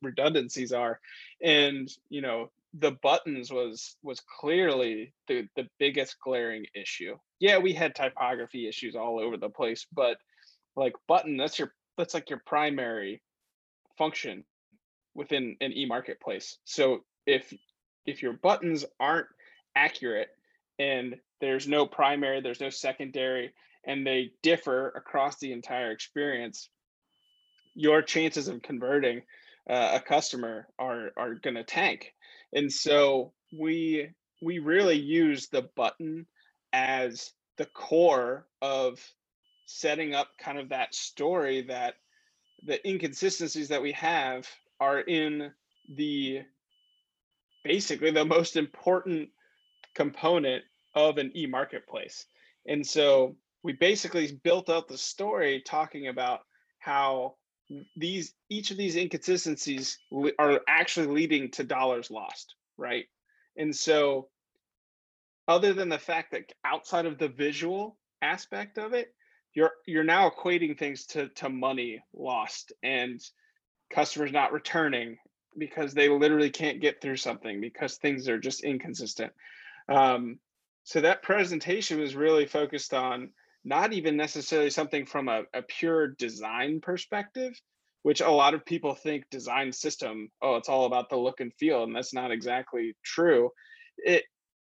redundancies 0.00 0.72
are. 0.72 1.00
And 1.42 1.90
you 2.08 2.22
know 2.22 2.52
the 2.74 2.92
buttons 3.02 3.50
was 3.50 3.96
was 4.00 4.20
clearly 4.20 5.12
the 5.26 5.48
the 5.56 5.68
biggest 5.80 6.20
glaring 6.20 6.66
issue. 6.72 7.16
Yeah 7.40 7.58
we 7.58 7.72
had 7.72 7.96
typography 7.96 8.68
issues 8.68 8.94
all 8.94 9.18
over 9.18 9.36
the 9.36 9.48
place 9.48 9.84
but 9.92 10.18
like 10.76 10.94
button 11.08 11.36
that's 11.36 11.58
your 11.58 11.74
that's 11.98 12.14
like 12.14 12.30
your 12.30 12.42
primary 12.46 13.20
function 13.98 14.44
within 15.16 15.56
an 15.60 15.72
e-marketplace. 15.72 16.58
So 16.64 17.00
if 17.26 17.52
if 18.06 18.22
your 18.22 18.34
buttons 18.34 18.84
aren't 19.00 19.26
accurate 19.74 20.28
and 20.78 21.16
there's 21.40 21.66
no 21.66 21.86
primary, 21.86 22.40
there's 22.40 22.60
no 22.60 22.70
secondary, 22.70 23.52
and 23.84 24.06
they 24.06 24.32
differ 24.42 24.88
across 24.94 25.38
the 25.38 25.52
entire 25.52 25.90
experience, 25.90 26.68
your 27.74 28.02
chances 28.02 28.48
of 28.48 28.62
converting 28.62 29.22
uh, 29.68 29.92
a 29.94 30.00
customer 30.00 30.68
are 30.78 31.10
are 31.16 31.34
going 31.34 31.56
to 31.56 31.64
tank. 31.64 32.12
And 32.52 32.72
so 32.72 33.32
we 33.58 34.10
we 34.40 34.58
really 34.58 34.98
use 34.98 35.48
the 35.48 35.68
button 35.76 36.26
as 36.72 37.30
the 37.58 37.66
core 37.66 38.46
of 38.60 39.00
setting 39.66 40.14
up 40.14 40.28
kind 40.38 40.58
of 40.58 40.70
that 40.70 40.94
story 40.94 41.62
that 41.62 41.94
the 42.64 42.86
inconsistencies 42.88 43.68
that 43.68 43.82
we 43.82 43.92
have 43.92 44.48
are 44.80 45.00
in 45.00 45.52
the 45.96 46.40
basically 47.64 48.10
the 48.10 48.24
most 48.24 48.56
important 48.56 49.28
component 49.94 50.64
of 50.94 51.18
an 51.18 51.30
e-marketplace. 51.36 52.26
And 52.66 52.86
so 52.86 53.36
we 53.62 53.72
basically 53.72 54.38
built 54.42 54.68
out 54.68 54.88
the 54.88 54.98
story 54.98 55.62
talking 55.64 56.08
about 56.08 56.40
how 56.78 57.34
these 57.96 58.34
each 58.50 58.70
of 58.70 58.76
these 58.76 58.96
inconsistencies 58.96 59.98
are 60.38 60.60
actually 60.68 61.06
leading 61.06 61.50
to 61.52 61.64
dollars 61.64 62.10
lost, 62.10 62.54
right? 62.76 63.06
And 63.56 63.74
so 63.74 64.28
other 65.48 65.72
than 65.72 65.88
the 65.88 65.98
fact 65.98 66.32
that 66.32 66.52
outside 66.64 67.06
of 67.06 67.18
the 67.18 67.28
visual 67.28 67.98
aspect 68.20 68.78
of 68.78 68.92
it, 68.94 69.14
you're 69.54 69.72
you're 69.86 70.04
now 70.04 70.30
equating 70.30 70.78
things 70.78 71.06
to 71.06 71.28
to 71.30 71.48
money 71.48 72.02
lost 72.14 72.72
and 72.82 73.20
customers 73.92 74.32
not 74.32 74.52
returning 74.52 75.18
because 75.58 75.92
they 75.92 76.08
literally 76.08 76.50
can't 76.50 76.80
get 76.80 77.00
through 77.00 77.16
something 77.16 77.60
because 77.60 77.96
things 77.96 78.28
are 78.28 78.38
just 78.38 78.64
inconsistent. 78.64 79.32
Um, 79.88 80.38
so 80.84 81.00
that 81.00 81.22
presentation 81.22 82.00
was 82.00 82.16
really 82.16 82.46
focused 82.46 82.94
on 82.94 83.30
not 83.64 83.92
even 83.92 84.16
necessarily 84.16 84.70
something 84.70 85.06
from 85.06 85.28
a, 85.28 85.42
a 85.54 85.62
pure 85.62 86.08
design 86.08 86.80
perspective, 86.80 87.52
which 88.02 88.20
a 88.20 88.30
lot 88.30 88.54
of 88.54 88.64
people 88.64 88.94
think 88.94 89.24
design 89.30 89.72
system, 89.72 90.28
oh, 90.42 90.56
it's 90.56 90.68
all 90.68 90.86
about 90.86 91.08
the 91.08 91.16
look 91.16 91.40
and 91.40 91.54
feel, 91.54 91.84
and 91.84 91.94
that's 91.94 92.14
not 92.14 92.32
exactly 92.32 92.96
true. 93.04 93.50
It 93.98 94.24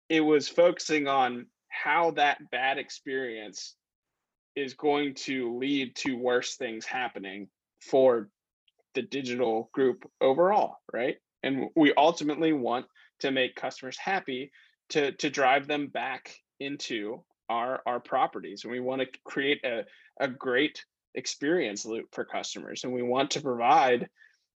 it 0.08 0.20
was 0.20 0.48
focusing 0.48 1.06
on 1.06 1.46
how 1.68 2.10
that 2.12 2.38
bad 2.50 2.78
experience 2.78 3.76
is 4.56 4.74
going 4.74 5.14
to 5.14 5.56
lead 5.56 5.94
to 5.94 6.16
worse 6.16 6.56
things 6.56 6.84
happening 6.84 7.48
for 7.80 8.28
the 8.94 9.02
digital 9.02 9.70
group 9.72 10.04
overall, 10.20 10.78
right? 10.92 11.16
And 11.44 11.68
we 11.76 11.94
ultimately 11.96 12.52
want 12.52 12.86
to 13.20 13.30
make 13.30 13.54
customers 13.54 13.96
happy 13.96 14.50
to 14.90 15.12
to 15.12 15.30
drive 15.30 15.68
them 15.68 15.86
back 15.86 16.34
into 16.58 17.22
our 17.50 17.82
our 17.84 18.00
properties 18.00 18.64
and 18.64 18.72
we 18.72 18.80
want 18.80 19.02
to 19.02 19.18
create 19.24 19.62
a, 19.64 19.84
a 20.20 20.28
great 20.28 20.82
experience 21.14 21.84
loop 21.84 22.06
for 22.12 22.24
customers 22.24 22.84
and 22.84 22.92
we 22.92 23.02
want 23.02 23.30
to 23.32 23.40
provide 23.40 24.08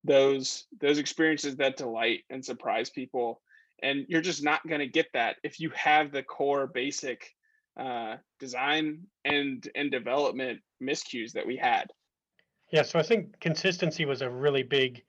those 0.05 0.67
those 0.81 0.99
experiences 0.99 1.57
that 1.57 1.77
delight 1.77 2.21
and 2.31 2.43
surprise 2.43 2.89
people 2.89 3.43
and 3.83 4.07
you're 4.09 4.21
just 4.23 4.43
not 4.43 4.67
going 4.67 4.79
to 4.79 4.87
get 4.87 5.07
that 5.13 5.37
if 5.43 5.59
you 5.59 5.71
have 5.71 6.13
the 6.13 6.23
core 6.23 6.69
basic 6.69 7.35
uh, 7.79 8.17
design 8.39 9.01
and 9.25 9.69
and 9.75 9.91
development 9.91 10.61
miscues 10.81 11.33
that 11.33 11.47
we 11.47 11.57
had. 11.57 11.89
Yeah 12.71 12.83
so 12.83 12.99
i 12.99 13.03
think 13.03 13.39
consistency 13.41 14.05
was 14.05 14.23
a 14.23 14.31
really 14.31 14.63
big 14.63 15.03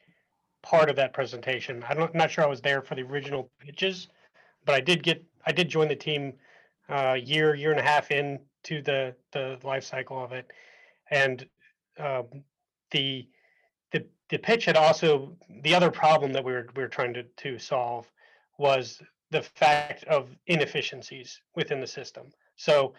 part 0.63 0.89
of 0.89 0.95
that 0.95 1.13
presentation. 1.13 1.86
I'm 1.88 2.00
not, 2.00 2.15
not 2.15 2.32
sure 2.32 2.43
i 2.43 2.48
was 2.48 2.62
there 2.62 2.82
for 2.82 2.95
the 2.95 3.04
original 3.04 3.52
pitches 3.60 4.08
but 4.65 4.74
i 4.74 4.80
did 4.80 5.04
get 5.04 5.24
i 5.45 5.52
did 5.52 5.69
join 5.69 5.88
the 5.88 5.95
team 5.95 6.34
uh, 6.89 7.17
year, 7.21 7.56
year 7.56 7.71
and 7.71 7.80
a 7.80 7.84
half 7.84 8.12
into 8.12 8.82
the 8.82 9.15
the 9.32 9.58
life 9.63 9.84
cycle 9.84 10.24
of 10.24 10.32
it, 10.32 10.52
and 11.10 11.48
um, 12.00 12.26
the 12.91 13.28
the 13.91 14.06
the 14.30 14.38
pitch 14.38 14.65
had 14.65 14.78
also 14.78 15.36
the 15.62 15.74
other 15.74 15.91
problem 15.91 16.34
that 16.34 16.43
we 16.43 16.54
were 16.54 16.67
we 16.76 16.84
were 16.84 16.89
trying 16.89 17.13
to 17.13 17.24
to 17.24 17.60
solve 17.60 18.10
was 18.58 19.02
the 19.32 19.41
fact 19.41 20.04
of 20.06 20.30
inefficiencies 20.48 21.41
within 21.56 21.80
the 21.80 21.88
system. 21.88 22.28
So 22.56 22.93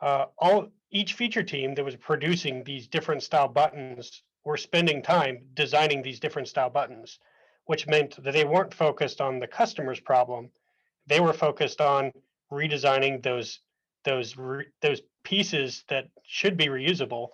uh, 0.00 0.26
all 0.38 0.68
each 0.90 1.14
feature 1.14 1.42
team 1.42 1.74
that 1.74 1.84
was 1.84 1.96
producing 1.96 2.64
these 2.64 2.88
different 2.88 3.22
style 3.22 3.48
buttons 3.48 4.22
were 4.44 4.56
spending 4.56 5.02
time 5.02 5.42
designing 5.54 6.02
these 6.02 6.20
different 6.20 6.48
style 6.48 6.70
buttons, 6.70 7.18
which 7.66 7.86
meant 7.86 8.22
that 8.22 8.32
they 8.32 8.44
weren't 8.44 8.72
focused 8.72 9.20
on 9.20 9.38
the 9.38 9.46
customer's 9.46 10.00
problem. 10.00 10.50
They 11.06 11.20
were 11.20 11.32
focused 11.32 11.80
on 11.80 12.12
redesigning 12.52 13.22
those 13.22 13.60
those 14.04 14.36
re, 14.36 14.64
those 14.80 15.02
pieces 15.24 15.84
that 15.88 16.08
should 16.24 16.56
be 16.56 16.66
reusable 16.66 17.28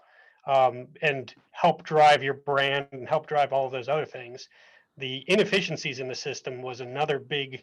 um, 0.47 0.89
and 1.03 1.35
help 1.51 1.83
drive 1.83 2.23
your 2.23 2.35
brand 2.35 2.87
and 2.93 3.09
help 3.09 3.27
drive 3.27 3.53
all 3.53 3.67
of 3.67 3.73
those 3.73 3.89
other 3.89 4.05
things. 4.05 4.49
The 4.97 5.25
inefficiencies 5.29 6.01
in 6.01 6.09
the 6.09 6.15
system 6.15 6.63
was 6.63 6.81
another 6.81 7.19
big 7.19 7.63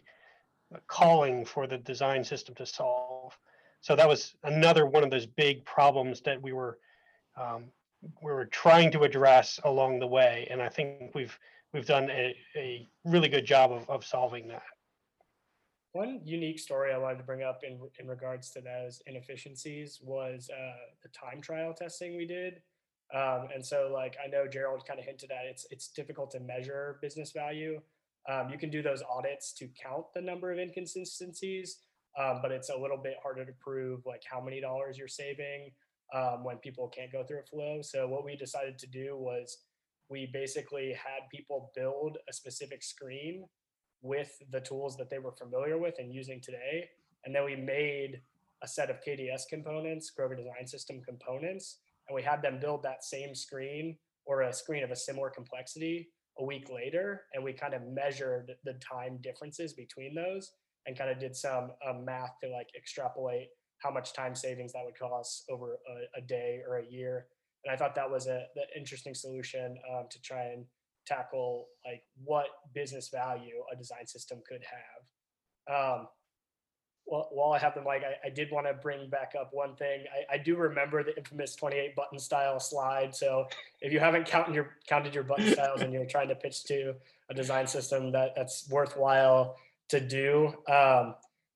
calling 0.86 1.44
for 1.44 1.66
the 1.66 1.78
design 1.78 2.24
system 2.24 2.54
to 2.56 2.66
solve. 2.66 3.36
So 3.80 3.94
that 3.96 4.08
was 4.08 4.34
another 4.44 4.86
one 4.86 5.04
of 5.04 5.10
those 5.10 5.26
big 5.26 5.64
problems 5.64 6.20
that 6.22 6.40
we 6.40 6.52
were 6.52 6.78
um, 7.36 7.64
we 8.22 8.30
were 8.30 8.46
trying 8.46 8.90
to 8.92 9.02
address 9.02 9.58
along 9.64 9.98
the 9.98 10.06
way, 10.06 10.46
and 10.50 10.62
I 10.62 10.68
think 10.68 11.14
we've 11.14 11.38
we've 11.72 11.86
done 11.86 12.10
a, 12.10 12.36
a 12.56 12.88
really 13.04 13.28
good 13.28 13.44
job 13.44 13.72
of, 13.72 13.88
of 13.90 14.04
solving 14.04 14.48
that. 14.48 14.62
One 15.94 16.20
unique 16.24 16.58
story 16.58 16.92
I 16.92 16.98
wanted 16.98 17.18
to 17.18 17.22
bring 17.22 17.44
up 17.44 17.60
in, 17.62 17.78
in 18.00 18.08
regards 18.08 18.50
to 18.50 18.60
those 18.60 19.00
inefficiencies 19.06 20.00
was 20.02 20.50
uh, 20.52 20.90
the 21.04 21.08
time 21.10 21.40
trial 21.40 21.72
testing 21.72 22.16
we 22.16 22.26
did. 22.26 22.54
Um, 23.14 23.46
and 23.54 23.64
so, 23.64 23.92
like 23.94 24.16
I 24.22 24.28
know 24.28 24.48
Gerald 24.48 24.84
kind 24.88 24.98
of 24.98 25.06
hinted 25.06 25.30
at, 25.30 25.46
it's 25.46 25.68
it's 25.70 25.90
difficult 25.90 26.32
to 26.32 26.40
measure 26.40 26.98
business 27.00 27.30
value. 27.30 27.80
Um, 28.28 28.48
you 28.50 28.58
can 28.58 28.70
do 28.70 28.82
those 28.82 29.04
audits 29.08 29.52
to 29.52 29.68
count 29.80 30.06
the 30.16 30.20
number 30.20 30.50
of 30.50 30.58
inconsistencies, 30.58 31.78
um, 32.18 32.40
but 32.42 32.50
it's 32.50 32.70
a 32.70 32.76
little 32.76 32.98
bit 32.98 33.14
harder 33.22 33.44
to 33.44 33.52
prove 33.60 34.04
like 34.04 34.24
how 34.28 34.40
many 34.40 34.60
dollars 34.60 34.98
you're 34.98 35.06
saving 35.06 35.70
um, 36.12 36.42
when 36.42 36.56
people 36.56 36.88
can't 36.88 37.12
go 37.12 37.22
through 37.22 37.38
a 37.38 37.46
flow. 37.46 37.82
So 37.82 38.08
what 38.08 38.24
we 38.24 38.34
decided 38.34 38.78
to 38.80 38.88
do 38.88 39.16
was 39.16 39.58
we 40.10 40.28
basically 40.32 40.88
had 40.88 41.28
people 41.30 41.70
build 41.76 42.18
a 42.28 42.32
specific 42.32 42.82
screen 42.82 43.44
with 44.02 44.30
the 44.50 44.60
tools 44.60 44.96
that 44.96 45.10
they 45.10 45.18
were 45.18 45.32
familiar 45.32 45.78
with 45.78 45.94
and 45.98 46.12
using 46.12 46.40
today. 46.40 46.88
And 47.24 47.34
then 47.34 47.44
we 47.44 47.56
made 47.56 48.20
a 48.62 48.68
set 48.68 48.90
of 48.90 48.96
KDS 49.06 49.42
components, 49.48 50.10
Kroger 50.16 50.36
Design 50.36 50.66
System 50.66 51.00
components, 51.06 51.78
and 52.08 52.14
we 52.14 52.22
had 52.22 52.42
them 52.42 52.58
build 52.60 52.82
that 52.82 53.04
same 53.04 53.34
screen 53.34 53.96
or 54.26 54.42
a 54.42 54.52
screen 54.52 54.84
of 54.84 54.90
a 54.90 54.96
similar 54.96 55.30
complexity 55.30 56.08
a 56.38 56.44
week 56.44 56.68
later. 56.70 57.22
And 57.32 57.44
we 57.44 57.52
kind 57.52 57.74
of 57.74 57.82
measured 57.82 58.52
the 58.64 58.74
time 58.74 59.18
differences 59.22 59.72
between 59.72 60.14
those 60.14 60.52
and 60.86 60.98
kind 60.98 61.10
of 61.10 61.18
did 61.18 61.34
some 61.36 61.72
um, 61.86 62.04
math 62.04 62.32
to 62.42 62.50
like 62.50 62.68
extrapolate 62.76 63.48
how 63.78 63.90
much 63.90 64.12
time 64.12 64.34
savings 64.34 64.72
that 64.72 64.84
would 64.84 64.98
cost 64.98 65.44
over 65.50 65.74
a, 65.74 66.18
a 66.18 66.22
day 66.22 66.60
or 66.66 66.78
a 66.78 66.86
year. 66.86 67.26
And 67.64 67.72
I 67.72 67.76
thought 67.76 67.94
that 67.94 68.10
was 68.10 68.26
a, 68.26 68.46
an 68.56 68.66
interesting 68.76 69.14
solution 69.14 69.76
um, 69.92 70.06
to 70.10 70.20
try 70.20 70.44
and 70.44 70.64
tackle 71.06 71.66
like 71.84 72.02
what 72.24 72.46
business 72.74 73.08
value 73.08 73.62
a 73.72 73.76
design 73.76 74.06
system 74.06 74.40
could 74.46 74.62
have. 74.62 75.98
Um, 75.98 76.08
well, 77.06 77.28
while 77.32 77.52
I 77.52 77.58
have 77.58 77.74
the 77.74 77.82
mic, 77.82 78.02
I, 78.02 78.26
I 78.26 78.30
did 78.30 78.50
want 78.50 78.66
to 78.66 78.72
bring 78.72 79.10
back 79.10 79.32
up 79.38 79.50
one 79.52 79.76
thing. 79.76 80.04
I, 80.10 80.34
I, 80.34 80.38
do 80.38 80.56
remember 80.56 81.02
the 81.02 81.14
infamous 81.16 81.54
28 81.54 81.94
button 81.94 82.18
style 82.18 82.58
slide. 82.58 83.14
So 83.14 83.46
if 83.82 83.92
you 83.92 84.00
haven't 84.00 84.26
counted 84.26 84.54
your 84.54 84.76
counted 84.88 85.14
your 85.14 85.24
button 85.24 85.52
styles 85.52 85.82
and 85.82 85.92
you're 85.92 86.06
trying 86.06 86.28
to 86.28 86.34
pitch 86.34 86.64
to 86.64 86.94
a 87.28 87.34
design 87.34 87.66
system 87.66 88.10
that 88.12 88.34
that's 88.34 88.68
worthwhile 88.70 89.56
to 89.90 90.00
do. 90.00 90.54
Um, 90.66 91.14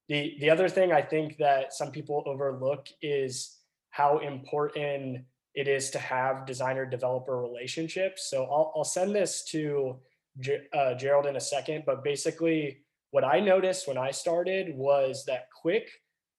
the 0.08 0.36
the 0.40 0.50
other 0.50 0.68
thing 0.68 0.92
I 0.92 1.02
think 1.02 1.38
that 1.38 1.72
some 1.72 1.90
people 1.92 2.22
overlook 2.26 2.88
is 3.00 3.56
how 3.90 4.18
important 4.18 5.24
it 5.58 5.66
is 5.66 5.90
to 5.90 5.98
have 5.98 6.46
designer 6.46 6.86
developer 6.86 7.36
relationships. 7.36 8.30
So 8.30 8.44
I'll, 8.44 8.72
I'll 8.76 8.84
send 8.84 9.12
this 9.12 9.42
to 9.46 9.96
uh, 10.72 10.94
Gerald 10.94 11.26
in 11.26 11.34
a 11.34 11.40
second, 11.40 11.82
but 11.84 12.04
basically 12.04 12.84
what 13.10 13.24
I 13.24 13.40
noticed 13.40 13.88
when 13.88 13.98
I 13.98 14.12
started 14.12 14.76
was 14.76 15.24
that 15.24 15.46
Kuic 15.60 15.88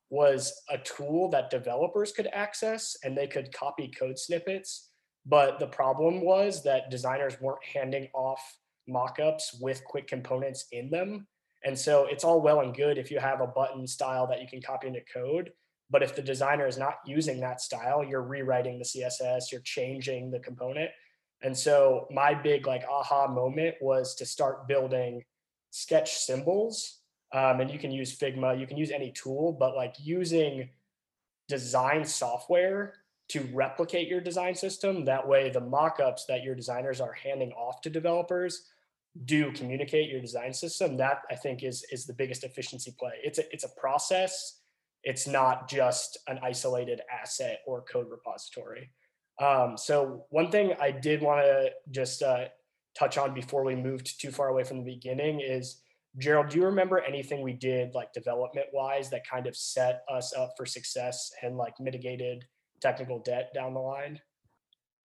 was 0.09 0.53
a 0.69 0.77
tool 0.77 1.29
that 1.31 1.49
developers 1.49 2.13
could 2.13 2.29
access 2.31 2.95
and 3.03 3.17
they 3.17 3.27
could 3.27 3.53
copy 3.53 3.91
code 3.91 4.17
snippets. 4.17 4.89
But 5.25 5.59
the 5.59 5.67
problem 5.67 6.21
was 6.21 6.63
that 6.63 6.89
designers 6.89 7.41
weren't 7.41 7.65
handing 7.73 8.07
off 8.13 8.41
mockups 8.89 9.59
with 9.59 9.83
Kuic 9.91 10.07
components 10.07 10.67
in 10.71 10.89
them. 10.89 11.27
And 11.65 11.77
so 11.77 12.05
it's 12.05 12.23
all 12.23 12.39
well 12.39 12.61
and 12.61 12.73
good 12.73 12.97
if 12.97 13.11
you 13.11 13.19
have 13.19 13.41
a 13.41 13.47
button 13.47 13.85
style 13.85 14.27
that 14.27 14.41
you 14.41 14.47
can 14.47 14.61
copy 14.61 14.87
into 14.87 15.01
code, 15.13 15.51
but 15.89 16.03
if 16.03 16.15
the 16.15 16.21
designer 16.21 16.67
is 16.67 16.77
not 16.77 16.95
using 17.05 17.39
that 17.39 17.61
style, 17.61 18.03
you're 18.03 18.21
rewriting 18.21 18.77
the 18.77 18.85
CSS, 18.85 19.51
you're 19.51 19.61
changing 19.61 20.31
the 20.31 20.39
component. 20.39 20.91
And 21.41 21.57
so 21.57 22.07
my 22.11 22.33
big 22.33 22.67
like 22.67 22.83
aha 22.89 23.27
moment 23.27 23.75
was 23.81 24.15
to 24.15 24.25
start 24.25 24.67
building 24.67 25.23
sketch 25.71 26.17
symbols. 26.17 26.99
Um, 27.33 27.61
and 27.61 27.71
you 27.71 27.79
can 27.79 27.91
use 27.91 28.17
Figma, 28.17 28.59
you 28.59 28.67
can 28.67 28.77
use 28.77 28.91
any 28.91 29.11
tool, 29.11 29.55
but 29.57 29.75
like 29.75 29.95
using 29.99 30.69
design 31.47 32.05
software 32.05 32.93
to 33.29 33.47
replicate 33.53 34.07
your 34.07 34.21
design 34.21 34.55
system. 34.55 35.05
That 35.05 35.27
way, 35.27 35.49
the 35.49 35.61
mockups 35.61 36.21
that 36.27 36.43
your 36.43 36.55
designers 36.55 36.99
are 36.99 37.13
handing 37.13 37.51
off 37.51 37.81
to 37.81 37.89
developers 37.89 38.63
do 39.25 39.51
communicate 39.51 40.09
your 40.09 40.21
design 40.21 40.53
system. 40.53 40.97
That 40.97 41.21
I 41.29 41.35
think 41.35 41.63
is 41.63 41.85
is 41.91 42.05
the 42.05 42.13
biggest 42.13 42.43
efficiency 42.43 42.95
play. 42.97 43.13
It's 43.23 43.39
a 43.39 43.53
it's 43.53 43.63
a 43.63 43.79
process 43.79 44.58
it's 45.03 45.27
not 45.27 45.69
just 45.69 46.17
an 46.27 46.39
isolated 46.43 47.01
asset 47.21 47.59
or 47.65 47.83
code 47.83 48.07
repository. 48.09 48.91
Um, 49.39 49.77
so 49.77 50.25
one 50.29 50.51
thing 50.51 50.73
I 50.79 50.91
did 50.91 51.21
want 51.21 51.41
to 51.41 51.71
just 51.91 52.21
uh, 52.21 52.45
touch 52.97 53.17
on 53.17 53.33
before 53.33 53.63
we 53.63 53.75
moved 53.75 54.19
too 54.19 54.31
far 54.31 54.49
away 54.49 54.63
from 54.63 54.77
the 54.77 54.83
beginning 54.83 55.39
is 55.39 55.81
Gerald, 56.17 56.49
do 56.49 56.57
you 56.57 56.65
remember 56.65 56.99
anything 56.99 57.41
we 57.41 57.53
did 57.53 57.93
like 57.93 58.11
development 58.13 58.67
wise 58.73 59.09
that 59.11 59.27
kind 59.27 59.47
of 59.47 59.55
set 59.55 60.01
us 60.11 60.33
up 60.33 60.53
for 60.57 60.65
success 60.65 61.31
and 61.43 61.55
like 61.55 61.79
mitigated 61.79 62.45
technical 62.81 63.19
debt 63.19 63.53
down 63.53 63.73
the 63.73 63.79
line? 63.79 64.19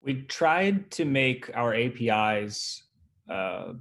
We 0.02 0.22
tried 0.22 0.90
to 0.92 1.04
make 1.04 1.50
our 1.54 1.74
APIs 1.74 2.83
uh, 3.28 3.74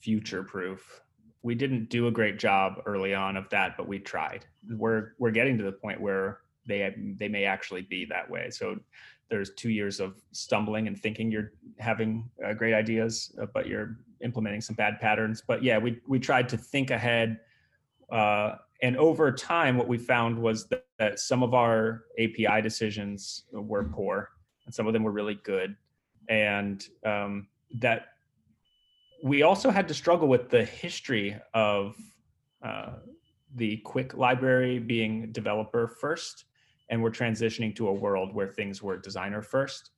future 0.00 0.42
proof. 0.42 1.02
We 1.42 1.54
didn't 1.54 1.88
do 1.88 2.08
a 2.08 2.10
great 2.10 2.38
job 2.38 2.82
early 2.86 3.14
on 3.14 3.36
of 3.36 3.48
that, 3.50 3.76
but 3.76 3.86
we 3.86 3.98
tried. 3.98 4.44
We're 4.68 5.12
we're 5.18 5.30
getting 5.30 5.56
to 5.58 5.64
the 5.64 5.72
point 5.72 6.00
where 6.00 6.40
they 6.66 6.94
they 7.18 7.28
may 7.28 7.44
actually 7.44 7.82
be 7.82 8.04
that 8.06 8.28
way. 8.28 8.50
So 8.50 8.78
there's 9.30 9.50
two 9.54 9.70
years 9.70 10.00
of 10.00 10.22
stumbling 10.32 10.88
and 10.88 10.98
thinking 10.98 11.30
you're 11.30 11.52
having 11.78 12.28
uh, 12.44 12.54
great 12.54 12.74
ideas, 12.74 13.34
uh, 13.40 13.46
but 13.52 13.66
you're 13.66 13.98
implementing 14.22 14.60
some 14.60 14.74
bad 14.74 15.00
patterns. 15.00 15.42
But 15.46 15.62
yeah, 15.62 15.78
we 15.78 16.00
we 16.06 16.18
tried 16.18 16.48
to 16.50 16.56
think 16.56 16.90
ahead, 16.90 17.40
uh, 18.10 18.56
and 18.82 18.96
over 18.96 19.32
time, 19.32 19.76
what 19.76 19.88
we 19.88 19.98
found 19.98 20.38
was 20.38 20.66
that, 20.68 20.86
that, 20.98 21.18
some 21.18 21.42
of 21.42 21.52
our 21.52 22.04
API 22.18 22.62
decisions 22.62 23.44
were 23.52 23.84
poor, 23.84 24.30
and 24.64 24.74
some 24.74 24.86
of 24.86 24.92
them 24.92 25.02
were 25.02 25.12
really 25.12 25.38
good, 25.42 25.76
and 26.28 26.86
um, 27.04 27.48
that 27.80 28.08
we 29.22 29.42
also 29.42 29.70
had 29.70 29.88
to 29.88 29.94
struggle 29.94 30.28
with 30.28 30.48
the 30.48 30.64
history 30.64 31.36
of 31.54 31.96
uh, 32.62 32.94
the 33.56 33.82
Kuic 33.84 34.16
library 34.16 34.78
being 34.78 35.32
developer 35.32 35.88
first 35.88 36.44
and 36.90 37.02
we're 37.02 37.10
transitioning 37.10 37.74
to 37.76 37.88
a 37.88 37.92
world 37.92 38.34
where 38.34 38.48
things 38.48 38.82
were 38.82 38.96
designer 38.96 39.42
first. 39.42 39.90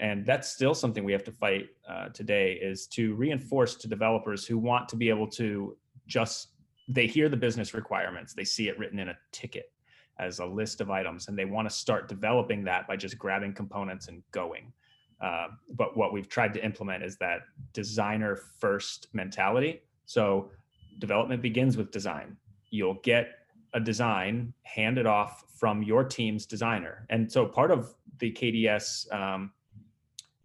And 0.00 0.24
that's 0.24 0.52
still 0.52 0.74
something 0.74 1.02
we 1.02 1.12
have 1.12 1.24
to 1.24 1.32
fight 1.32 1.68
uh, 1.88 2.10
today 2.10 2.52
is 2.52 2.86
to 2.88 3.14
reinforce 3.14 3.74
to 3.76 3.88
developers 3.88 4.46
who 4.46 4.56
want 4.56 4.88
to 4.90 4.96
be 4.96 5.08
able 5.08 5.26
to 5.28 5.76
just 6.06 6.48
they 6.90 7.06
hear 7.06 7.28
the 7.28 7.36
business 7.36 7.74
requirements 7.74 8.32
they 8.32 8.44
see 8.44 8.68
it 8.68 8.78
written 8.78 8.98
in 8.98 9.10
a 9.10 9.18
ticket 9.30 9.70
as 10.18 10.38
a 10.38 10.44
list 10.44 10.80
of 10.80 10.90
items 10.90 11.28
and 11.28 11.38
they 11.38 11.44
want 11.44 11.68
to 11.68 11.74
start 11.74 12.08
developing 12.08 12.64
that 12.64 12.88
by 12.88 12.96
just 12.96 13.18
grabbing 13.18 13.52
components 13.52 14.08
and 14.08 14.22
going 14.32 14.72
uh, 15.20 15.48
but 15.74 15.96
what 15.96 16.12
we've 16.12 16.28
tried 16.28 16.54
to 16.54 16.64
implement 16.64 17.02
is 17.02 17.16
that 17.16 17.40
designer 17.72 18.36
first 18.36 19.08
mentality 19.12 19.82
so 20.06 20.50
development 20.98 21.42
begins 21.42 21.76
with 21.76 21.90
design 21.90 22.36
you'll 22.70 23.00
get 23.02 23.38
a 23.74 23.80
design 23.80 24.52
handed 24.62 25.06
off 25.06 25.44
from 25.58 25.82
your 25.82 26.04
team's 26.04 26.46
designer. 26.46 27.06
And 27.10 27.30
so 27.30 27.46
part 27.46 27.70
of 27.70 27.94
the 28.18 28.32
KDS 28.32 29.12
um, 29.12 29.52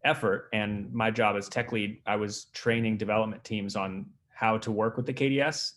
effort 0.03 0.49
and 0.53 0.91
my 0.93 1.11
job 1.11 1.35
as 1.37 1.47
tech 1.47 1.71
lead, 1.71 1.99
I 2.05 2.15
was 2.15 2.45
training 2.53 2.97
development 2.97 3.43
teams 3.43 3.75
on 3.75 4.07
how 4.33 4.57
to 4.59 4.71
work 4.71 4.97
with 4.97 5.05
the 5.05 5.13
KDS. 5.13 5.73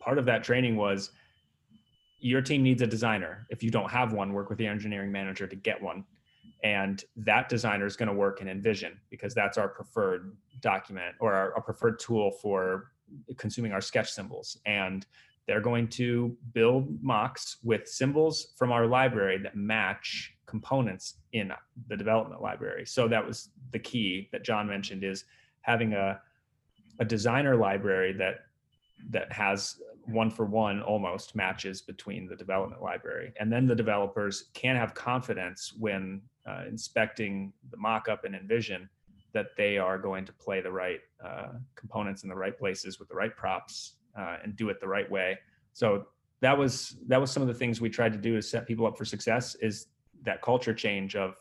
Part 0.00 0.18
of 0.18 0.26
that 0.26 0.44
training 0.44 0.76
was 0.76 1.10
your 2.20 2.42
team 2.42 2.62
needs 2.62 2.82
a 2.82 2.86
designer. 2.86 3.46
If 3.48 3.62
you 3.62 3.70
don't 3.70 3.90
have 3.90 4.12
one, 4.12 4.32
work 4.32 4.48
with 4.48 4.58
the 4.58 4.66
engineering 4.66 5.12
manager 5.12 5.46
to 5.46 5.56
get 5.56 5.80
one. 5.80 6.04
And 6.64 7.02
that 7.16 7.48
designer 7.48 7.86
is 7.86 7.96
going 7.96 8.08
to 8.08 8.14
work 8.14 8.40
in 8.40 8.48
InVision 8.48 8.92
because 9.10 9.34
that's 9.34 9.58
our 9.58 9.68
preferred 9.68 10.36
document 10.60 11.14
or 11.20 11.32
our, 11.32 11.54
our 11.54 11.62
preferred 11.62 11.98
tool 12.00 12.32
for 12.42 12.92
consuming 13.36 13.72
our 13.72 13.80
sketch 13.80 14.10
symbols. 14.10 14.58
And 14.66 15.06
they're 15.46 15.60
going 15.60 15.88
to 15.88 16.36
build 16.52 17.02
mocks 17.02 17.56
with 17.62 17.88
symbols 17.88 18.52
from 18.56 18.70
our 18.70 18.86
library 18.86 19.38
that 19.38 19.56
match 19.56 20.34
components 20.46 21.14
in 21.32 21.52
the 21.88 21.96
development 21.96 22.42
library. 22.42 22.84
So 22.86 23.08
that 23.08 23.26
was 23.26 23.50
the 23.70 23.78
key 23.78 24.28
that 24.32 24.44
John 24.44 24.66
mentioned 24.66 25.04
is 25.04 25.24
having 25.62 25.94
a, 25.94 26.20
a 26.98 27.04
designer 27.04 27.56
library 27.56 28.12
that 28.14 28.40
that 29.10 29.32
has 29.32 29.76
one 30.08 30.30
for 30.30 30.46
one 30.46 30.82
almost 30.82 31.36
matches 31.36 31.82
between 31.82 32.26
the 32.26 32.36
development 32.36 32.82
library. 32.82 33.32
And 33.38 33.52
then 33.52 33.66
the 33.66 33.74
developers 33.74 34.50
can 34.54 34.76
have 34.76 34.94
confidence 34.94 35.72
when 35.78 36.22
uh, 36.46 36.64
inspecting 36.68 37.52
the 37.70 37.76
mockup 37.76 38.24
and 38.24 38.34
InVision 38.34 38.88
that 39.34 39.48
they 39.56 39.76
are 39.78 39.98
going 39.98 40.24
to 40.24 40.32
play 40.32 40.60
the 40.60 40.72
right 40.72 41.00
uh, 41.24 41.48
components 41.76 42.22
in 42.22 42.28
the 42.28 42.34
right 42.34 42.58
places 42.58 42.98
with 42.98 43.08
the 43.08 43.14
right 43.14 43.36
props 43.36 43.96
uh, 44.18 44.36
and 44.42 44.56
do 44.56 44.68
it 44.70 44.80
the 44.80 44.88
right 44.88 45.10
way. 45.10 45.38
So 45.72 46.06
that 46.40 46.56
was 46.56 46.96
that 47.06 47.20
was 47.20 47.30
some 47.30 47.42
of 47.42 47.48
the 47.48 47.54
things 47.54 47.80
we 47.80 47.90
tried 47.90 48.12
to 48.12 48.18
do 48.18 48.36
is 48.36 48.50
set 48.50 48.66
people 48.66 48.86
up 48.86 48.96
for 48.96 49.04
success. 49.04 49.56
Is 49.56 49.86
that 50.22 50.40
culture 50.42 50.72
change 50.72 51.16
of 51.16 51.34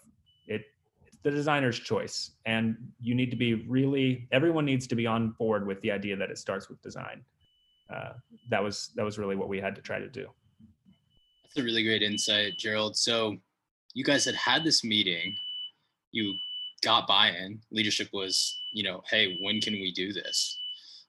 it? 0.47 0.63
It's 1.05 1.17
the 1.23 1.31
designer's 1.31 1.79
choice, 1.79 2.31
and 2.45 2.75
you 2.99 3.15
need 3.15 3.31
to 3.31 3.37
be 3.37 3.65
really. 3.67 4.27
Everyone 4.31 4.65
needs 4.65 4.87
to 4.87 4.95
be 4.95 5.05
on 5.05 5.35
board 5.39 5.65
with 5.65 5.79
the 5.81 5.91
idea 5.91 6.15
that 6.17 6.29
it 6.29 6.37
starts 6.37 6.67
with 6.69 6.81
design. 6.81 7.23
Uh, 7.93 8.13
that 8.49 8.63
was 8.63 8.91
that 8.95 9.05
was 9.05 9.17
really 9.17 9.35
what 9.35 9.49
we 9.49 9.59
had 9.59 9.75
to 9.75 9.81
try 9.81 9.99
to 9.99 10.09
do. 10.09 10.27
That's 11.43 11.57
a 11.57 11.63
really 11.63 11.83
great 11.83 12.03
insight, 12.03 12.57
Gerald. 12.57 12.97
So 12.97 13.37
you 13.93 14.03
guys 14.03 14.25
had 14.25 14.35
had 14.35 14.63
this 14.63 14.83
meeting. 14.83 15.35
You 16.11 16.33
got 16.83 17.07
buy-in. 17.07 17.59
Leadership 17.71 18.09
was, 18.13 18.59
you 18.73 18.83
know, 18.83 19.01
hey, 19.09 19.37
when 19.41 19.61
can 19.61 19.73
we 19.73 19.91
do 19.91 20.13
this? 20.13 20.59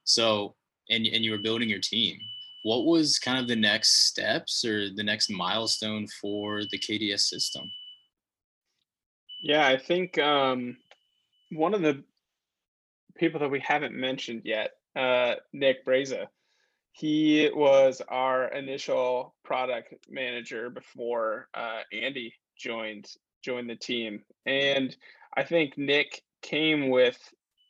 So 0.03 0.55
and 0.89 1.05
and 1.05 1.23
you 1.23 1.31
were 1.31 1.37
building 1.37 1.69
your 1.69 1.79
team. 1.79 2.17
What 2.63 2.85
was 2.85 3.19
kind 3.19 3.39
of 3.39 3.47
the 3.47 3.55
next 3.55 4.07
steps 4.07 4.65
or 4.65 4.89
the 4.93 5.03
next 5.03 5.29
milestone 5.29 6.07
for 6.21 6.63
the 6.65 6.77
KDS 6.77 7.21
system? 7.21 7.71
Yeah, 9.41 9.65
I 9.65 9.77
think 9.77 10.17
um, 10.19 10.75
one 11.51 11.73
of 11.73 11.81
the 11.81 12.03
people 13.15 13.39
that 13.39 13.49
we 13.49 13.61
haven't 13.61 13.93
mentioned 13.93 14.41
yet, 14.43 14.71
uh, 14.95 15.35
Nick 15.53 15.85
Braza, 15.85 16.27
he 16.91 17.49
was 17.53 18.01
our 18.07 18.47
initial 18.47 19.35
product 19.43 19.93
manager 20.09 20.69
before 20.69 21.47
uh, 21.53 21.81
Andy 21.93 22.33
joined 22.57 23.07
joined 23.43 23.69
the 23.69 23.75
team, 23.75 24.23
and 24.45 24.95
I 25.35 25.43
think 25.43 25.77
Nick 25.77 26.21
came 26.41 26.89
with 26.89 27.17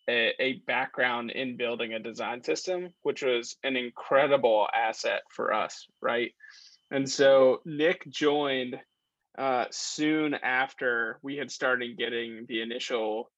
a, 0.09 0.33
a, 0.39 0.53
background 0.65 1.29
in 1.31 1.57
building 1.57 1.93
a 1.93 1.99
design 1.99 2.43
system, 2.43 2.89
which 3.03 3.21
was 3.21 3.57
an 3.63 3.75
incredible 3.75 4.67
asset 4.73 5.21
for 5.29 5.53
us, 5.53 5.85
right? 6.01 6.31
And 6.89 7.07
so 7.07 7.61
Nick 7.65 8.09
joined 8.09 8.79
uh, 9.37 9.65
soon 9.71 10.33
after 10.33 11.19
we 11.21 11.37
had 11.37 11.51
started 11.51 11.97
getting 11.97 12.45
the 12.47 12.61
initial 12.61 13.31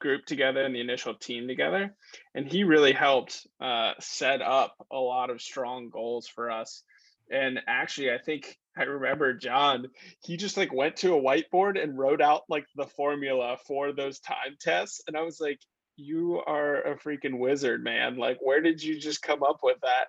group 0.00 0.24
together 0.26 0.62
and 0.62 0.74
the 0.74 0.80
initial 0.80 1.14
team 1.14 1.48
together. 1.48 1.94
And 2.34 2.46
he 2.46 2.64
really 2.64 2.92
helped 2.92 3.46
uh, 3.60 3.92
set 4.00 4.42
up 4.42 4.74
a 4.92 4.98
lot 4.98 5.30
of 5.30 5.42
strong 5.42 5.90
goals 5.90 6.28
for 6.28 6.50
us. 6.50 6.82
And 7.30 7.60
actually, 7.66 8.12
I 8.12 8.18
think 8.18 8.56
I 8.78 8.84
remember 8.84 9.32
John, 9.34 9.86
he 10.20 10.36
just 10.36 10.56
like 10.56 10.72
went 10.72 10.96
to 10.96 11.14
a 11.14 11.20
whiteboard 11.20 11.82
and 11.82 11.98
wrote 11.98 12.20
out 12.20 12.42
like 12.48 12.66
the 12.76 12.86
formula 12.86 13.56
for 13.66 13.92
those 13.92 14.20
time 14.20 14.56
tests. 14.60 15.00
And 15.06 15.16
I 15.16 15.22
was 15.22 15.40
like, 15.40 15.58
you 15.96 16.42
are 16.46 16.82
a 16.82 16.98
freaking 16.98 17.38
wizard, 17.38 17.82
man. 17.82 18.16
Like, 18.16 18.38
where 18.40 18.60
did 18.60 18.82
you 18.82 19.00
just 19.00 19.22
come 19.22 19.42
up 19.42 19.60
with 19.62 19.78
that? 19.82 20.08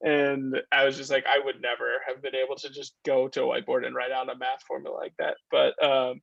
And 0.00 0.56
I 0.72 0.84
was 0.84 0.96
just 0.96 1.10
like, 1.10 1.26
I 1.26 1.44
would 1.44 1.60
never 1.60 2.00
have 2.08 2.22
been 2.22 2.34
able 2.34 2.56
to 2.56 2.70
just 2.70 2.94
go 3.04 3.28
to 3.28 3.42
a 3.42 3.46
whiteboard 3.46 3.86
and 3.86 3.94
write 3.94 4.12
out 4.12 4.30
a 4.30 4.36
math 4.36 4.62
formula 4.66 4.96
like 4.96 5.14
that. 5.18 5.36
But 5.50 5.80
um, 5.84 6.20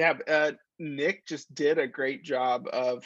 yeah, 0.00 0.14
uh, 0.26 0.52
Nick 0.78 1.26
just 1.26 1.54
did 1.54 1.78
a 1.78 1.86
great 1.86 2.24
job 2.24 2.66
of 2.72 3.04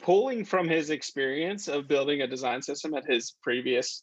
pulling 0.00 0.44
from 0.44 0.68
his 0.68 0.90
experience 0.90 1.68
of 1.68 1.86
building 1.86 2.22
a 2.22 2.26
design 2.26 2.60
system 2.60 2.92
at 2.94 3.06
his 3.06 3.36
previous 3.40 4.02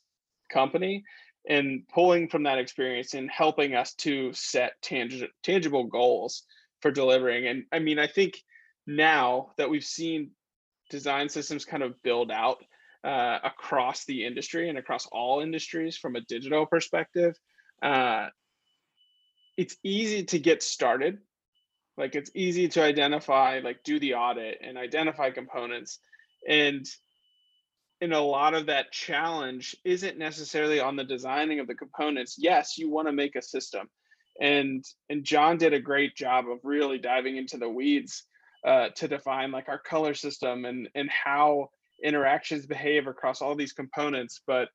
company 0.50 1.04
and 1.50 1.82
pulling 1.94 2.30
from 2.30 2.44
that 2.44 2.58
experience 2.58 3.16
and 3.16 3.30
helping 3.30 3.76
us 3.76 3.94
to 3.96 4.32
set 4.32 4.82
tangible 4.82 5.28
tangible 5.44 5.84
goals 5.84 6.44
for 6.82 6.90
delivering. 6.90 7.48
And 7.48 7.66
I 7.74 7.80
mean, 7.80 8.00
I 8.00 8.08
think 8.08 8.42
now 8.88 9.50
that 9.58 9.70
we've 9.70 9.84
seen 9.84 10.32
design 10.90 11.28
systems 11.28 11.66
kind 11.66 11.84
of 11.84 12.02
build 12.02 12.32
out 12.32 12.64
uh, 13.04 13.40
across 13.44 14.06
the 14.06 14.26
industry 14.26 14.70
and 14.70 14.78
across 14.78 15.06
all 15.12 15.42
industries 15.42 15.98
from 15.98 16.16
a 16.16 16.22
digital 16.22 16.66
perspective, 16.66 17.36
uh, 17.82 18.28
it's 19.58 19.76
easy 19.84 20.24
to 20.24 20.40
get 20.40 20.64
started. 20.64 21.18
Like 21.98 22.16
it's 22.16 22.32
easy 22.34 22.68
to 22.70 22.84
identify, 22.84 23.60
like 23.64 23.84
do 23.84 24.00
the 24.00 24.16
audit 24.16 24.60
and 24.62 24.78
identify 24.78 25.30
components. 25.30 26.00
And 26.48 26.86
in 28.02 28.14
a 28.14 28.22
lot 28.22 28.54
of 28.54 28.66
that 28.66 28.92
challenge 28.92 29.76
isn't 29.86 30.18
necessarily 30.18 30.80
on 30.80 30.96
the 30.96 31.04
designing 31.04 31.60
of 31.60 31.68
the 31.68 31.76
components. 31.76 32.36
Yes, 32.38 32.78
you 32.78 32.90
want 32.90 33.08
to 33.08 33.14
make 33.14 33.36
a 33.36 33.42
system. 33.42 33.90
And 34.42 34.84
and 35.10 35.24
John 35.24 35.58
did 35.58 35.74
a 35.74 35.80
great 35.80 36.16
job 36.16 36.50
of 36.50 36.60
really 36.64 36.98
diving 36.98 37.38
into 37.38 37.58
the 37.58 37.70
weeds 37.70 38.26
uh, 38.66 38.90
to 38.96 39.08
define 39.08 39.52
like 39.52 39.70
our 39.70 39.78
color 39.78 40.14
system 40.14 40.66
and 40.66 40.90
and 40.96 41.10
how 41.10 41.70
interactions 42.04 42.66
behave 42.66 43.08
across 43.08 43.42
all 43.42 43.56
these 43.56 43.74
components 43.74 44.42
but 44.46 44.70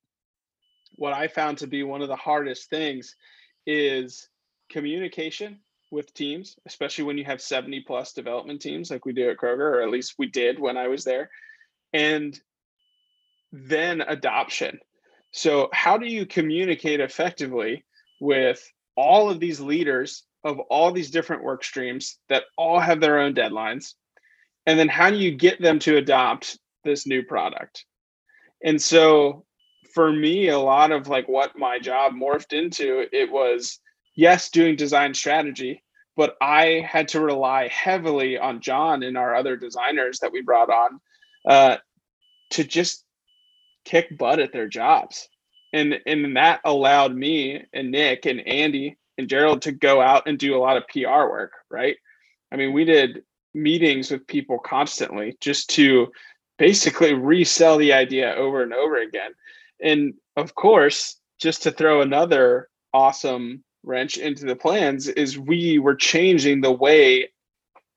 what 0.96 1.12
i 1.12 1.28
found 1.28 1.58
to 1.58 1.66
be 1.66 1.82
one 1.82 2.02
of 2.02 2.08
the 2.08 2.16
hardest 2.16 2.70
things 2.70 3.14
is 3.66 4.28
communication 4.70 5.58
with 5.90 6.12
teams, 6.14 6.56
especially 6.66 7.04
when 7.04 7.18
you 7.18 7.24
have 7.24 7.40
70 7.40 7.80
plus 7.86 8.12
development 8.12 8.60
teams 8.60 8.90
like 8.90 9.04
we 9.04 9.12
do 9.12 9.30
at 9.30 9.36
Kroger, 9.36 9.60
or 9.60 9.82
at 9.82 9.90
least 9.90 10.14
we 10.18 10.26
did 10.26 10.58
when 10.58 10.76
I 10.76 10.88
was 10.88 11.04
there. 11.04 11.30
And 11.92 12.38
then 13.52 14.00
adoption. 14.02 14.78
So, 15.32 15.68
how 15.72 15.98
do 15.98 16.06
you 16.06 16.26
communicate 16.26 17.00
effectively 17.00 17.84
with 18.20 18.62
all 18.96 19.30
of 19.30 19.40
these 19.40 19.60
leaders 19.60 20.24
of 20.44 20.58
all 20.58 20.92
these 20.92 21.10
different 21.10 21.42
work 21.42 21.64
streams 21.64 22.18
that 22.28 22.44
all 22.56 22.80
have 22.80 23.00
their 23.00 23.18
own 23.18 23.34
deadlines? 23.34 23.94
And 24.66 24.78
then, 24.78 24.88
how 24.88 25.10
do 25.10 25.16
you 25.16 25.32
get 25.32 25.60
them 25.60 25.78
to 25.80 25.96
adopt 25.96 26.58
this 26.84 27.06
new 27.06 27.22
product? 27.22 27.84
And 28.64 28.80
so, 28.80 29.44
for 29.94 30.12
me, 30.12 30.48
a 30.48 30.58
lot 30.58 30.92
of 30.92 31.08
like 31.08 31.28
what 31.28 31.58
my 31.58 31.78
job 31.78 32.12
morphed 32.12 32.52
into, 32.52 33.06
it 33.12 33.30
was 33.30 33.80
yes, 34.18 34.50
doing 34.50 34.74
design 34.74 35.14
strategy, 35.14 35.84
but 36.16 36.36
I 36.40 36.84
had 36.84 37.06
to 37.08 37.20
rely 37.20 37.68
heavily 37.68 38.36
on 38.36 38.60
John 38.60 39.04
and 39.04 39.16
our 39.16 39.36
other 39.36 39.56
designers 39.56 40.18
that 40.18 40.32
we 40.32 40.42
brought 40.42 40.70
on 40.70 41.00
uh, 41.48 41.76
to 42.50 42.64
just 42.64 43.04
kick 43.84 44.18
butt 44.18 44.40
at 44.40 44.52
their 44.52 44.66
jobs. 44.66 45.28
And, 45.72 46.00
and 46.04 46.36
that 46.36 46.60
allowed 46.64 47.14
me 47.14 47.64
and 47.72 47.92
Nick 47.92 48.26
and 48.26 48.40
Andy 48.40 48.96
and 49.18 49.28
Gerald 49.28 49.62
to 49.62 49.72
go 49.72 50.00
out 50.00 50.26
and 50.26 50.36
do 50.36 50.56
a 50.56 50.58
lot 50.58 50.76
of 50.76 50.88
PR 50.88 51.30
work, 51.30 51.52
right? 51.70 51.96
I 52.50 52.56
mean, 52.56 52.72
we 52.72 52.84
did 52.84 53.22
meetings 53.54 54.10
with 54.10 54.26
people 54.26 54.58
constantly 54.58 55.36
just 55.40 55.70
to 55.70 56.08
basically 56.58 57.14
resell 57.14 57.78
the 57.78 57.92
idea 57.92 58.34
over 58.34 58.64
and 58.64 58.74
over 58.74 58.96
again. 59.00 59.30
And 59.80 60.14
of 60.36 60.56
course, 60.56 61.20
just 61.40 61.62
to 61.62 61.70
throw 61.70 62.00
another 62.00 62.68
awesome 62.92 63.62
wrench 63.88 64.18
into 64.18 64.44
the 64.44 64.54
plans 64.54 65.08
is 65.08 65.38
we 65.38 65.78
were 65.78 65.96
changing 65.96 66.60
the 66.60 66.70
way 66.70 67.30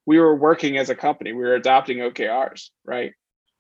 we 0.06 0.20
were 0.20 0.36
working 0.36 0.78
as 0.78 0.90
a 0.90 0.96
company. 0.96 1.34
We 1.34 1.44
were 1.44 1.56
adopting 1.56 2.00
OKRs, 2.00 2.70
right? 2.86 3.14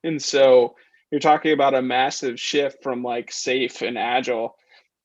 And 0.03 0.21
so 0.21 0.75
you're 1.11 1.19
talking 1.19 1.51
about 1.51 1.75
a 1.75 1.81
massive 1.81 2.39
shift 2.39 2.81
from 2.81 3.03
like 3.03 3.31
SAFe 3.31 3.87
and 3.87 3.97
agile 3.97 4.55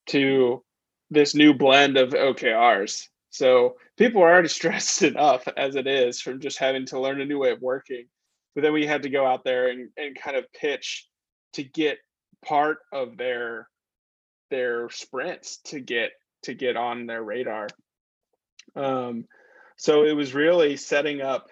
to 0.07 0.63
this 1.11 1.35
new 1.35 1.53
blend 1.53 1.97
of 1.97 2.11
OKRs. 2.11 3.09
So 3.31 3.77
people 3.99 4.23
are 4.23 4.31
already 4.31 4.49
stressed 4.61 5.03
enough 5.03 5.47
as 5.57 5.75
it 5.75 5.87
is 5.87 6.21
from 6.21 6.41
just 6.41 6.59
having 6.59 6.87
to 6.87 7.01
learn 7.01 7.21
a 7.21 7.27
new 7.27 7.39
way 7.39 7.51
of 7.51 7.61
working. 7.61 8.07
But 8.55 8.63
then 8.63 8.73
we 8.73 8.87
had 8.87 9.03
to 9.03 9.11
go 9.11 9.27
out 9.27 9.45
there 9.45 9.69
and, 9.69 9.91
and 9.99 10.17
kind 10.17 10.37
of 10.37 10.51
pitch 10.53 11.07
to 11.55 11.63
get 11.63 11.99
part 12.45 12.79
of 12.93 13.17
their 13.17 13.69
their 14.51 14.89
sprints 14.91 15.59
to 15.65 15.81
get 15.81 16.13
to 16.47 16.55
get 16.55 16.77
on 16.77 17.07
their 17.07 17.23
radar. 17.23 17.69
Um, 18.75 19.27
so 19.77 20.05
it 20.05 20.13
was 20.13 20.35
really 20.35 20.77
setting 20.77 21.21
up 21.21 21.49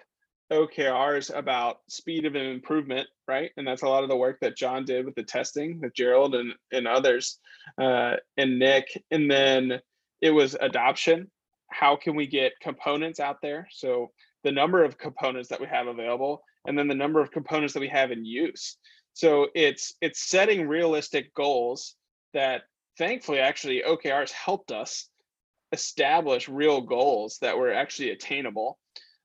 OKRs 0.51 1.35
about 1.35 1.77
speed 1.87 2.25
of 2.25 2.35
improvement, 2.35 3.07
right? 3.27 3.51
And 3.57 3.67
that's 3.67 3.81
a 3.81 3.87
lot 3.87 4.03
of 4.03 4.09
the 4.09 4.15
work 4.15 4.39
that 4.41 4.57
John 4.57 4.85
did 4.85 5.05
with 5.05 5.15
the 5.15 5.23
testing 5.23 5.79
with 5.81 5.95
Gerald 5.95 6.35
and, 6.35 6.53
and 6.71 6.87
others 6.87 7.39
uh, 7.79 8.15
and 8.37 8.59
Nick. 8.59 8.85
And 9.11 9.29
then 9.29 9.79
it 10.21 10.31
was 10.31 10.55
adoption. 10.59 11.31
How 11.71 11.95
can 11.95 12.15
we 12.15 12.27
get 12.27 12.59
components 12.61 13.19
out 13.19 13.37
there? 13.41 13.67
So 13.71 14.11
the 14.43 14.51
number 14.51 14.83
of 14.83 14.97
components 14.97 15.49
that 15.49 15.59
we 15.59 15.67
have 15.67 15.87
available, 15.87 16.43
and 16.67 16.77
then 16.77 16.87
the 16.87 16.95
number 16.95 17.21
of 17.21 17.31
components 17.31 17.73
that 17.73 17.79
we 17.79 17.89
have 17.89 18.11
in 18.11 18.25
use. 18.25 18.77
So 19.13 19.47
it's 19.55 19.95
it's 20.01 20.29
setting 20.29 20.67
realistic 20.67 21.33
goals 21.33 21.95
that 22.33 22.63
thankfully, 22.97 23.39
actually, 23.39 23.83
OKRs 23.87 24.31
helped 24.31 24.71
us 24.71 25.09
establish 25.71 26.47
real 26.47 26.81
goals 26.81 27.37
that 27.41 27.57
were 27.57 27.73
actually 27.73 28.11
attainable. 28.11 28.79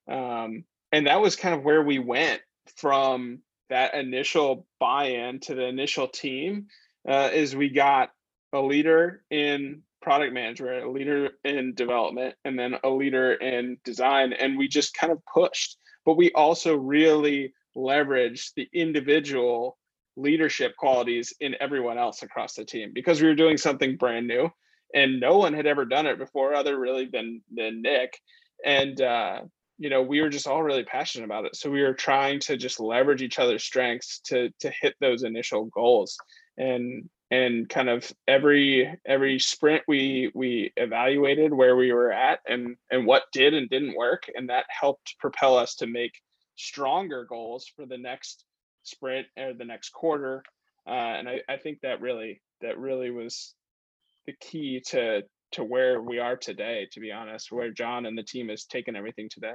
Um, 0.09 0.65
and 0.93 1.07
that 1.07 1.21
was 1.21 1.37
kind 1.37 1.55
of 1.55 1.63
where 1.63 1.83
we 1.83 1.99
went 1.99 2.41
from 2.77 3.41
that 3.69 3.95
initial 3.95 4.67
buy-in 4.81 5.41
to 5.41 5.55
the 5.55 5.67
initial 5.67 6.09
team 6.09 6.67
uh, 7.09 7.31
is 7.33 7.55
we 7.55 7.69
got 7.69 8.11
a 8.53 8.61
leader 8.61 9.23
in 9.31 9.83
product 10.03 10.33
management, 10.33 10.85
a 10.85 10.91
leader 10.91 11.31
in 11.45 11.75
development, 11.75 12.35
and 12.45 12.59
then 12.59 12.75
a 12.83 12.91
leader 12.91 13.35
in 13.35 13.79
design. 13.85 14.33
And 14.33 14.59
we 14.59 14.67
just 14.67 14.95
kind 14.95 15.13
of 15.13 15.25
pushed, 15.33 15.77
but 16.05 16.17
we 16.17 16.33
also 16.33 16.75
really 16.75 17.55
leveraged 17.77 18.55
the 18.57 18.69
individual 18.73 19.79
leadership 20.16 20.77
qualities 20.77 21.33
in 21.40 21.55
everyone 21.61 21.99
else 21.99 22.23
across 22.23 22.55
the 22.55 22.64
team 22.64 22.90
because 22.94 23.20
we 23.20 23.29
were 23.29 23.35
doing 23.35 23.57
something 23.57 23.96
brand 23.96 24.27
new 24.27 24.51
and 24.94 25.20
no 25.20 25.38
one 25.38 25.55
had 25.55 25.66
ever 25.66 25.85
done 25.85 26.07
it 26.07 26.18
before 26.18 26.55
other 26.55 26.79
really 26.79 27.07
than 27.07 27.42
than 27.55 27.83
Nick. 27.83 28.18
And 28.64 29.01
uh, 29.01 29.40
you 29.79 29.90
know 29.90 30.03
we 30.03 30.20
were 30.20 30.29
just 30.29 30.46
all 30.46 30.62
really 30.62 30.85
passionate 30.85 31.25
about 31.25 31.46
it. 31.46 31.57
So 31.57 31.70
we 31.70 31.83
were 31.83 31.94
trying 31.94 32.40
to 32.40 32.57
just 32.57 32.81
leverage 32.81 33.23
each 33.23 33.38
other's 33.38 33.64
strengths 33.64 34.20
to 34.27 34.51
to 34.61 34.73
hit 34.81 34.94
those 35.01 35.23
initial 35.23 35.66
goals. 35.66 36.16
And 36.59 37.09
and 37.31 37.68
kind 37.68 37.88
of 37.88 38.12
every 38.27 38.92
every 39.07 39.38
sprint 39.38 39.83
we 39.87 40.31
we 40.35 40.73
evaluated 40.77 41.55
where 41.55 41.77
we 41.77 41.92
were 41.92 42.12
at 42.12 42.40
and 42.49 42.77
and 42.90 43.07
what 43.07 43.25
did 43.33 43.55
and 43.55 43.70
didn't 43.70 43.96
work. 43.96 44.25
And 44.35 44.49
that 44.51 44.66
helped 44.68 45.16
propel 45.18 45.57
us 45.57 45.77
to 45.77 45.87
make 45.87 46.12
stronger 46.57 47.25
goals 47.25 47.70
for 47.75 47.87
the 47.87 47.96
next 47.96 48.44
sprint 48.83 49.27
or 49.37 49.53
the 49.55 49.64
next 49.64 49.90
quarter. 49.90 50.43
Uh, 50.87 50.90
and 50.90 51.29
I, 51.29 51.40
I 51.49 51.57
think 51.57 51.81
that 51.83 52.01
really 52.01 52.40
that 52.61 52.79
really 52.79 53.11
was 53.11 53.55
the 54.27 54.35
key 54.40 54.83
to 54.88 55.23
to 55.53 55.64
where 55.64 56.01
we 56.01 56.19
are 56.19 56.37
today, 56.37 56.88
to 56.93 57.01
be 57.01 57.11
honest, 57.11 57.51
where 57.51 57.71
John 57.71 58.07
and 58.07 58.16
the 58.16 58.23
team 58.23 58.49
has 58.49 58.64
taken 58.64 58.95
everything 58.95 59.29
today. 59.29 59.55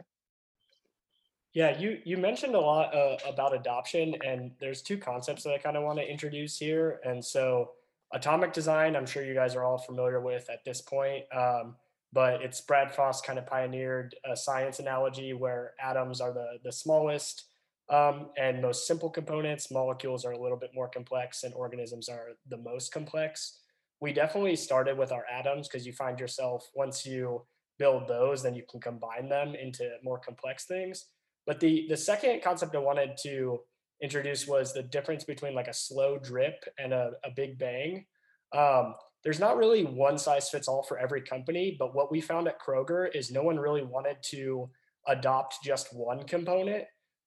Yeah, 1.53 1.77
you 1.79 1.99
you 2.03 2.17
mentioned 2.17 2.53
a 2.53 2.59
lot 2.59 2.93
uh, 2.93 3.17
about 3.25 3.55
adoption, 3.55 4.15
and 4.25 4.51
there's 4.59 4.81
two 4.81 4.97
concepts 4.97 5.43
that 5.43 5.53
I 5.53 5.57
kind 5.57 5.77
of 5.77 5.83
want 5.83 5.99
to 5.99 6.05
introduce 6.05 6.59
here. 6.59 6.99
And 7.05 7.23
so, 7.23 7.71
atomic 8.13 8.51
design, 8.51 8.95
I'm 8.95 9.05
sure 9.05 9.23
you 9.23 9.33
guys 9.33 9.55
are 9.55 9.63
all 9.63 9.77
familiar 9.77 10.19
with 10.19 10.49
at 10.49 10.65
this 10.65 10.81
point, 10.81 11.23
um, 11.33 11.75
but 12.11 12.41
it's 12.41 12.59
Brad 12.59 12.93
Frost 12.93 13.25
kind 13.25 13.39
of 13.39 13.47
pioneered 13.47 14.15
a 14.29 14.35
science 14.35 14.79
analogy 14.79 15.31
where 15.31 15.75
atoms 15.81 16.19
are 16.19 16.33
the 16.33 16.59
the 16.61 16.73
smallest 16.73 17.45
um, 17.89 18.29
and 18.37 18.61
most 18.61 18.87
simple 18.87 19.09
components. 19.09 19.71
Molecules 19.71 20.25
are 20.25 20.31
a 20.31 20.41
little 20.41 20.57
bit 20.57 20.71
more 20.73 20.89
complex, 20.89 21.43
and 21.43 21.53
organisms 21.53 22.09
are 22.09 22.29
the 22.49 22.57
most 22.57 22.91
complex. 22.91 23.59
We 24.01 24.13
definitely 24.13 24.55
started 24.55 24.97
with 24.97 25.11
our 25.11 25.25
atoms 25.31 25.67
because 25.67 25.85
you 25.85 25.93
find 25.93 26.19
yourself 26.19 26.67
once 26.75 27.05
you 27.05 27.45
build 27.77 28.07
those, 28.07 28.41
then 28.43 28.55
you 28.55 28.63
can 28.69 28.79
combine 28.79 29.29
them 29.29 29.55
into 29.55 29.89
more 30.03 30.19
complex 30.19 30.65
things. 30.65 31.05
But 31.45 31.59
the 31.59 31.85
the 31.89 31.97
second 31.97 32.41
concept 32.41 32.75
I 32.75 32.79
wanted 32.79 33.17
to 33.23 33.59
introduce 34.01 34.47
was 34.47 34.73
the 34.73 34.83
difference 34.83 35.23
between 35.23 35.53
like 35.53 35.67
a 35.67 35.73
slow 35.73 36.17
drip 36.17 36.65
and 36.77 36.93
a, 36.93 37.11
a 37.23 37.29
big 37.35 37.57
bang. 37.57 38.05
Um, 38.53 38.95
there's 39.23 39.39
not 39.39 39.57
really 39.57 39.83
one 39.83 40.17
size 40.17 40.49
fits 40.49 40.67
all 40.67 40.83
for 40.83 40.99
every 40.99 41.21
company, 41.21 41.75
but 41.79 41.95
what 41.95 42.11
we 42.11 42.21
found 42.21 42.47
at 42.47 42.61
Kroger 42.61 43.07
is 43.15 43.31
no 43.31 43.41
one 43.41 43.57
really 43.57 43.83
wanted 43.83 44.17
to 44.31 44.69
adopt 45.07 45.63
just 45.63 45.95
one 45.95 46.23
component 46.23 46.85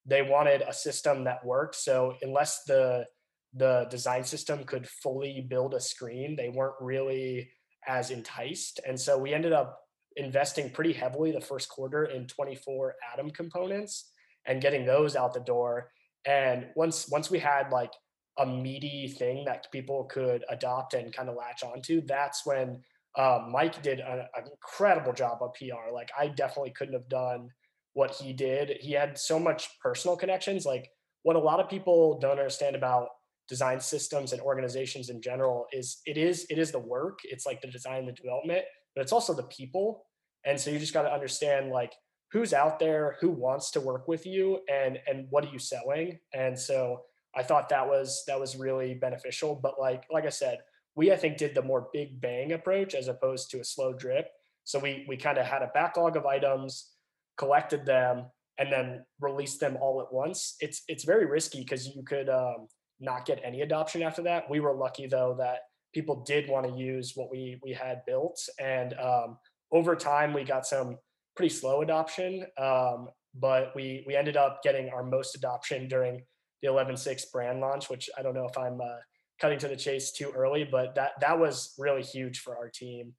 they 0.08 0.22
wanted 0.22 0.62
a 0.62 0.72
system 0.72 1.24
that 1.24 1.44
worked. 1.44 1.76
So 1.76 2.14
unless 2.22 2.64
the 2.64 3.06
the 3.54 3.86
design 3.90 4.24
system 4.24 4.64
could 4.64 4.88
fully 4.88 5.46
build 5.48 5.74
a 5.74 5.80
screen, 5.80 6.36
they 6.36 6.48
weren't 6.48 6.74
really 6.80 7.50
as 7.86 8.10
enticed. 8.10 8.80
And 8.86 8.98
so 9.00 9.16
we 9.16 9.32
ended 9.32 9.52
up 9.52 9.80
investing 10.16 10.70
pretty 10.70 10.92
heavily 10.92 11.32
the 11.32 11.40
first 11.40 11.68
quarter 11.68 12.04
in 12.04 12.26
24 12.26 12.94
atom 13.12 13.30
components 13.30 14.10
and 14.46 14.60
getting 14.60 14.84
those 14.84 15.16
out 15.16 15.32
the 15.32 15.40
door. 15.40 15.90
And 16.26 16.66
once 16.74 17.08
once 17.08 17.30
we 17.30 17.38
had 17.38 17.70
like 17.70 17.92
a 18.38 18.46
meaty 18.46 19.08
thing 19.08 19.44
that 19.46 19.70
people 19.72 20.04
could 20.04 20.44
adopt 20.48 20.94
and 20.94 21.12
kind 21.12 21.28
of 21.28 21.36
latch 21.36 21.62
onto, 21.62 22.02
that's 22.06 22.46
when 22.46 22.82
um, 23.16 23.50
Mike 23.50 23.82
did 23.82 24.00
an 24.00 24.26
incredible 24.36 25.12
job 25.12 25.38
of 25.40 25.54
PR. 25.54 25.92
Like 25.92 26.10
I 26.18 26.28
definitely 26.28 26.70
couldn't 26.70 26.94
have 26.94 27.08
done 27.08 27.50
what 27.98 28.14
he 28.14 28.32
did. 28.32 28.78
He 28.80 28.92
had 28.92 29.18
so 29.18 29.40
much 29.40 29.80
personal 29.80 30.16
connections. 30.16 30.64
Like 30.64 30.88
what 31.24 31.34
a 31.34 31.40
lot 31.40 31.58
of 31.58 31.68
people 31.68 32.16
don't 32.20 32.38
understand 32.38 32.76
about 32.76 33.08
design 33.48 33.80
systems 33.80 34.32
and 34.32 34.40
organizations 34.40 35.10
in 35.10 35.20
general 35.20 35.66
is 35.72 36.00
it 36.06 36.16
is 36.16 36.46
it 36.48 36.58
is 36.58 36.70
the 36.70 36.78
work. 36.78 37.18
It's 37.24 37.44
like 37.44 37.60
the 37.60 37.66
design 37.66 38.06
the 38.06 38.12
development, 38.12 38.62
but 38.94 39.02
it's 39.02 39.10
also 39.10 39.34
the 39.34 39.50
people. 39.58 40.04
And 40.46 40.60
so 40.60 40.70
you 40.70 40.78
just 40.78 40.94
got 40.94 41.02
to 41.02 41.12
understand 41.12 41.70
like 41.70 41.92
who's 42.30 42.52
out 42.52 42.78
there, 42.78 43.16
who 43.20 43.30
wants 43.30 43.72
to 43.72 43.80
work 43.80 44.06
with 44.06 44.24
you, 44.24 44.60
and 44.72 45.00
and 45.08 45.26
what 45.30 45.44
are 45.44 45.52
you 45.52 45.58
selling. 45.58 46.20
And 46.32 46.56
so 46.56 47.00
I 47.34 47.42
thought 47.42 47.68
that 47.70 47.88
was 47.88 48.22
that 48.28 48.38
was 48.38 48.54
really 48.54 48.94
beneficial. 48.94 49.58
But 49.60 49.80
like 49.80 50.04
like 50.08 50.24
I 50.24 50.30
said, 50.42 50.58
we 50.94 51.10
I 51.10 51.16
think 51.16 51.36
did 51.36 51.56
the 51.56 51.62
more 51.62 51.88
big 51.92 52.20
bang 52.20 52.52
approach 52.52 52.94
as 52.94 53.08
opposed 53.08 53.50
to 53.50 53.58
a 53.58 53.64
slow 53.64 53.92
drip. 53.92 54.28
So 54.62 54.78
we 54.78 55.04
we 55.08 55.16
kind 55.16 55.38
of 55.38 55.46
had 55.46 55.62
a 55.62 55.72
backlog 55.74 56.16
of 56.16 56.26
items 56.26 56.94
collected 57.38 57.86
them, 57.86 58.26
and 58.58 58.72
then 58.72 59.04
released 59.20 59.60
them 59.60 59.78
all 59.80 60.02
at 60.02 60.12
once. 60.12 60.56
It's 60.60 60.82
it's 60.88 61.04
very 61.04 61.26
risky 61.26 61.60
because 61.60 61.86
you 61.86 62.02
could 62.02 62.28
um, 62.28 62.68
not 63.00 63.24
get 63.24 63.40
any 63.44 63.62
adoption 63.62 64.02
after 64.02 64.22
that. 64.22 64.50
We 64.50 64.60
were 64.60 64.74
lucky 64.74 65.06
though 65.06 65.36
that 65.38 65.60
people 65.94 66.22
did 66.26 66.48
want 66.48 66.66
to 66.66 66.72
use 66.72 67.12
what 67.14 67.30
we 67.30 67.58
we 67.62 67.72
had 67.72 68.04
built, 68.06 68.40
and 68.58 68.94
um, 68.94 69.38
over 69.72 69.94
time 69.96 70.32
we 70.32 70.44
got 70.44 70.66
some 70.66 70.98
pretty 71.36 71.54
slow 71.54 71.82
adoption. 71.82 72.44
Um, 72.58 73.08
but 73.34 73.72
we 73.74 74.04
we 74.06 74.16
ended 74.16 74.36
up 74.36 74.62
getting 74.62 74.90
our 74.90 75.04
most 75.04 75.36
adoption 75.36 75.86
during 75.88 76.22
the 76.62 76.68
11.6 76.68 77.30
brand 77.32 77.60
launch, 77.60 77.88
which 77.88 78.10
I 78.18 78.22
don't 78.22 78.34
know 78.34 78.46
if 78.46 78.58
I'm 78.58 78.80
uh, 78.80 78.96
cutting 79.40 79.58
to 79.60 79.68
the 79.68 79.76
chase 79.76 80.10
too 80.10 80.32
early, 80.34 80.64
but 80.64 80.94
that 80.96 81.12
that 81.20 81.38
was 81.38 81.74
really 81.78 82.02
huge 82.02 82.40
for 82.40 82.56
our 82.56 82.68
team. 82.68 83.14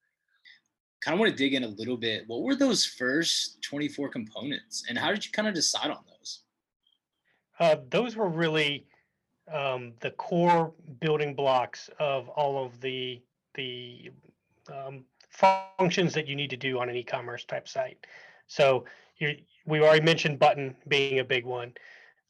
Kind 1.02 1.14
of 1.14 1.20
want 1.20 1.32
to 1.32 1.38
dig 1.38 1.54
in 1.54 1.64
a 1.64 1.68
little 1.68 1.98
bit. 1.98 2.24
What 2.28 2.42
were 2.42 2.56
those 2.56 2.86
first 2.86 3.62
24 3.62 4.10
components, 4.10 4.86
and 4.90 4.98
how 4.98 5.12
did 5.12 5.26
you 5.26 5.32
kind 5.32 5.48
of 5.48 5.54
decide 5.54 5.92
on 5.92 6.04
those? 6.08 6.42
Uh, 7.60 7.78
those 7.90 8.16
were 8.16 8.30
really 8.30 8.86
um, 9.52 9.94
the 10.02 10.12
core 10.12 10.74
building 11.00 11.34
blocks 11.34 11.90
of 12.00 12.30
all 12.30 12.64
of 12.64 12.80
the 12.82 13.22
the 13.56 14.12
um, 14.72 15.04
functions 15.30 16.14
that 16.14 16.28
you 16.28 16.36
need 16.36 16.50
to 16.50 16.58
do 16.58 16.80
on 16.80 16.90
an 16.90 16.96
e-commerce 16.96 17.44
type 17.44 17.68
site. 17.68 18.06
So 18.48 18.86
we 19.66 19.82
already 19.82 20.04
mentioned 20.04 20.40
button 20.40 20.76
being 20.88 21.20
a 21.20 21.24
big 21.24 21.46
one. 21.46 21.74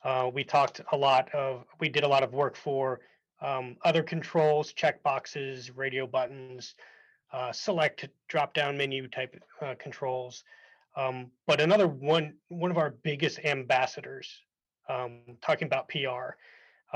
Uh, 0.03 0.30
we 0.34 0.43
talked 0.43 0.82
a 0.91 0.97
lot 0.97 1.34
of 1.34 1.65
we 1.80 1.89
did 1.89 2.03
a 2.03 2.07
lot 2.07 2.24
of 2.24 2.34
work 2.34 2.55
for 2.55 3.01
um, 3.41 3.78
other 3.84 4.03
controls, 4.03 4.74
check 4.74 5.01
boxes, 5.03 5.76
radio 5.76 6.05
buttons, 6.05 6.76
uh, 7.32 7.52
select 7.52 8.08
drop 8.28 8.54
down 8.54 8.78
menu 8.78 9.08
type 9.08 9.42
uh, 9.62 9.76
controls. 9.80 10.44
Um, 10.96 11.32
but 11.48 11.62
another 11.62 11.88
one 11.88 12.34
one 12.50 12.72
of 12.72 12.78
our 12.78 12.92
biggest 13.04 13.40
ambassadors, 13.46 14.42
um, 14.90 15.20
talking 15.42 15.68
about 15.68 15.90
PR, 15.90 16.36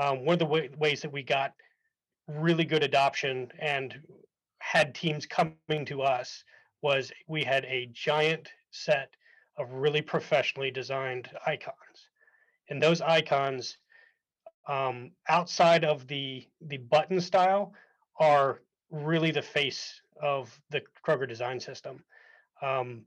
um, 0.02 0.24
one 0.24 0.34
of 0.34 0.38
the 0.40 0.46
way, 0.46 0.70
ways 0.78 1.02
that 1.02 1.12
we 1.12 1.22
got 1.22 1.52
really 2.26 2.64
good 2.64 2.82
adoption 2.82 3.50
and 3.58 4.00
had 4.58 4.94
teams 4.94 5.26
coming 5.26 5.84
to 5.86 6.02
us 6.02 6.42
was 6.82 7.12
we 7.28 7.44
had 7.44 7.64
a 7.66 7.88
giant 7.92 8.50
set 8.70 9.10
of 9.56 9.72
really 9.72 10.02
professionally 10.02 10.70
designed 10.70 11.28
icons 11.46 12.08
and 12.68 12.82
those 12.82 13.00
icons 13.00 13.78
um, 14.68 15.10
outside 15.28 15.84
of 15.84 16.06
the 16.06 16.46
the 16.62 16.78
button 16.78 17.20
style 17.20 17.72
are 18.18 18.60
really 18.90 19.30
the 19.30 19.42
face 19.42 20.00
of 20.20 20.58
the 20.70 20.82
kroger 21.06 21.28
design 21.28 21.58
system 21.60 22.02
um, 22.62 23.04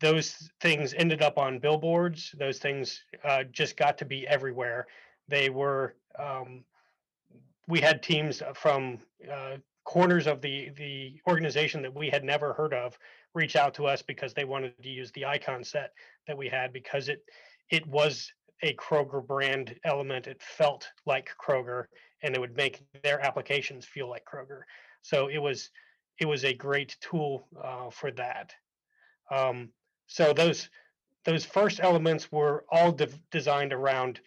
those 0.00 0.50
things 0.60 0.94
ended 0.94 1.22
up 1.22 1.38
on 1.38 1.58
billboards 1.58 2.34
those 2.38 2.58
things 2.58 3.02
uh, 3.24 3.44
just 3.50 3.76
got 3.76 3.98
to 3.98 4.04
be 4.04 4.26
everywhere 4.26 4.86
they 5.28 5.50
were 5.50 5.94
um, 6.18 6.64
we 7.66 7.80
had 7.80 8.02
teams 8.02 8.42
from 8.54 8.98
uh, 9.30 9.56
corners 9.84 10.26
of 10.26 10.40
the 10.40 10.70
the 10.76 11.20
organization 11.28 11.80
that 11.82 11.94
we 11.94 12.10
had 12.10 12.24
never 12.24 12.52
heard 12.52 12.74
of 12.74 12.98
reach 13.34 13.56
out 13.56 13.74
to 13.74 13.86
us 13.86 14.02
because 14.02 14.34
they 14.34 14.44
wanted 14.44 14.72
to 14.82 14.88
use 14.90 15.10
the 15.12 15.24
icon 15.24 15.64
set 15.64 15.92
that 16.26 16.36
we 16.36 16.48
had 16.48 16.72
because 16.72 17.08
it 17.08 17.22
it 17.70 17.86
was 17.86 18.32
a 18.62 18.74
Kroger 18.74 19.24
brand 19.24 19.74
element. 19.84 20.26
It 20.26 20.42
felt 20.42 20.88
like 21.06 21.30
Kroger, 21.40 21.84
and 22.22 22.34
it 22.34 22.40
would 22.40 22.56
make 22.56 22.82
their 23.02 23.24
applications 23.24 23.86
feel 23.86 24.08
like 24.08 24.24
Kroger. 24.24 24.62
So 25.02 25.28
it 25.28 25.38
was 25.38 25.70
it 26.18 26.26
was 26.26 26.44
a 26.44 26.52
great 26.52 26.96
tool 27.00 27.46
uh, 27.62 27.90
for 27.90 28.10
that. 28.12 28.52
Um, 29.30 29.70
so 30.06 30.32
those 30.32 30.68
those 31.24 31.44
first 31.44 31.80
elements 31.82 32.32
were 32.32 32.64
all 32.70 32.92
de- 32.92 33.08
designed 33.30 33.72
around 33.72 34.20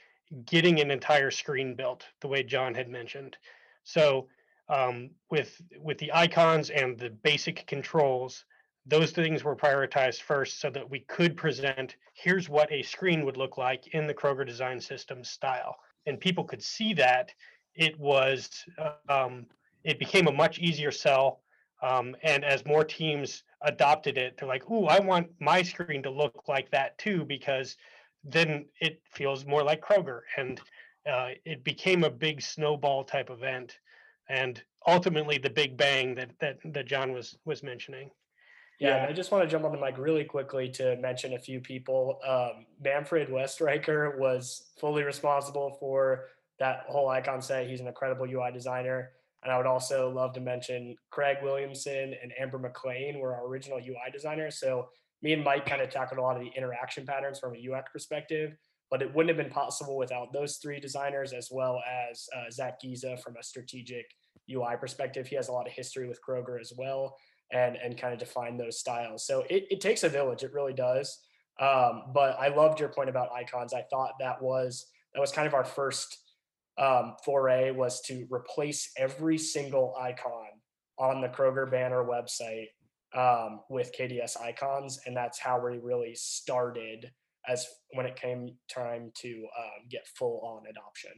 getting 0.45 0.79
an 0.79 0.91
entire 0.91 1.31
screen 1.31 1.75
built, 1.75 2.05
the 2.21 2.27
way 2.27 2.43
John 2.43 2.73
had 2.75 2.89
mentioned. 2.89 3.37
So 3.83 4.27
um, 4.69 5.09
with 5.29 5.61
with 5.79 5.97
the 5.97 6.11
icons 6.13 6.69
and 6.69 6.97
the 6.97 7.09
basic 7.09 7.65
controls, 7.67 8.45
those 8.85 9.11
things 9.11 9.43
were 9.43 9.55
prioritized 9.55 10.21
first 10.21 10.59
so 10.59 10.69
that 10.69 10.89
we 10.89 11.01
could 11.01 11.35
present 11.35 11.95
here's 12.13 12.49
what 12.49 12.71
a 12.71 12.81
screen 12.83 13.25
would 13.25 13.37
look 13.37 13.57
like 13.57 13.87
in 13.87 14.07
the 14.07 14.13
Kroger 14.13 14.45
design 14.45 14.79
system 14.79 15.23
style, 15.23 15.75
and 16.05 16.19
people 16.19 16.43
could 16.43 16.63
see 16.63 16.93
that 16.93 17.31
it 17.75 17.99
was 17.99 18.49
um, 19.09 19.45
it 19.83 19.99
became 19.99 20.27
a 20.27 20.31
much 20.31 20.59
easier 20.59 20.91
sell. 20.91 21.41
Um, 21.81 22.15
and 22.23 22.45
as 22.45 22.65
more 22.65 22.83
teams 22.83 23.43
adopted 23.61 24.17
it, 24.17 24.37
they're 24.37 24.47
like, 24.47 24.69
"Ooh, 24.69 24.85
I 24.85 24.99
want 24.99 25.29
my 25.39 25.63
screen 25.63 26.03
to 26.03 26.11
look 26.11 26.47
like 26.47 26.69
that 26.71 26.97
too," 26.97 27.25
because 27.25 27.77
then 28.23 28.65
it 28.79 29.01
feels 29.11 29.45
more 29.45 29.63
like 29.63 29.81
Kroger, 29.81 30.21
and 30.37 30.61
uh, 31.09 31.29
it 31.45 31.63
became 31.63 32.03
a 32.03 32.09
big 32.09 32.41
snowball 32.41 33.03
type 33.03 33.29
event 33.29 33.79
and 34.31 34.63
ultimately 34.87 35.37
the 35.37 35.49
big 35.49 35.77
bang 35.77 36.15
that 36.15 36.31
that 36.39 36.57
that 36.65 36.85
John 36.87 37.11
was 37.11 37.37
was 37.45 37.61
mentioning. 37.61 38.09
Yeah, 38.79 39.05
I 39.07 39.13
just 39.13 39.31
want 39.31 39.43
to 39.43 39.49
jump 39.49 39.63
on 39.63 39.71
the 39.71 39.77
mic 39.77 39.99
really 39.99 40.23
quickly 40.23 40.67
to 40.69 40.95
mention 40.95 41.33
a 41.33 41.39
few 41.39 41.59
people. 41.59 42.19
Um, 42.27 42.65
Manfred 42.83 43.29
Westreicher 43.29 44.17
was 44.17 44.71
fully 44.79 45.03
responsible 45.03 45.77
for 45.79 46.29
that 46.57 46.85
whole 46.87 47.07
icon 47.07 47.43
set. 47.43 47.67
He's 47.67 47.79
an 47.79 47.85
incredible 47.85 48.25
UI 48.25 48.51
designer. 48.51 49.11
And 49.43 49.51
I 49.51 49.57
would 49.57 49.65
also 49.65 50.09
love 50.09 50.33
to 50.33 50.39
mention 50.39 50.95
Craig 51.09 51.37
Williamson 51.41 52.13
and 52.21 52.31
Amber 52.39 52.59
McLean 52.59 53.19
were 53.19 53.35
our 53.35 53.47
original 53.47 53.79
UI 53.79 54.11
designers. 54.11 54.59
So 54.59 54.89
me 55.21 55.33
and 55.33 55.43
Mike 55.43 55.65
kind 55.65 55.81
of 55.81 55.89
tackled 55.89 56.19
a 56.19 56.21
lot 56.21 56.35
of 56.35 56.43
the 56.43 56.51
interaction 56.55 57.05
patterns 57.05 57.39
from 57.39 57.55
a 57.55 57.71
UX 57.71 57.91
perspective, 57.91 58.55
but 58.89 59.01
it 59.01 59.13
wouldn't 59.13 59.35
have 59.35 59.43
been 59.43 59.53
possible 59.53 59.97
without 59.97 60.31
those 60.33 60.57
three 60.57 60.79
designers 60.79 61.33
as 61.33 61.49
well 61.51 61.81
as 62.09 62.27
uh, 62.35 62.51
Zach 62.51 62.79
Giza 62.79 63.17
from 63.17 63.35
a 63.37 63.43
strategic 63.43 64.05
UI 64.49 64.75
perspective. 64.79 65.27
He 65.27 65.35
has 65.35 65.47
a 65.47 65.53
lot 65.53 65.67
of 65.67 65.73
history 65.73 66.07
with 66.07 66.19
Kroger 66.27 66.59
as 66.59 66.73
well 66.77 67.17
and, 67.51 67.75
and 67.77 67.97
kind 67.97 68.13
of 68.13 68.19
define 68.19 68.57
those 68.57 68.79
styles. 68.79 69.25
So 69.25 69.43
it, 69.49 69.65
it 69.69 69.81
takes 69.81 70.03
a 70.03 70.09
village, 70.09 70.43
it 70.43 70.53
really 70.53 70.73
does. 70.73 71.19
Um, 71.59 72.03
but 72.13 72.37
I 72.39 72.47
loved 72.47 72.79
your 72.79 72.89
point 72.89 73.09
about 73.09 73.31
icons. 73.31 73.73
I 73.73 73.83
thought 73.89 74.13
that 74.19 74.41
was 74.41 74.87
that 75.13 75.19
was 75.19 75.31
kind 75.31 75.47
of 75.47 75.53
our 75.53 75.65
first 75.65 76.17
um, 76.81 77.15
foray 77.23 77.71
was 77.71 78.01
to 78.01 78.27
replace 78.31 78.91
every 78.97 79.37
single 79.37 79.95
icon 79.99 80.47
on 80.97 81.21
the 81.21 81.27
Kroger 81.29 81.69
banner 81.69 82.03
website 82.03 82.69
um, 83.15 83.61
with 83.69 83.91
KDS 83.97 84.41
icons, 84.41 84.99
and 85.05 85.15
that's 85.15 85.39
how 85.39 85.63
we 85.63 85.77
really 85.77 86.15
started 86.15 87.11
as 87.47 87.67
when 87.93 88.05
it 88.05 88.15
came 88.15 88.55
time 88.69 89.11
to 89.15 89.47
um, 89.57 89.87
get 89.89 90.07
full 90.15 90.41
on 90.43 90.63
adoption. 90.69 91.11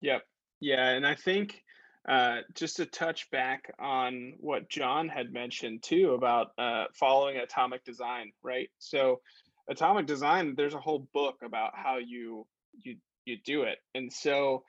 Yep. 0.00 0.22
Yeah, 0.60 0.90
and 0.90 1.06
I 1.06 1.14
think 1.14 1.62
uh, 2.08 2.38
just 2.54 2.76
to 2.76 2.86
touch 2.86 3.30
back 3.30 3.72
on 3.78 4.34
what 4.38 4.68
John 4.68 5.08
had 5.08 5.32
mentioned 5.32 5.82
too 5.82 6.14
about 6.14 6.48
uh, 6.58 6.84
following 6.94 7.36
atomic 7.38 7.84
design, 7.84 8.32
right? 8.42 8.68
So, 8.78 9.20
atomic 9.68 10.06
design, 10.06 10.54
there's 10.56 10.74
a 10.74 10.80
whole 10.80 11.06
book 11.12 11.36
about 11.44 11.72
how 11.74 11.98
you 11.98 12.46
you 12.82 12.96
you 13.30 13.38
do 13.44 13.62
it, 13.62 13.78
and 13.94 14.12
so 14.12 14.64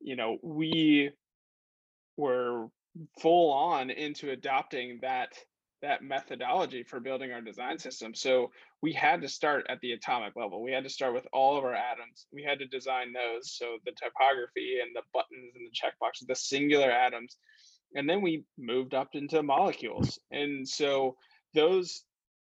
you 0.00 0.16
know 0.16 0.38
we 0.42 1.10
were 2.16 2.68
full 3.20 3.52
on 3.52 3.90
into 3.90 4.30
adopting 4.30 4.98
that 5.02 5.32
that 5.82 6.02
methodology 6.02 6.82
for 6.82 7.00
building 7.00 7.32
our 7.32 7.40
design 7.40 7.78
system. 7.78 8.14
So 8.14 8.50
we 8.82 8.92
had 8.92 9.20
to 9.20 9.28
start 9.28 9.66
at 9.68 9.78
the 9.80 9.92
atomic 9.92 10.34
level. 10.34 10.62
We 10.62 10.72
had 10.72 10.84
to 10.84 10.90
start 10.90 11.14
with 11.14 11.26
all 11.32 11.58
of 11.58 11.64
our 11.64 11.74
atoms. 11.74 12.26
We 12.32 12.42
had 12.42 12.58
to 12.60 12.66
design 12.66 13.12
those. 13.12 13.52
So 13.52 13.76
the 13.84 13.92
typography 13.92 14.78
and 14.82 14.94
the 14.94 15.02
buttons 15.12 15.52
and 15.54 15.66
the 15.66 15.70
checkboxes, 15.70 16.26
the 16.26 16.34
singular 16.34 16.90
atoms. 16.90 17.36
And 17.94 18.08
then 18.08 18.22
we 18.22 18.44
moved 18.58 18.94
up 18.94 19.10
into 19.12 19.42
molecules. 19.42 20.18
And 20.30 20.66
so 20.66 21.16
those, 21.54 22.02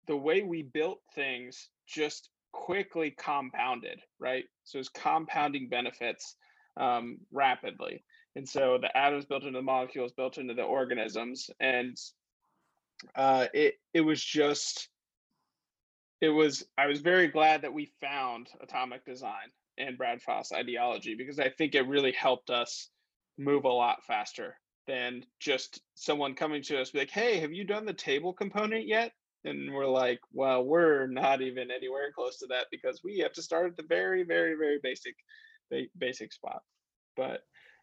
the 0.06 0.16
way 0.16 0.42
we 0.42 0.62
built 0.62 1.00
things 1.14 1.68
just 1.86 2.30
quickly 2.52 3.10
compounded, 3.10 4.00
right? 4.18 4.44
So 4.64 4.78
it's 4.78 4.88
compounding 4.88 5.68
benefits 5.68 6.36
um, 6.76 7.18
rapidly. 7.32 8.04
And 8.36 8.48
so 8.48 8.78
the 8.80 8.96
atoms 8.96 9.24
built 9.24 9.42
into 9.42 9.58
the 9.58 9.62
molecules, 9.62 10.12
built 10.12 10.38
into 10.38 10.54
the 10.54 10.62
organisms. 10.62 11.50
And 11.60 11.96
uh, 13.14 13.46
it 13.54 13.74
it 13.94 14.02
was 14.02 14.22
just 14.22 14.88
it 16.20 16.28
was 16.28 16.64
I 16.76 16.86
was 16.86 17.00
very 17.00 17.28
glad 17.28 17.62
that 17.62 17.72
we 17.72 17.92
found 18.00 18.48
atomic 18.62 19.04
design 19.04 19.50
and 19.78 19.96
Brad 19.96 20.20
Frost 20.22 20.52
ideology 20.52 21.14
because 21.14 21.38
I 21.38 21.48
think 21.48 21.74
it 21.74 21.88
really 21.88 22.12
helped 22.12 22.50
us 22.50 22.88
move 23.38 23.64
a 23.64 23.68
lot 23.68 24.04
faster 24.04 24.56
than 24.86 25.24
just 25.38 25.80
someone 25.94 26.34
coming 26.34 26.62
to 26.62 26.80
us 26.80 26.94
like, 26.94 27.10
hey, 27.10 27.38
have 27.38 27.52
you 27.52 27.64
done 27.64 27.86
the 27.86 27.92
table 27.92 28.32
component 28.32 28.86
yet? 28.86 29.12
And 29.44 29.72
we're 29.72 29.86
like, 29.86 30.20
well, 30.32 30.64
we're 30.64 31.06
not 31.06 31.40
even 31.40 31.70
anywhere 31.70 32.12
close 32.14 32.38
to 32.38 32.46
that 32.48 32.66
because 32.70 33.00
we 33.02 33.18
have 33.18 33.32
to 33.34 33.42
start 33.42 33.70
at 33.70 33.76
the 33.76 33.82
very, 33.88 34.22
very, 34.22 34.54
very 34.54 34.78
basic, 34.82 35.14
basic 35.98 36.32
spot. 36.32 36.62
But 37.16 37.40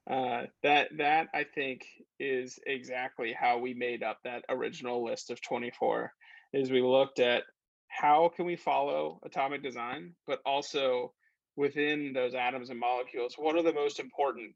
uh, 0.09 0.43
that 0.63 0.89
that 0.97 1.27
I 1.33 1.43
think 1.43 1.85
is 2.19 2.59
exactly 2.65 3.33
how 3.33 3.57
we 3.57 3.73
made 3.73 4.03
up 4.03 4.19
that 4.23 4.45
original 4.47 5.03
list 5.03 5.31
of 5.31 5.41
24 5.41 6.13
is 6.53 6.71
we 6.71 6.81
looked 6.81 7.19
at 7.19 7.43
how 7.89 8.31
can 8.33 8.45
we 8.45 8.55
follow 8.55 9.19
atomic 9.25 9.61
design 9.61 10.13
but 10.25 10.39
also 10.45 11.13
within 11.57 12.13
those 12.13 12.35
atoms 12.35 12.69
and 12.69 12.79
molecules 12.79 13.35
what 13.37 13.55
are 13.55 13.63
the 13.63 13.73
most 13.73 13.99
important 13.99 14.53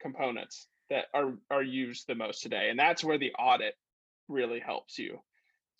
components 0.00 0.68
that 0.88 1.06
are 1.14 1.34
are 1.50 1.62
used 1.64 2.06
the 2.06 2.14
most 2.14 2.40
today 2.40 2.68
and 2.70 2.78
that's 2.78 3.02
where 3.02 3.18
the 3.18 3.32
audit 3.40 3.74
really 4.28 4.60
helps 4.60 4.98
you 4.98 5.18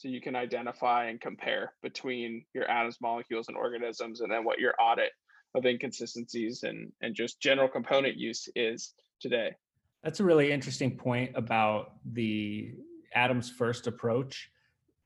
so 0.00 0.08
you 0.08 0.22
can 0.22 0.34
identify 0.34 1.10
and 1.10 1.20
compare 1.20 1.74
between 1.82 2.42
your 2.54 2.66
atoms, 2.70 2.96
molecules, 3.02 3.48
and 3.48 3.56
organisms, 3.56 4.22
and 4.22 4.32
then 4.32 4.44
what 4.44 4.58
your 4.58 4.72
audit 4.80 5.10
of 5.54 5.66
inconsistencies 5.66 6.62
and, 6.62 6.90
and 7.02 7.14
just 7.14 7.38
general 7.38 7.68
component 7.68 8.16
use 8.16 8.48
is 8.56 8.94
today. 9.20 9.54
That's 10.02 10.20
a 10.20 10.24
really 10.24 10.52
interesting 10.52 10.96
point 10.96 11.32
about 11.34 11.96
the 12.14 12.72
atoms 13.14 13.50
first 13.50 13.88
approach. 13.88 14.50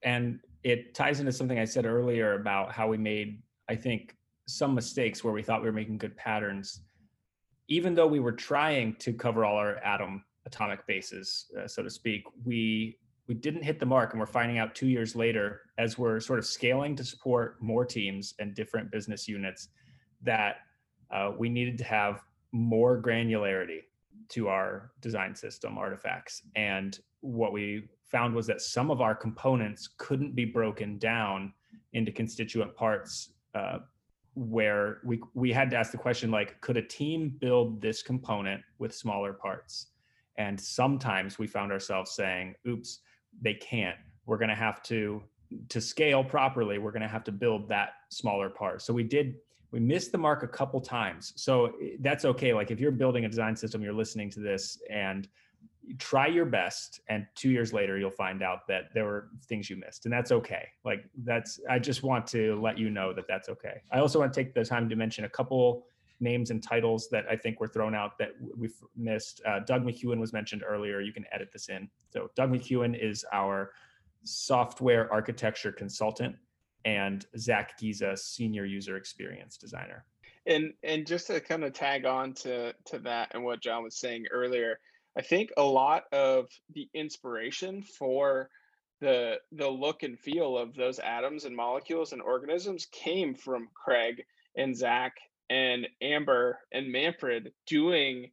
And 0.01 0.39
it 0.63 0.93
ties 0.93 1.19
into 1.19 1.33
something 1.33 1.59
I 1.59 1.65
said 1.65 1.85
earlier 1.85 2.35
about 2.39 2.71
how 2.71 2.87
we 2.87 2.97
made, 2.97 3.41
I 3.67 3.75
think, 3.75 4.15
some 4.47 4.73
mistakes 4.73 5.25
where 5.25 5.33
we 5.33 5.43
thought 5.43 5.59
we 5.61 5.67
were 5.67 5.73
making 5.73 5.97
good 5.97 6.15
patterns. 6.15 6.83
Even 7.67 7.95
though 7.95 8.07
we 8.07 8.21
were 8.21 8.31
trying 8.31 8.95
to 8.99 9.11
cover 9.11 9.43
all 9.43 9.57
our 9.57 9.75
atom 9.83 10.23
atomic 10.45 10.87
bases, 10.87 11.47
uh, 11.61 11.67
so 11.67 11.83
to 11.83 11.89
speak, 11.89 12.23
we 12.45 12.97
we 13.27 13.33
didn't 13.33 13.63
hit 13.63 13.79
the 13.79 13.85
mark 13.85 14.11
and 14.11 14.19
we're 14.19 14.25
finding 14.25 14.57
out 14.57 14.75
two 14.75 14.87
years 14.87 15.15
later 15.15 15.61
as 15.77 15.97
we're 15.97 16.19
sort 16.19 16.39
of 16.39 16.45
scaling 16.45 16.95
to 16.95 17.03
support 17.03 17.61
more 17.61 17.85
teams 17.85 18.35
and 18.39 18.53
different 18.53 18.91
business 18.91 19.27
units 19.27 19.69
that 20.21 20.57
uh, 21.11 21.31
we 21.37 21.49
needed 21.49 21.77
to 21.77 21.83
have 21.83 22.23
more 22.51 23.01
granularity 23.01 23.81
to 24.29 24.47
our 24.47 24.91
design 25.01 25.35
system 25.35 25.77
artifacts. 25.77 26.43
And 26.55 26.97
what 27.21 27.51
we 27.51 27.87
found 28.03 28.33
was 28.33 28.47
that 28.47 28.61
some 28.61 28.91
of 28.91 29.01
our 29.01 29.15
components 29.15 29.89
couldn't 29.97 30.35
be 30.35 30.45
broken 30.45 30.97
down 30.97 31.53
into 31.93 32.11
constituent 32.11 32.75
parts 32.75 33.31
uh, 33.55 33.79
where 34.35 34.99
we, 35.03 35.21
we 35.33 35.51
had 35.51 35.69
to 35.71 35.77
ask 35.77 35.91
the 35.91 35.97
question 35.97 36.29
like, 36.29 36.59
could 36.61 36.77
a 36.77 36.81
team 36.81 37.35
build 37.39 37.81
this 37.81 38.01
component 38.01 38.61
with 38.79 38.93
smaller 38.93 39.33
parts? 39.33 39.87
And 40.37 40.59
sometimes 40.59 41.39
we 41.39 41.47
found 41.47 41.71
ourselves 41.71 42.11
saying, 42.11 42.55
oops, 42.67 42.99
they 43.41 43.53
can't. 43.53 43.97
We're 44.25 44.37
going 44.37 44.49
to 44.49 44.55
have 44.55 44.81
to, 44.83 45.23
to 45.69 45.81
scale 45.81 46.23
properly, 46.23 46.77
we're 46.77 46.91
going 46.91 47.01
to 47.01 47.07
have 47.07 47.23
to 47.25 47.31
build 47.31 47.69
that 47.69 47.93
smaller 48.09 48.49
part. 48.49 48.81
So 48.81 48.93
we 48.93 49.03
did 49.03 49.35
we 49.71 49.81
missed 49.81 50.13
the 50.13 50.17
mark 50.17 50.41
a 50.41 50.47
couple 50.47 50.79
times. 50.79 51.33
So 51.35 51.73
eh, 51.83 51.97
that's 51.99 52.23
okay. 52.23 52.53
Like 52.53 52.71
if 52.71 52.79
you're 52.79 52.91
building 52.91 53.25
a 53.25 53.29
design 53.29 53.57
system, 53.57 53.81
you're 53.81 53.93
listening 53.93 54.29
to 54.31 54.39
this 54.39 54.81
and 54.89 55.27
try 55.99 56.27
your 56.27 56.45
best 56.45 57.01
and 57.09 57.27
2 57.35 57.49
years 57.49 57.71
later 57.71 57.99
you'll 57.99 58.09
find 58.09 58.41
out 58.41 58.65
that 58.67 58.85
there 58.93 59.05
were 59.05 59.29
things 59.47 59.69
you 59.69 59.75
missed 59.75 60.05
and 60.05 60.13
that's 60.13 60.31
okay. 60.31 60.67
Like 60.83 61.03
that's 61.23 61.59
I 61.69 61.77
just 61.77 62.03
want 62.03 62.25
to 62.27 62.59
let 62.61 62.77
you 62.77 62.89
know 62.89 63.13
that 63.13 63.27
that's 63.27 63.49
okay. 63.49 63.81
I 63.91 63.99
also 63.99 64.19
want 64.19 64.33
to 64.33 64.43
take 64.43 64.53
the 64.53 64.63
time 64.63 64.87
to 64.89 64.95
mention 64.95 65.25
a 65.25 65.29
couple 65.29 65.85
names 66.19 66.51
and 66.51 66.63
titles 66.63 67.09
that 67.09 67.25
I 67.29 67.35
think 67.35 67.59
were 67.59 67.67
thrown 67.67 67.93
out 67.93 68.17
that 68.19 68.31
we've 68.57 68.75
missed. 68.95 69.41
Uh, 69.45 69.59
Doug 69.59 69.83
McEwen 69.83 70.19
was 70.19 70.33
mentioned 70.33 70.63
earlier. 70.67 71.01
You 71.01 71.13
can 71.13 71.25
edit 71.31 71.49
this 71.51 71.69
in. 71.69 71.89
So 72.11 72.29
Doug 72.35 72.51
McEwen 72.51 72.97
is 72.97 73.25
our 73.33 73.71
software 74.23 75.11
architecture 75.11 75.71
consultant 75.71 76.35
and 76.85 77.25
Zach 77.37 77.77
Giza, 77.77 78.15
senior 78.15 78.65
user 78.65 78.97
experience 78.97 79.57
designer. 79.57 80.05
And 80.47 80.73
and 80.83 81.07
just 81.07 81.27
to 81.27 81.39
kind 81.39 81.63
of 81.63 81.73
tag 81.73 82.05
on 82.05 82.33
to 82.35 82.73
to 82.85 82.99
that 82.99 83.31
and 83.33 83.43
what 83.43 83.61
John 83.61 83.83
was 83.83 83.97
saying 83.97 84.25
earlier, 84.31 84.79
I 85.17 85.21
think 85.21 85.51
a 85.57 85.63
lot 85.63 86.03
of 86.11 86.47
the 86.73 86.87
inspiration 86.93 87.81
for 87.81 88.49
the 89.01 89.37
the 89.51 89.67
look 89.67 90.03
and 90.03 90.19
feel 90.19 90.57
of 90.57 90.75
those 90.75 90.99
atoms 90.99 91.45
and 91.45 91.55
molecules 91.55 92.13
and 92.13 92.21
organisms 92.21 92.87
came 92.91 93.33
from 93.33 93.69
Craig 93.73 94.23
and 94.55 94.77
Zach 94.77 95.15
and 95.49 95.87
Amber 96.01 96.59
and 96.71 96.91
Manfred 96.91 97.51
doing 97.67 98.31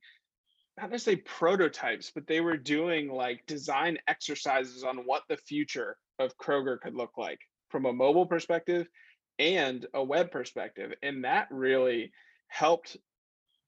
not 0.78 0.90
necessarily 0.90 1.22
prototypes, 1.22 2.10
but 2.14 2.26
they 2.26 2.40
were 2.40 2.56
doing 2.56 3.10
like 3.10 3.46
design 3.46 3.98
exercises 4.08 4.84
on 4.84 4.98
what 4.98 5.22
the 5.28 5.36
future 5.36 5.96
of 6.18 6.36
Kroger 6.38 6.80
could 6.80 6.94
look 6.94 7.18
like 7.18 7.40
from 7.68 7.86
a 7.86 7.92
mobile 7.92 8.26
perspective 8.26 8.86
and 9.38 9.86
a 9.94 10.02
web 10.02 10.30
perspective. 10.30 10.92
And 11.02 11.24
that 11.24 11.48
really 11.50 12.12
helped 12.48 12.96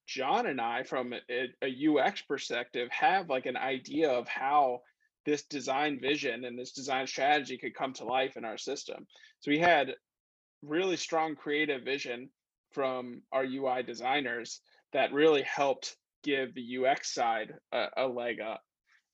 John 0.06 0.46
and 0.46 0.60
I, 0.60 0.82
from 0.82 1.14
a, 1.14 1.48
a, 1.62 1.88
UX 1.88 2.22
perspective, 2.22 2.90
have 2.90 3.30
like 3.30 3.46
an 3.46 3.56
idea 3.56 4.10
of 4.10 4.28
how 4.28 4.80
this 5.24 5.44
design 5.44 5.98
vision 6.00 6.44
and 6.44 6.58
this 6.58 6.72
design 6.72 7.06
strategy 7.06 7.56
could 7.56 7.74
come 7.74 7.94
to 7.94 8.04
life 8.04 8.36
in 8.36 8.44
our 8.44 8.58
system. 8.58 9.06
So 9.40 9.50
we 9.50 9.58
had 9.58 9.94
really 10.62 10.96
strong 10.96 11.34
creative 11.34 11.82
vision 11.82 12.28
from 12.74 13.22
our 13.32 13.44
UI 13.44 13.82
designers 13.82 14.60
that 14.92 15.12
really 15.12 15.42
helped 15.42 15.96
give 16.22 16.54
the 16.54 16.78
UX 16.78 17.12
side 17.14 17.52
a, 17.72 17.86
a 17.96 18.06
leg 18.06 18.40
up. 18.40 18.62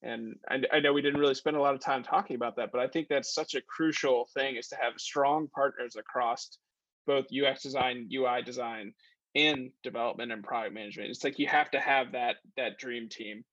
And 0.03 0.35
I, 0.49 0.61
I 0.73 0.79
know 0.79 0.93
we 0.93 1.01
didn't 1.01 1.19
really 1.19 1.35
spend 1.35 1.55
a 1.55 1.61
lot 1.61 1.75
of 1.75 1.81
time 1.81 2.01
talking 2.01 2.35
about 2.35 2.55
that 2.55 2.71
but 2.71 2.81
i 2.81 2.87
think 2.87 3.07
that's 3.07 3.35
such 3.35 3.53
a 3.53 3.61
crucial 3.61 4.27
thing 4.33 4.55
is 4.55 4.69
to 4.69 4.75
have 4.81 4.93
strong 4.97 5.47
partners 5.53 5.95
across 5.95 6.57
both 7.05 7.25
ux 7.31 7.61
design 7.61 8.09
ui 8.11 8.41
design 8.41 8.93
and 9.35 9.71
development 9.83 10.31
and 10.31 10.43
product 10.43 10.73
management. 10.73 11.09
It's 11.09 11.23
like 11.23 11.39
you 11.39 11.47
have 11.47 11.71
to 11.71 11.79
have 11.79 12.13
that 12.13 12.37
that 12.57 12.77
dream 12.77 13.09
team 13.09 13.43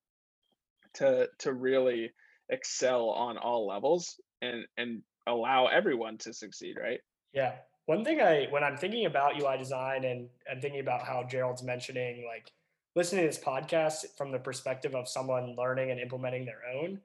to 0.95 1.29
to 1.41 1.53
really 1.53 2.11
excel 2.49 3.11
on 3.11 3.39
all 3.39 3.67
levels 3.67 4.21
and 4.43 4.65
and 4.77 5.03
allow 5.27 5.67
everyone 5.67 6.19
to 6.19 6.33
succeed 6.33 6.77
right? 6.81 7.01
Yeah 7.33 7.53
one 7.89 8.05
thing 8.05 8.21
i 8.21 8.47
when 8.51 8.63
i'm 8.63 8.77
thinking 8.77 9.07
about 9.07 9.41
ui 9.41 9.59
design 9.59 10.05
and 10.05 10.29
i'm 10.51 10.61
thinking 10.61 10.81
about 10.81 11.03
how 11.03 11.25
gerald's 11.29 11.63
mentioning 11.63 12.25
like 12.27 12.53
listening 12.99 13.23
to 13.23 13.29
this 13.29 13.39
podcast 13.39 14.07
from 14.17 14.33
the 14.33 14.39
perspective 14.41 14.97
of 14.97 15.09
someone 15.09 15.55
learning 15.57 15.93
and 15.93 16.01
implementing 16.01 16.45
their 16.45 16.63
own, 16.75 17.01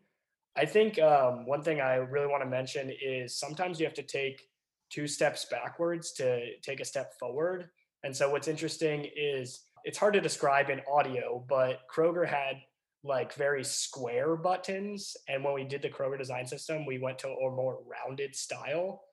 I 0.55 0.65
think 0.65 0.99
um, 0.99 1.45
one 1.45 1.61
thing 1.61 1.81
I 1.81 1.95
really 1.97 2.25
want 2.25 2.41
to 2.41 2.49
mention 2.49 2.91
is 2.99 3.37
sometimes 3.37 3.79
you 3.79 3.85
have 3.85 3.93
to 3.93 4.01
take 4.01 4.49
two 4.89 5.07
steps 5.07 5.45
backwards 5.45 6.11
to 6.13 6.57
take 6.63 6.79
a 6.79 6.85
step 6.85 7.13
forward. 7.19 7.69
And 8.03 8.15
so 8.15 8.31
what's 8.31 8.47
interesting 8.47 9.07
is 9.15 9.61
it's 9.83 9.99
hard 9.99 10.15
to 10.15 10.21
describe 10.21 10.71
in 10.71 10.81
audio, 10.91 11.45
but 11.47 11.81
Kroger 11.93 12.27
had 12.27 12.55
like 13.03 13.35
very 13.35 13.63
square 13.63 14.35
buttons. 14.35 15.15
And 15.27 15.43
when 15.43 15.53
we 15.53 15.63
did 15.63 15.83
the 15.83 15.89
Kroger 15.89 16.17
design 16.17 16.47
system, 16.47 16.87
we 16.87 16.97
went 16.97 17.19
to 17.19 17.27
a 17.27 17.51
more 17.51 17.79
rounded 17.85 18.35
style. 18.35 19.03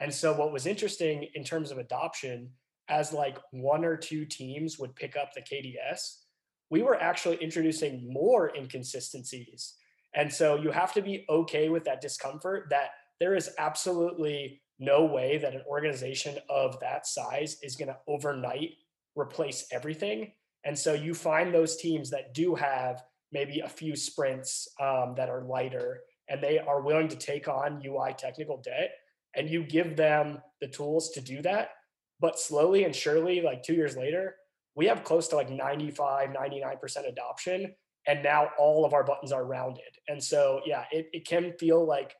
And 0.00 0.12
so 0.12 0.32
what 0.32 0.52
was 0.52 0.66
interesting 0.66 1.26
in 1.34 1.44
terms 1.44 1.70
of 1.70 1.78
adoption, 1.78 2.50
as 2.88 3.12
like 3.12 3.38
one 3.52 3.84
or 3.84 3.96
two 3.96 4.24
teams 4.24 4.78
would 4.78 4.96
pick 4.96 5.16
up 5.16 5.32
the 5.32 5.42
KDS, 5.42 6.16
we 6.70 6.82
were 6.82 7.00
actually 7.00 7.36
introducing 7.36 8.10
more 8.12 8.54
inconsistencies. 8.56 9.74
And 10.14 10.32
so 10.32 10.56
you 10.56 10.70
have 10.70 10.92
to 10.94 11.02
be 11.02 11.24
okay 11.28 11.68
with 11.68 11.84
that 11.84 12.00
discomfort 12.00 12.68
that 12.70 12.90
there 13.20 13.36
is 13.36 13.50
absolutely 13.58 14.62
no 14.78 15.04
way 15.04 15.36
that 15.38 15.54
an 15.54 15.62
organization 15.68 16.38
of 16.48 16.80
that 16.80 17.06
size 17.06 17.58
is 17.62 17.76
going 17.76 17.88
to 17.88 17.98
overnight 18.08 18.70
replace 19.14 19.66
everything. 19.70 20.32
And 20.64 20.78
so 20.78 20.94
you 20.94 21.14
find 21.14 21.52
those 21.52 21.76
teams 21.76 22.10
that 22.10 22.32
do 22.34 22.54
have 22.54 23.02
maybe 23.32 23.60
a 23.60 23.68
few 23.68 23.94
sprints 23.94 24.68
um, 24.80 25.14
that 25.16 25.28
are 25.28 25.42
lighter 25.42 26.00
and 26.28 26.42
they 26.42 26.58
are 26.58 26.80
willing 26.80 27.08
to 27.08 27.16
take 27.16 27.48
on 27.48 27.82
UI 27.84 28.14
technical 28.16 28.56
debt 28.56 28.92
and 29.36 29.48
you 29.48 29.64
give 29.64 29.96
them 29.96 30.40
the 30.60 30.68
tools 30.68 31.10
to 31.10 31.20
do 31.20 31.42
that. 31.42 31.70
But 32.20 32.38
slowly 32.38 32.84
and 32.84 32.94
surely, 32.94 33.40
like 33.40 33.62
two 33.62 33.74
years 33.74 33.96
later, 33.96 34.36
we 34.74 34.86
have 34.86 35.04
close 35.04 35.28
to 35.28 35.36
like 35.36 35.50
95, 35.50 36.30
99% 36.30 37.08
adoption. 37.08 37.74
And 38.06 38.22
now 38.22 38.50
all 38.58 38.84
of 38.84 38.94
our 38.94 39.04
buttons 39.04 39.32
are 39.32 39.44
rounded. 39.44 39.82
And 40.08 40.22
so, 40.22 40.60
yeah, 40.66 40.84
it, 40.90 41.08
it 41.12 41.26
can 41.26 41.52
feel 41.58 41.86
like 41.86 42.14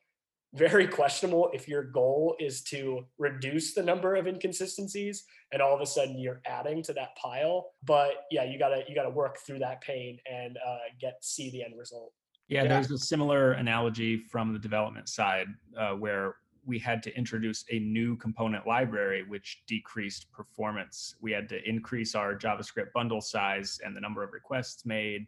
very 0.54 0.86
questionable 0.86 1.50
if 1.52 1.68
your 1.68 1.84
goal 1.84 2.34
is 2.40 2.62
to 2.62 3.06
reduce 3.18 3.74
the 3.74 3.82
number 3.82 4.16
of 4.16 4.26
inconsistencies 4.26 5.24
and 5.52 5.62
all 5.62 5.74
of 5.74 5.80
a 5.80 5.86
sudden 5.86 6.18
you're 6.18 6.40
adding 6.44 6.82
to 6.82 6.92
that 6.92 7.16
pile. 7.16 7.70
But 7.84 8.26
yeah, 8.30 8.44
you 8.44 8.58
gotta 8.58 8.82
you 8.88 8.94
gotta 8.94 9.11
work 9.11 9.38
through 9.46 9.61
that 9.61 9.80
pain 9.80 10.18
and 10.30 10.56
uh, 10.56 10.78
get 11.00 11.14
see 11.22 11.50
the 11.50 11.62
end 11.62 11.74
result. 11.78 12.12
Yeah, 12.48 12.64
yeah, 12.64 12.68
there's 12.68 12.90
a 12.90 12.98
similar 12.98 13.52
analogy 13.52 14.16
from 14.16 14.52
the 14.52 14.58
development 14.58 15.08
side 15.08 15.46
uh, 15.78 15.92
where 15.92 16.34
we 16.70 16.78
had 16.78 17.02
to 17.02 17.12
introduce 17.16 17.64
a 17.72 17.80
new 17.80 18.14
component 18.16 18.64
library, 18.64 19.24
which 19.26 19.64
decreased 19.66 20.30
performance. 20.30 21.16
We 21.20 21.32
had 21.32 21.48
to 21.48 21.58
increase 21.68 22.14
our 22.14 22.32
JavaScript 22.36 22.92
bundle 22.94 23.20
size 23.20 23.80
and 23.84 23.96
the 23.96 24.00
number 24.00 24.22
of 24.22 24.32
requests 24.32 24.86
made, 24.86 25.26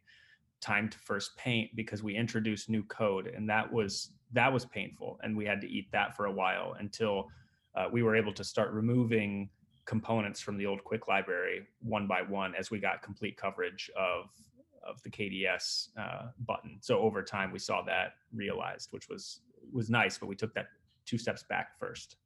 time 0.60 0.88
to 0.88 0.96
first 0.98 1.36
paint 1.36 1.74
because 1.74 2.00
we 2.00 2.14
introduced 2.14 2.70
new 2.70 2.84
code, 2.84 3.26
and 3.26 3.50
that 3.50 3.70
was 3.70 4.12
that 4.32 4.52
was 4.52 4.64
painful, 4.66 5.18
and 5.24 5.36
we 5.36 5.44
had 5.44 5.60
to 5.62 5.68
eat 5.68 5.90
that 5.90 6.16
for 6.16 6.26
a 6.26 6.32
while 6.32 6.76
until 6.78 7.28
uh, 7.74 7.86
we 7.90 8.04
were 8.04 8.14
able 8.14 8.32
to 8.34 8.44
start 8.44 8.70
removing 8.70 9.50
components 9.84 10.40
from 10.40 10.56
the 10.56 10.64
old 10.64 10.84
Kuic 10.84 11.08
library 11.08 11.66
one 11.80 12.06
by 12.06 12.22
one 12.22 12.54
as 12.54 12.70
we 12.70 12.78
got 12.78 13.02
complete 13.02 13.36
coverage 13.36 13.90
of 13.96 14.30
of 14.86 15.02
the 15.02 15.10
KDS 15.10 15.88
uh, 15.98 16.26
button. 16.46 16.78
So 16.80 17.00
over 17.00 17.20
time, 17.20 17.50
we 17.50 17.58
saw 17.58 17.82
that 17.82 18.14
realized, 18.32 18.92
which 18.92 19.08
was 19.08 19.40
was 19.72 19.90
nice, 19.90 20.18
but 20.18 20.28
we 20.28 20.36
took 20.36 20.54
that 20.54 20.66
two 21.06 21.18
steps 21.18 21.44
back 21.48 21.78
first. 21.78 22.16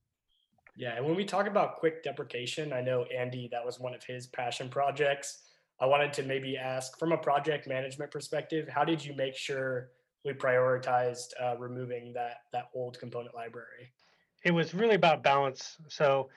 Yeah, 0.76 0.96
and 0.96 1.06
when 1.06 1.16
we 1.16 1.24
talk 1.24 1.46
about 1.46 1.80
Kuic 1.80 2.02
deprecation, 2.02 2.72
I 2.72 2.82
know 2.82 3.04
Andy 3.04 3.48
that 3.52 3.64
was 3.64 3.80
one 3.80 3.94
of 3.94 4.04
his 4.04 4.26
passion 4.26 4.68
projects. 4.68 5.42
I 5.80 5.86
wanted 5.86 6.12
to 6.14 6.22
maybe 6.22 6.56
ask 6.56 6.98
from 6.98 7.12
a 7.12 7.18
project 7.18 7.66
management 7.66 8.10
perspective, 8.10 8.68
how 8.68 8.84
did 8.84 9.04
you 9.04 9.14
make 9.14 9.36
sure 9.36 9.90
we 10.26 10.32
prioritized 10.32 11.28
uh, 11.40 11.56
removing 11.56 12.12
that 12.12 12.42
that 12.52 12.68
old 12.74 12.98
component 12.98 13.34
library. 13.34 13.92
It 14.42 14.50
was 14.50 14.74
really 14.74 14.96
about 14.96 15.22
balance. 15.22 15.76
So 15.88 16.28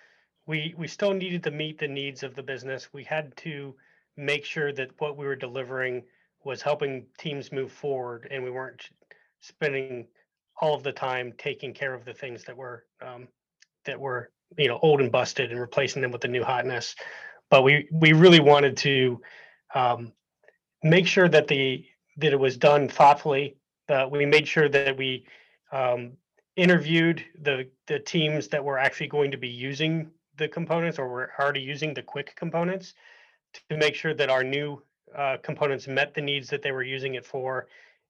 we 0.45 0.75
we 0.77 0.87
still 0.87 1.13
needed 1.13 1.43
to 1.43 1.51
meet 1.51 1.79
the 1.79 1.87
needs 1.87 2.21
of 2.21 2.35
the 2.35 2.43
business. 2.43 2.93
We 2.93 3.03
had 3.03 3.35
to 3.37 3.75
make 4.15 4.45
sure 4.45 4.71
that 4.73 4.91
what 4.99 5.17
we 5.17 5.25
were 5.25 5.35
delivering 5.35 6.03
was 6.43 6.61
helping 6.61 7.07
teams 7.17 7.51
move 7.51 7.71
forward, 7.71 8.27
and 8.31 8.43
we 8.43 8.51
weren't 8.51 8.89
spending 9.41 10.07
all 10.61 10.75
of 10.75 10.83
the 10.83 10.91
time 10.91 11.33
taking 11.37 11.73
care 11.73 11.93
of 11.93 12.05
the 12.05 12.13
things 12.13 12.43
that 12.45 12.55
were 12.55 12.85
um, 13.01 13.27
that 13.85 13.99
were 13.99 14.31
you 14.57 14.67
know 14.67 14.79
old 14.81 15.01
and 15.01 15.11
busted 15.11 15.51
and 15.51 15.59
replacing 15.59 16.01
them 16.01 16.11
with 16.11 16.21
the 16.21 16.27
new 16.27 16.43
hotness. 16.43 16.95
But 17.49 17.63
we 17.63 17.87
we 17.91 18.13
really 18.13 18.39
wanted 18.39 18.77
to 18.77 19.21
um, 19.73 20.13
make 20.83 21.07
sure 21.07 21.29
that 21.29 21.47
the 21.47 21.85
that 22.17 22.33
it 22.33 22.39
was 22.39 22.57
done 22.57 22.87
thoughtfully. 22.87 23.55
That 23.87 24.11
we 24.11 24.25
made 24.25 24.47
sure 24.47 24.69
that 24.69 24.97
we 24.97 25.25
um, 25.71 26.13
interviewed 26.55 27.23
the 27.41 27.69
the 27.87 27.99
teams 27.99 28.47
that 28.49 28.63
were 28.63 28.77
actually 28.77 29.07
going 29.07 29.31
to 29.31 29.37
be 29.37 29.49
using 29.49 30.11
the 30.37 30.47
components 30.47 30.99
or 30.99 31.07
were 31.07 31.31
already 31.39 31.61
using 31.61 31.93
the 31.93 32.03
Kuic 32.03 32.35
components 32.35 32.93
to 33.69 33.77
make 33.77 33.95
sure 33.95 34.13
that 34.13 34.29
our 34.29 34.43
new 34.43 34.81
uh, 35.15 35.37
components 35.41 35.87
met 35.87 36.13
the 36.13 36.21
needs 36.21 36.49
that 36.49 36.61
they 36.61 36.71
were 36.71 36.83
using 36.83 37.15
it 37.15 37.25
for. 37.25 37.67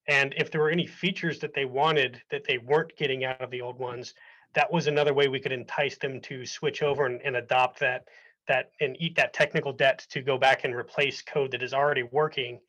And 0.10 0.34
if 0.38 0.49
there 0.49 0.60
were 0.60 0.72
any 0.72 0.88
features 0.88 1.38
that 1.39 1.53
they 1.53 1.66
wanted 1.66 2.20
that 2.32 2.43
they 2.43 2.57
weren't 2.57 2.97
getting 2.97 3.26
out 3.26 3.39
of 3.41 3.51
the 3.51 3.62
old 3.62 3.78
ones, 3.78 4.16
that 4.55 4.72
was 4.72 4.88
another 4.88 5.14
way 5.14 5.28
we 5.28 5.39
could 5.39 5.51
entice 5.51 5.99
them 5.99 6.20
to 6.22 6.47
switch 6.47 6.82
over 6.82 7.05
and, 7.05 7.22
and 7.22 7.36
adopt 7.36 7.80
that 7.80 8.07
that 8.47 8.72
and 8.82 8.97
eat 8.99 9.16
that 9.16 9.34
technical 9.34 9.72
debt 9.72 10.07
to 10.10 10.24
go 10.24 10.36
back 10.36 10.64
and 10.64 10.76
replace 10.76 11.22
code 11.22 11.51
that 11.51 11.62
is 11.62 11.76
already 11.76 12.01
working 12.01 12.60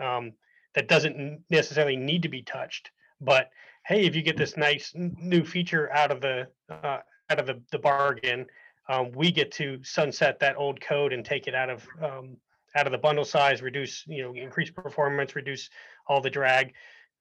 um, 0.00 0.32
that 0.74 0.88
doesn't 0.88 1.42
necessarily 1.50 1.96
need 1.96 2.22
to 2.22 2.30
be 2.30 2.40
touched. 2.40 2.90
But 3.20 3.50
hey, 3.84 4.06
if 4.06 4.16
you 4.16 4.22
get 4.22 4.38
this 4.38 4.56
nice 4.56 4.92
new 4.94 5.44
feature 5.44 5.92
out 5.92 6.10
of 6.10 6.22
the 6.22 6.48
uh, 6.70 7.00
out 7.28 7.38
of 7.38 7.46
the, 7.46 7.60
the 7.72 7.78
bargain, 7.78 8.46
um, 8.88 9.12
we 9.12 9.30
get 9.30 9.52
to 9.52 9.78
sunset 9.82 10.40
that 10.40 10.56
old 10.56 10.80
code 10.80 11.12
and 11.12 11.22
take 11.22 11.46
it 11.46 11.54
out 11.54 11.68
of 11.68 11.86
um, 12.02 12.38
out 12.76 12.86
of 12.86 12.92
the 12.92 12.98
bundle 12.98 13.24
size, 13.24 13.62
reduce 13.62 14.04
you 14.06 14.22
know 14.22 14.34
increase 14.34 14.70
performance, 14.70 15.34
reduce 15.34 15.70
all 16.06 16.20
the 16.20 16.30
drag. 16.30 16.72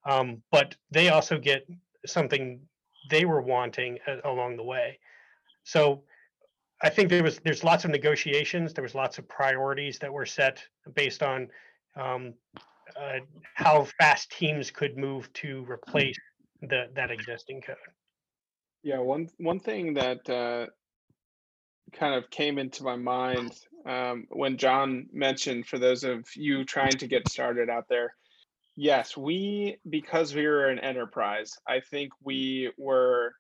Um, 0.06 0.44
but 0.52 0.76
they 0.92 1.10
also 1.10 1.40
get 1.40 1.68
something 2.06 2.60
they 3.10 3.26
were 3.26 3.42
wanting 3.42 3.98
along 4.24 4.58
the 4.58 4.64
way. 4.64 5.00
So 5.64 6.04
I 6.82 6.90
think 6.90 7.10
there 7.10 7.24
was 7.24 7.40
there's 7.40 7.64
lots 7.64 7.86
of 7.86 7.92
negotiations. 7.92 8.74
There 8.74 8.84
was 8.84 8.96
lots 8.96 9.18
of 9.18 9.28
priorities 9.28 9.98
that 10.00 10.12
were 10.12 10.26
set 10.26 10.64
based 10.94 11.24
on 11.24 11.48
um, 11.96 12.34
uh, 13.00 13.20
how 13.56 13.88
fast 14.00 14.32
teams 14.32 14.72
could 14.72 14.98
move 14.98 15.32
to 15.34 15.66
replace 15.70 16.18
the 16.62 16.90
that 16.96 17.12
existing 17.12 17.62
code. 17.62 17.78
Yeah, 18.84 19.00
one 19.00 19.30
one 19.38 19.60
thing 19.60 19.94
that 19.96 20.30
uh, 20.30 20.68
kind 21.98 22.16
of 22.16 22.30
came 22.30 22.58
into 22.58 22.84
my 22.84 22.96
mind 22.96 23.54
um, 23.86 24.26
when 24.30 24.58
John 24.58 25.08
mentioned 25.14 25.68
for 25.68 25.80
those 25.80 26.04
of 26.04 26.26
you 26.36 26.64
trying 26.64 26.98
to 26.98 27.08
get 27.08 27.28
started 27.28 27.70
out 27.70 27.86
there. 27.90 28.14
Yes, 28.76 29.16
we 29.16 29.78
because 29.90 30.36
we 30.36 30.46
were 30.48 30.68
an 30.68 30.80
enterprise, 30.80 31.54
I 31.68 31.80
think 31.80 32.12
we 32.24 32.72
were 32.78 33.34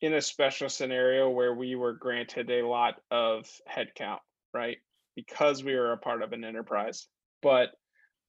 in 0.00 0.14
a 0.14 0.20
special 0.20 0.68
scenario 0.68 1.30
where 1.30 1.54
we 1.54 1.74
were 1.74 1.92
granted 1.92 2.50
a 2.50 2.66
lot 2.66 2.96
of 3.10 3.48
headcount, 3.70 4.18
right? 4.52 4.78
Because 5.14 5.64
we 5.64 5.74
were 5.74 5.92
a 5.92 5.98
part 5.98 6.22
of 6.22 6.32
an 6.32 6.44
enterprise. 6.44 7.06
But 7.40 7.70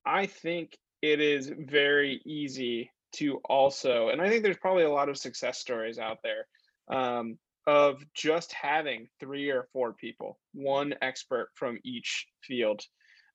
I 0.05 0.28
think 0.28 0.78
it 1.01 1.20
is 1.20 1.51
very 1.57 2.22
easy 2.26 2.91
to 3.15 3.39
also, 3.45 4.09
and 4.09 4.22
I 4.22 4.30
think 4.30 4.43
there's 4.43 4.57
probably 4.57 4.84
a 4.84 4.91
lot 4.91 5.09
of 5.09 5.18
success 5.18 5.59
stories 5.59 5.97
out 5.97 6.20
there 6.24 6.47
um, 6.89 7.38
of 7.68 8.01
just 8.15 8.53
having 8.53 9.07
three 9.20 9.49
or 9.49 9.68
four 9.74 9.93
people, 9.93 10.39
one 10.53 10.95
expert 11.01 11.49
from 11.53 11.78
each 11.84 12.26
field 12.41 12.82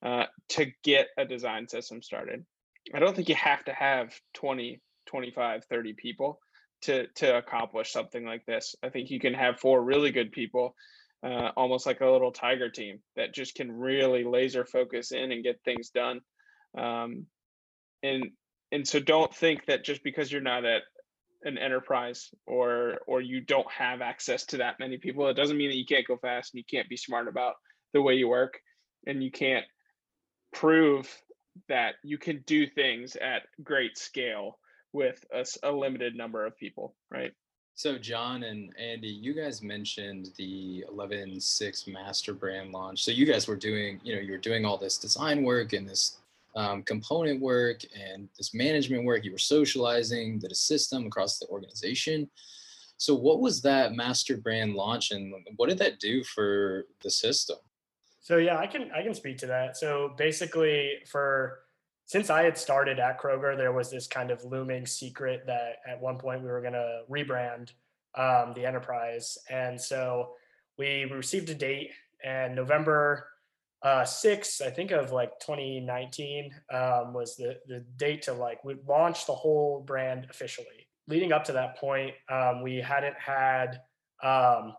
uh, 0.03 0.25
to 0.49 0.67
get 0.83 1.09
a 1.19 1.25
design 1.27 1.69
system 1.69 2.03
started. 2.03 2.45
I 2.95 2.99
don't 2.99 3.15
think 3.15 3.29
you 3.29 3.35
have 3.37 3.65
to 3.67 3.73
have 3.73 4.13
20, 4.35 4.81
25, 5.07 5.65
30 5.67 5.93
people 5.93 6.41
to 6.83 7.07
to 7.15 7.37
accomplish 7.37 7.93
something 7.93 8.25
like 8.25 8.45
this. 8.47 8.75
I 8.83 8.89
think 8.89 9.11
you 9.11 9.21
can 9.21 9.35
have 9.35 9.61
four 9.61 9.83
really 9.83 10.11
good 10.11 10.33
people, 10.33 10.75
uh, 11.25 11.51
almost 11.57 11.87
like 11.87 12.01
a 12.01 12.11
little 12.11 12.33
tiger 12.33 12.71
team 12.71 13.01
that 13.17 13.35
just 13.35 13.55
can 13.55 13.71
really 13.71 14.25
laser 14.25 14.65
focus 14.65 15.13
in 15.13 15.31
and 15.31 15.45
get 15.45 15.61
things 15.65 15.91
done. 15.91 16.21
Um, 16.77 17.27
and 18.03 18.31
and 18.73 18.89
so 18.89 18.99
don't 18.99 19.33
think 19.33 19.67
that 19.67 19.85
just 19.85 20.03
because 20.03 20.33
you're 20.33 20.41
not 20.41 20.65
at 20.65 20.83
an 21.45 21.59
enterprise 21.59 22.31
or 22.47 22.99
or 23.07 23.21
you 23.21 23.41
don't 23.41 23.71
have 23.71 24.01
access 24.01 24.47
to 24.47 24.59
that 24.59 24.79
many 24.79 24.97
people, 24.97 25.29
it 25.29 25.35
doesn't 25.35 25.57
mean 25.57 25.71
that 25.71 25.77
you 25.77 25.87
can't 25.87 26.07
go 26.07 26.17
fast 26.17 26.55
and 26.55 26.59
you 26.59 26.65
can't 26.79 26.89
be 26.89 26.97
smart 26.97 27.29
about 27.29 27.55
the 27.93 28.03
way 28.03 28.15
you 28.15 28.29
work 28.29 28.59
and 29.07 29.23
you 29.23 29.31
can't 29.31 29.67
prove 30.53 31.09
that 31.69 31.95
you 32.03 32.19
can 32.19 32.43
do 32.47 32.67
things 32.67 33.17
at 33.17 33.43
great 33.63 33.99
scale 33.99 34.59
with 34.93 35.25
a, 35.33 35.45
a 35.63 35.73
limited 35.73 36.15
number 36.15 36.45
of 36.45 36.57
people, 36.57 36.95
right? 37.11 37.33
So, 37.75 37.97
John 37.97 38.43
and 38.43 38.71
Andy, 38.79 39.09
you 39.09 39.33
guys 39.33 39.63
mentioned 39.63 40.31
the 40.37 40.85
11.6 40.93 41.89
master 41.89 42.35
brand 42.35 42.71
launch. 42.71 43.03
So, 43.03 43.11
you 43.11 43.25
guys 43.25 43.49
were 43.49 43.57
doing, 43.57 43.99
you 44.05 44.15
know, 44.15 44.21
you 44.21 44.33
were 44.33 44.39
doing 44.39 44.67
all 44.67 44.77
this 44.77 44.99
design 44.99 45.43
work 45.43 45.73
and 45.73 45.89
this 45.89 46.19
um, 46.55 46.83
component 46.83 47.41
work 47.41 47.81
and 47.99 48.29
this 48.37 48.55
management 48.55 49.05
work. 49.05 49.25
You 49.25 49.33
were 49.33 49.39
socializing 49.39 50.39
the 50.39 50.55
system 50.55 51.07
across 51.07 51.39
the 51.39 51.47
organization. 51.47 52.29
So, 52.97 53.15
what 53.15 53.41
was 53.41 53.63
that 53.63 53.95
master 53.95 54.37
brand 54.37 54.75
launch, 54.75 55.11
and 55.11 55.35
what 55.57 55.69
did 55.69 55.79
that 55.79 55.99
do 55.99 56.23
for 56.23 56.87
the 57.03 57.11
system? 57.11 57.57
So, 58.21 58.37
yeah, 58.37 58.59
I 58.59 58.67
can 58.67 58.91
I 58.95 59.03
can 59.03 59.15
speak 59.15 59.39
to 59.39 59.47
that. 59.47 59.77
So, 59.77 60.15
basically, 60.17 60.99
for 61.11 61.63
since 62.07 62.31
I 62.31 62.43
had 62.43 62.59
started 62.59 62.99
at 62.99 63.21
Kroger, 63.21 63.57
there 63.57 63.73
was 63.73 63.91
this 63.91 64.07
kind 64.07 64.31
of 64.31 64.45
looming 64.45 64.87
secret 64.87 65.45
that 65.47 65.77
at 65.87 66.01
one 66.01 66.19
point 66.19 66.43
we 66.43 66.49
were 66.49 66.61
going 66.61 66.75
to 66.75 67.03
rebrand 67.11 67.71
um, 68.15 68.53
the 68.55 68.67
enterprise. 68.67 69.39
And 69.49 69.81
so 69.81 70.35
we 70.79 71.05
received 71.05 71.49
a 71.51 71.55
date, 71.55 71.91
and 72.25 72.55
November 72.55 73.29
uh, 73.83 74.05
6, 74.05 74.61
I 74.61 74.71
think 74.71 74.93
of 74.93 75.13
like 75.13 75.39
2019, 75.41 76.55
um, 76.73 77.13
was 77.13 77.37
the, 77.37 77.59
the 77.67 77.85
date 77.97 78.23
to 78.23 78.33
like, 78.33 78.65
we 78.65 78.77
launched 78.87 79.27
the 79.27 79.35
whole 79.35 79.81
brand 79.81 80.27
officially. 80.31 80.89
Leading 81.09 81.33
up 81.33 81.45
to 81.45 81.53
that 81.53 81.77
point, 81.77 82.15
um, 82.31 82.63
we 82.63 82.77
hadn't 82.77 83.19
had 83.19 83.81
um, 84.23 84.75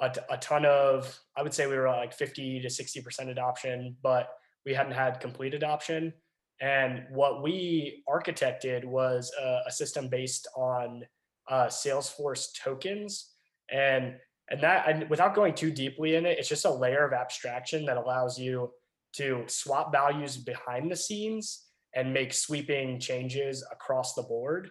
a, 0.00 0.14
a 0.30 0.36
ton 0.38 0.64
of, 0.64 1.18
I 1.36 1.42
would 1.42 1.52
say 1.52 1.66
we 1.66 1.76
were 1.76 1.88
like 1.88 2.14
50 2.14 2.60
to 2.60 2.68
60% 2.68 3.28
adoption, 3.28 3.96
but 4.02 4.30
we 4.64 4.72
hadn't 4.72 4.92
had 4.92 5.20
complete 5.20 5.54
adoption. 5.54 6.14
And 6.60 7.04
what 7.10 7.42
we 7.42 8.02
architected 8.08 8.84
was 8.84 9.30
a, 9.40 9.60
a 9.66 9.70
system 9.70 10.08
based 10.08 10.48
on 10.56 11.04
uh, 11.48 11.66
Salesforce 11.66 12.48
tokens, 12.62 13.34
and 13.70 14.16
and 14.50 14.60
that 14.62 14.88
and 14.88 15.10
without 15.10 15.34
going 15.34 15.54
too 15.54 15.70
deeply 15.70 16.16
in 16.16 16.26
it, 16.26 16.38
it's 16.38 16.48
just 16.48 16.64
a 16.64 16.70
layer 16.70 17.06
of 17.06 17.12
abstraction 17.12 17.84
that 17.86 17.96
allows 17.96 18.38
you 18.38 18.70
to 19.14 19.44
swap 19.46 19.92
values 19.92 20.36
behind 20.36 20.90
the 20.90 20.96
scenes 20.96 21.66
and 21.94 22.12
make 22.12 22.32
sweeping 22.32 23.00
changes 23.00 23.66
across 23.72 24.14
the 24.14 24.22
board. 24.22 24.70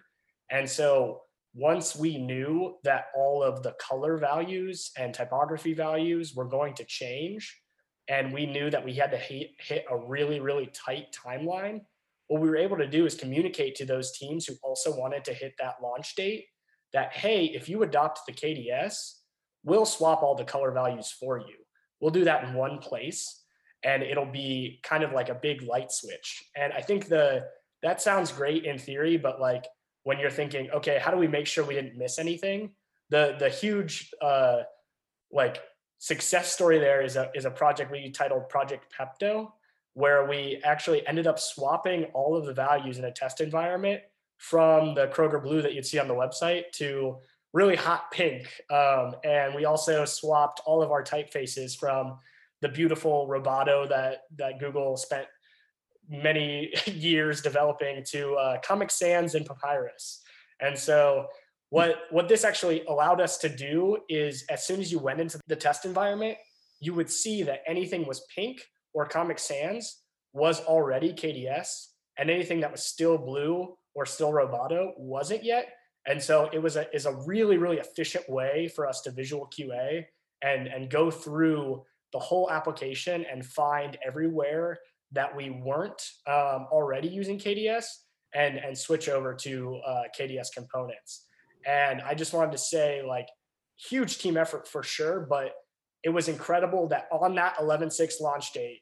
And 0.50 0.68
so 0.68 1.22
once 1.54 1.96
we 1.96 2.18
knew 2.18 2.76
that 2.84 3.06
all 3.16 3.42
of 3.42 3.62
the 3.62 3.74
color 3.80 4.16
values 4.16 4.92
and 4.96 5.12
typography 5.12 5.74
values 5.74 6.34
were 6.34 6.44
going 6.44 6.74
to 6.74 6.84
change, 6.84 7.60
and 8.08 8.32
we 8.32 8.46
knew 8.46 8.70
that 8.70 8.84
we 8.84 8.94
had 8.94 9.10
to 9.10 9.18
hit, 9.18 9.50
hit 9.58 9.84
a 9.90 9.96
really 9.96 10.40
really 10.40 10.70
tight 10.72 11.06
timeline 11.12 11.80
what 12.28 12.42
we 12.42 12.48
were 12.48 12.56
able 12.56 12.76
to 12.76 12.86
do 12.86 13.06
is 13.06 13.14
communicate 13.14 13.74
to 13.76 13.84
those 13.84 14.12
teams 14.12 14.46
who 14.46 14.54
also 14.62 14.94
wanted 14.94 15.24
to 15.24 15.34
hit 15.34 15.54
that 15.58 15.76
launch 15.82 16.14
date 16.14 16.44
that 16.92 17.12
hey 17.12 17.46
if 17.46 17.68
you 17.68 17.82
adopt 17.82 18.20
the 18.26 18.32
kds 18.32 19.14
we'll 19.68 19.86
swap 19.86 20.22
all 20.22 20.34
the 20.34 20.44
color 20.44 20.72
values 20.72 21.10
for 21.10 21.38
you. 21.38 21.56
We'll 22.00 22.10
do 22.10 22.24
that 22.24 22.44
in 22.44 22.54
one 22.54 22.78
place 22.78 23.42
and 23.84 24.02
it'll 24.02 24.26
be 24.26 24.80
kind 24.82 25.04
of 25.04 25.12
like 25.12 25.28
a 25.28 25.34
big 25.34 25.62
light 25.62 25.92
switch. 25.92 26.44
And 26.56 26.72
i 26.72 26.80
think 26.80 27.06
the 27.08 27.46
that 27.82 28.02
sounds 28.02 28.32
great 28.32 28.64
in 28.64 28.78
theory 28.78 29.16
but 29.16 29.40
like 29.40 29.64
when 30.02 30.18
you're 30.18 30.30
thinking 30.30 30.70
okay 30.70 30.98
how 30.98 31.10
do 31.10 31.16
we 31.16 31.28
make 31.28 31.46
sure 31.46 31.64
we 31.64 31.74
didn't 31.74 31.96
miss 31.96 32.18
anything? 32.18 32.70
The 33.10 33.36
the 33.38 33.48
huge 33.48 34.10
uh 34.20 34.62
like 35.30 35.60
success 35.98 36.52
story 36.52 36.78
there 36.78 37.02
is 37.02 37.16
a 37.16 37.30
is 37.34 37.44
a 37.44 37.50
project 37.50 37.90
we 37.90 38.10
titled 38.10 38.48
Project 38.48 38.92
Pepto, 38.96 39.52
where 39.94 40.26
we 40.26 40.60
actually 40.64 41.06
ended 41.06 41.26
up 41.26 41.38
swapping 41.38 42.04
all 42.14 42.36
of 42.36 42.46
the 42.46 42.54
values 42.54 42.98
in 42.98 43.04
a 43.04 43.12
test 43.12 43.40
environment 43.40 44.00
from 44.38 44.94
the 44.94 45.08
Kroger 45.08 45.42
blue 45.42 45.60
that 45.62 45.74
you'd 45.74 45.84
see 45.84 45.98
on 45.98 46.08
the 46.08 46.14
website 46.14 46.70
to 46.74 47.18
really 47.52 47.76
hot 47.76 48.10
pink. 48.10 48.48
Um, 48.70 49.14
and 49.24 49.54
we 49.54 49.64
also 49.64 50.04
swapped 50.04 50.60
all 50.66 50.82
of 50.82 50.90
our 50.90 51.02
typefaces 51.02 51.76
from 51.76 52.18
the 52.60 52.68
beautiful 52.68 53.28
Roboto 53.28 53.88
that 53.88 54.22
that 54.36 54.58
Google 54.58 54.96
spent 54.96 55.26
many 56.08 56.72
years 56.86 57.40
developing 57.40 58.02
to 58.10 58.34
uh, 58.34 58.60
Comic 58.60 58.90
Sans 58.90 59.34
and 59.34 59.46
Papyrus. 59.46 60.22
And 60.60 60.76
so 60.76 61.26
what 61.70 61.96
what 62.10 62.28
this 62.28 62.44
actually 62.44 62.84
allowed 62.86 63.20
us 63.20 63.38
to 63.38 63.48
do 63.48 63.98
is 64.08 64.44
as 64.48 64.66
soon 64.66 64.80
as 64.80 64.90
you 64.90 64.98
went 64.98 65.20
into 65.20 65.38
the 65.46 65.56
test 65.56 65.84
environment, 65.84 66.38
you 66.80 66.94
would 66.94 67.10
see 67.10 67.42
that 67.42 67.62
anything 67.66 68.06
was 68.06 68.26
pink 68.34 68.62
or 68.94 69.06
Comic 69.06 69.38
Sans 69.38 70.02
was 70.32 70.60
already 70.60 71.12
KDS, 71.12 71.88
and 72.18 72.30
anything 72.30 72.60
that 72.60 72.72
was 72.72 72.84
still 72.84 73.18
blue 73.18 73.76
or 73.94 74.06
still 74.06 74.32
Roboto 74.32 74.92
wasn't 74.96 75.44
yet. 75.44 75.68
And 76.08 76.22
so 76.22 76.48
it 76.52 76.60
was 76.60 76.76
a 76.76 76.92
is 76.94 77.06
a 77.06 77.14
really 77.26 77.58
really 77.58 77.76
efficient 77.76 78.28
way 78.28 78.68
for 78.74 78.88
us 78.88 79.02
to 79.02 79.10
visual 79.10 79.48
QA 79.56 80.06
and 80.42 80.66
and 80.66 80.90
go 80.90 81.10
through 81.10 81.84
the 82.12 82.18
whole 82.18 82.50
application 82.50 83.26
and 83.30 83.44
find 83.44 83.98
everywhere 84.04 84.78
that 85.12 85.36
we 85.36 85.50
weren't 85.50 86.02
um, 86.26 86.66
already 86.72 87.08
using 87.08 87.38
KDS 87.38 87.84
and 88.34 88.56
and 88.56 88.76
switch 88.76 89.08
over 89.08 89.34
to 89.34 89.80
uh, 89.86 90.02
KDS 90.18 90.48
components. 90.54 91.26
And 91.66 92.00
I 92.00 92.14
just 92.14 92.32
wanted 92.32 92.52
to 92.52 92.58
say, 92.58 93.02
like, 93.06 93.28
huge 93.76 94.18
team 94.18 94.36
effort 94.36 94.66
for 94.66 94.82
sure, 94.82 95.26
but 95.28 95.52
it 96.02 96.08
was 96.08 96.28
incredible 96.28 96.88
that 96.88 97.08
on 97.10 97.34
that 97.34 97.56
11.6 97.58 98.20
launch 98.20 98.52
date, 98.52 98.80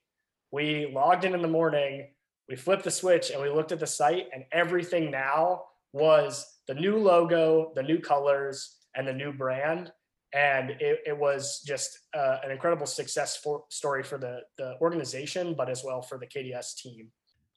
we 0.52 0.92
logged 0.94 1.24
in 1.24 1.34
in 1.34 1.42
the 1.42 1.48
morning, 1.48 2.08
we 2.48 2.54
flipped 2.54 2.84
the 2.84 2.90
switch, 2.90 3.30
and 3.30 3.42
we 3.42 3.48
looked 3.48 3.72
at 3.72 3.80
the 3.80 3.86
site, 3.86 4.26
and 4.32 4.44
everything 4.52 5.10
now 5.10 5.62
was 5.92 6.46
the 6.66 6.74
new 6.74 6.96
logo, 6.96 7.72
the 7.74 7.82
new 7.82 7.98
colors, 7.98 8.76
and 8.94 9.06
the 9.06 9.12
new 9.12 9.32
brand. 9.32 9.92
And 10.32 10.70
it, 10.80 11.00
it 11.06 11.16
was 11.16 11.62
just 11.66 11.98
uh, 12.14 12.38
an 12.44 12.50
incredible 12.50 12.86
success 12.86 13.36
for, 13.36 13.64
story 13.70 14.02
for 14.02 14.18
the, 14.18 14.40
the 14.58 14.74
organization, 14.80 15.54
but 15.54 15.70
as 15.70 15.82
well 15.84 16.02
for 16.02 16.18
the 16.18 16.26
KDS 16.26 16.76
team. 16.76 17.08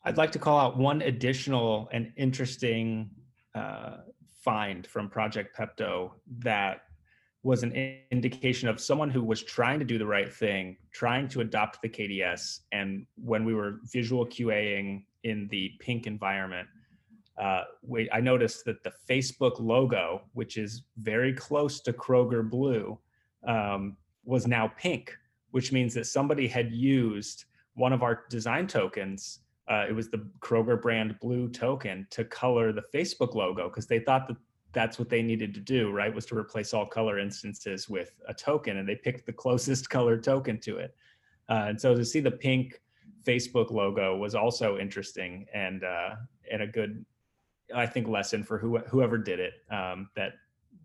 I'd 0.05 0.17
like 0.17 0.31
to 0.31 0.39
call 0.39 0.59
out 0.59 0.77
one 0.77 1.01
additional 1.01 1.89
and 1.91 2.13
interesting 2.15 3.09
uh, 3.53 3.97
find 4.41 4.87
from 4.87 5.09
Project 5.09 5.57
Pepto 5.57 6.11
that 6.39 6.81
was 7.43 7.63
an 7.63 7.73
indication 8.11 8.67
of 8.67 8.79
someone 8.79 9.09
who 9.09 9.23
was 9.23 9.43
trying 9.43 9.79
to 9.79 9.85
do 9.85 9.97
the 9.97 10.05
right 10.05 10.33
thing, 10.33 10.77
trying 10.91 11.27
to 11.29 11.41
adopt 11.41 11.81
the 11.81 11.89
KDS. 11.89 12.59
And 12.71 13.05
when 13.15 13.45
we 13.45 13.53
were 13.53 13.79
visual 13.85 14.25
QAing 14.25 15.05
in 15.23 15.47
the 15.49 15.71
pink 15.79 16.05
environment, 16.05 16.67
uh, 17.39 17.63
we, 17.81 18.09
I 18.11 18.19
noticed 18.19 18.65
that 18.65 18.83
the 18.83 18.93
Facebook 19.09 19.59
logo, 19.59 20.21
which 20.33 20.57
is 20.57 20.83
very 20.97 21.33
close 21.33 21.79
to 21.81 21.93
Kroger 21.93 22.47
Blue, 22.47 22.99
um, 23.47 23.95
was 24.25 24.45
now 24.45 24.71
pink, 24.77 25.15
which 25.51 25.71
means 25.71 25.93
that 25.93 26.05
somebody 26.05 26.47
had 26.47 26.71
used 26.71 27.45
one 27.75 27.93
of 27.93 28.03
our 28.03 28.25
design 28.29 28.67
tokens 28.67 29.39
uh, 29.69 29.85
it 29.87 29.93
was 29.93 30.09
the 30.09 30.25
Kroger 30.39 30.81
brand 30.81 31.19
blue 31.19 31.47
token 31.47 32.07
to 32.09 32.25
color 32.25 32.73
the 32.73 32.83
Facebook 32.93 33.35
logo 33.35 33.69
because 33.69 33.85
they 33.85 33.99
thought 33.99 34.27
that 34.27 34.37
that's 34.71 34.97
what 34.97 35.09
they 35.09 35.21
needed 35.21 35.53
to 35.53 35.59
do, 35.59 35.91
right? 35.91 36.13
Was 36.13 36.25
to 36.27 36.37
replace 36.37 36.73
all 36.73 36.85
color 36.85 37.19
instances 37.19 37.87
with 37.87 38.11
a 38.27 38.33
token, 38.33 38.77
and 38.77 38.89
they 38.89 38.95
picked 38.95 39.25
the 39.25 39.33
closest 39.45 39.89
color 39.89 40.17
token 40.17 40.59
to 40.61 40.77
it. 40.77 40.95
Uh, 41.49 41.65
and 41.69 41.79
so 41.79 41.95
to 41.95 42.03
see 42.03 42.19
the 42.19 42.31
pink 42.31 42.81
Facebook 43.23 43.69
logo 43.71 44.17
was 44.17 44.33
also 44.33 44.77
interesting 44.77 45.45
and 45.53 45.83
uh, 45.83 46.15
and 46.51 46.63
a 46.63 46.67
good, 46.67 47.05
I 47.75 47.85
think, 47.85 48.07
lesson 48.07 48.43
for 48.43 48.57
who, 48.57 48.77
whoever 48.79 49.17
did 49.17 49.39
it. 49.39 49.53
Um, 49.71 50.09
that, 50.15 50.33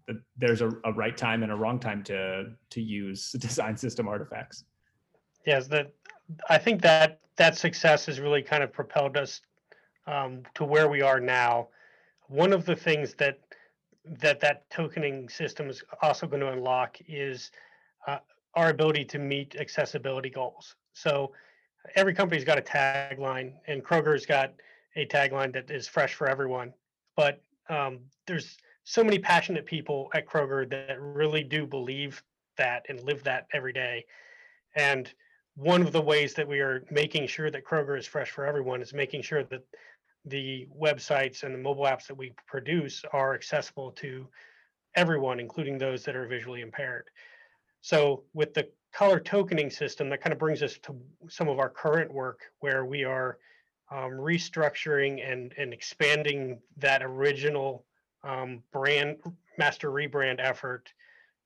that 0.07 0.17
there's 0.37 0.61
a, 0.61 0.71
a 0.85 0.93
right 0.93 1.17
time 1.17 1.43
and 1.43 1.53
a 1.53 1.57
wrong 1.57 1.79
time 1.79 2.03
to 2.05 2.53
to 2.71 2.81
use 2.81 3.33
design 3.39 3.77
system 3.77 4.09
artifacts. 4.09 4.65
Yes, 5.47 5.67
the 5.67 5.91
I 6.49 6.59
think 6.59 6.83
that 6.83 7.21
that 7.37 7.57
success 7.57 8.07
has 8.07 8.21
really 8.21 8.43
kind 8.43 8.63
of 8.63 8.73
propelled 8.73 9.17
us 9.17 9.41
um, 10.07 10.43
to 10.55 10.65
where 10.65 10.89
we 10.89 11.03
are 11.03 11.21
now. 11.21 11.69
One 12.29 12.53
of 12.53 12.65
the 12.65 12.77
things 12.77 13.15
that 13.15 13.39
that 14.05 14.41
that 14.41 14.69
tokening 14.71 15.31
system 15.31 15.71
is 15.71 15.83
also 16.03 16.27
going 16.27 16.41
to 16.41 16.51
unlock 16.51 16.99
is 17.09 17.51
uh, 18.07 18.19
our 18.55 18.69
ability 18.71 19.05
to 19.07 19.19
meet 19.19 19.57
accessibility 19.57 20.31
goals. 20.31 20.77
So 20.93 21.33
every 21.97 22.15
company's 22.15 22.45
got 22.45 22.59
a 22.59 22.63
tagline, 22.63 23.55
and 23.67 23.83
Kroger's 23.83 24.27
got 24.27 24.53
a 24.97 25.07
tagline 25.07 25.53
that 25.53 25.71
is 25.71 25.89
fresh 25.89 26.15
for 26.15 26.29
everyone. 26.29 26.73
But 27.17 27.41
um, 27.69 28.01
there's 28.27 28.57
so 28.85 29.03
many 29.03 29.19
passionate 29.19 29.67
people 29.67 30.11
at 30.15 30.27
Kroger 30.27 30.69
that 30.71 31.01
really 31.01 31.43
do 31.43 31.67
believe 31.67 32.23
that 32.57 32.85
and 32.89 33.01
live 33.01 33.23
that 33.25 33.47
every 33.53 33.73
day. 33.73 34.05
And 34.77 35.13
one 35.57 35.83
of 35.83 35.93
the 35.93 36.03
ways 36.03 36.35
that 36.35 36.47
we 36.47 36.61
are 36.61 36.85
making 36.91 37.27
sure 37.27 37.51
that 37.51 37.65
Kroger 37.65 37.99
is 37.99 38.07
fresh 38.07 38.31
for 38.31 38.45
everyone 38.45 38.83
is 38.83 38.93
making 38.93 39.23
sure 39.23 39.45
that 39.45 39.65
the 40.25 40.67
websites 40.77 41.43
and 41.43 41.55
the 41.55 41.59
mobile 41.59 41.85
apps 41.85 42.07
that 42.07 42.17
we 42.17 42.33
produce 42.47 43.05
are 43.13 43.35
accessible 43.35 43.93
to 43.93 44.27
everyone, 44.95 45.39
including 45.39 45.79
those 45.79 46.03
that 46.05 46.17
are 46.17 46.27
visually 46.27 46.61
impaired. 46.61 47.09
So 47.81 48.25
with 48.33 48.55
the 48.55 48.69
color 48.93 49.21
tokening 49.21 49.71
system, 49.71 50.09
that 50.09 50.23
kind 50.23 50.33
of 50.33 50.39
brings 50.39 50.63
us 50.63 50.79
to 50.79 50.97
some 51.29 51.49
of 51.49 51.59
our 51.59 51.69
current 51.69 52.13
work 52.13 52.41
where 52.61 52.85
we 52.85 53.05
are 53.05 53.39
um, 53.91 54.13
restructuring 54.13 55.31
and, 55.31 55.53
and 55.59 55.73
expanding 55.73 56.59
that 56.77 57.03
original 57.03 57.85
um, 58.23 58.63
brand 58.73 59.17
master 59.59 59.91
rebrand 59.91 60.37
effort 60.39 60.93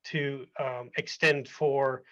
to 0.05 0.45
um, 0.59 0.89
extend 0.97 1.47
for 1.47 2.03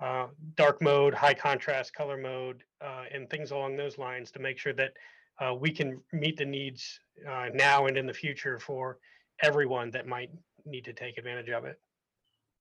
uh, 0.00 0.26
dark 0.56 0.82
mode, 0.82 1.14
high 1.14 1.34
contrast 1.34 1.94
color 1.94 2.16
mode, 2.16 2.62
uh, 2.84 3.04
and 3.12 3.30
things 3.30 3.50
along 3.50 3.76
those 3.76 3.96
lines 3.96 4.30
to 4.30 4.38
make 4.38 4.58
sure 4.58 4.74
that 4.74 4.92
uh, 5.40 5.54
we 5.54 5.70
can 5.70 6.00
meet 6.12 6.36
the 6.36 6.44
needs 6.44 7.00
uh, 7.28 7.46
now 7.54 7.86
and 7.86 7.96
in 7.96 8.06
the 8.06 8.12
future 8.12 8.58
for 8.58 8.98
everyone 9.42 9.90
that 9.90 10.06
might 10.06 10.30
need 10.64 10.84
to 10.84 10.92
take 10.92 11.18
advantage 11.18 11.48
of 11.48 11.64
it. 11.64 11.80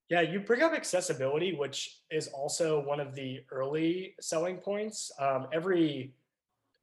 Yeah, 0.09 0.21
you 0.21 0.39
bring 0.39 0.61
up 0.61 0.73
accessibility, 0.73 1.55
which 1.55 2.01
is 2.11 2.27
also 2.27 2.79
one 2.85 2.99
of 2.99 3.15
the 3.15 3.39
early 3.51 4.13
selling 4.21 4.57
points. 4.57 5.11
Um, 5.19 5.47
every 5.51 6.13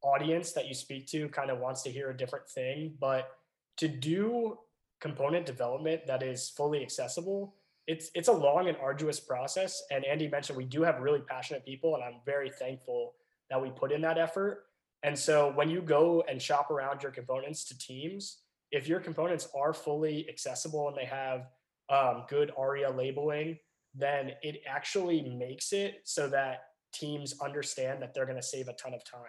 audience 0.03 0.51
that 0.53 0.67
you 0.67 0.73
speak 0.73 1.07
to 1.07 1.27
kind 1.29 1.49
of 1.49 1.59
wants 1.59 1.81
to 1.83 1.91
hear 1.91 2.09
a 2.09 2.17
different 2.17 2.47
thing, 2.47 2.95
but 2.99 3.31
to 3.77 3.87
do 3.87 4.57
component 5.01 5.45
development 5.45 6.05
that 6.07 6.23
is 6.23 6.49
fully 6.49 6.81
accessible, 6.81 7.55
it's 7.87 8.09
it's 8.15 8.27
a 8.27 8.33
long 8.33 8.69
and 8.69 8.77
arduous 8.77 9.19
process. 9.19 9.81
And 9.91 10.05
Andy 10.05 10.27
mentioned 10.29 10.57
we 10.57 10.65
do 10.65 10.83
have 10.83 10.99
really 10.99 11.21
passionate 11.21 11.65
people, 11.65 11.95
and 11.95 12.03
I'm 12.03 12.21
very 12.25 12.49
thankful 12.49 13.13
that 13.49 13.61
we 13.61 13.69
put 13.69 13.91
in 13.91 14.01
that 14.01 14.17
effort. 14.17 14.65
And 15.03 15.17
so 15.17 15.51
when 15.55 15.69
you 15.69 15.81
go 15.81 16.23
and 16.29 16.41
shop 16.41 16.71
around 16.71 17.03
your 17.03 17.11
components 17.11 17.65
to 17.65 17.77
teams, 17.77 18.39
if 18.71 18.87
your 18.87 19.01
components 19.01 19.49
are 19.53 19.73
fully 19.73 20.27
accessible 20.29 20.87
and 20.87 20.97
they 20.97 21.05
have 21.05 21.49
um, 21.89 22.23
good 22.29 22.51
ARIA 22.57 22.89
labeling, 22.89 23.59
then 23.93 24.31
it 24.41 24.61
actually 24.67 25.21
makes 25.21 25.73
it 25.73 26.01
so 26.03 26.27
that 26.29 26.63
teams 26.93 27.35
understand 27.41 28.01
that 28.01 28.13
they're 28.13 28.25
going 28.25 28.37
to 28.37 28.41
save 28.41 28.69
a 28.69 28.73
ton 28.73 28.93
of 28.93 29.03
time. 29.03 29.21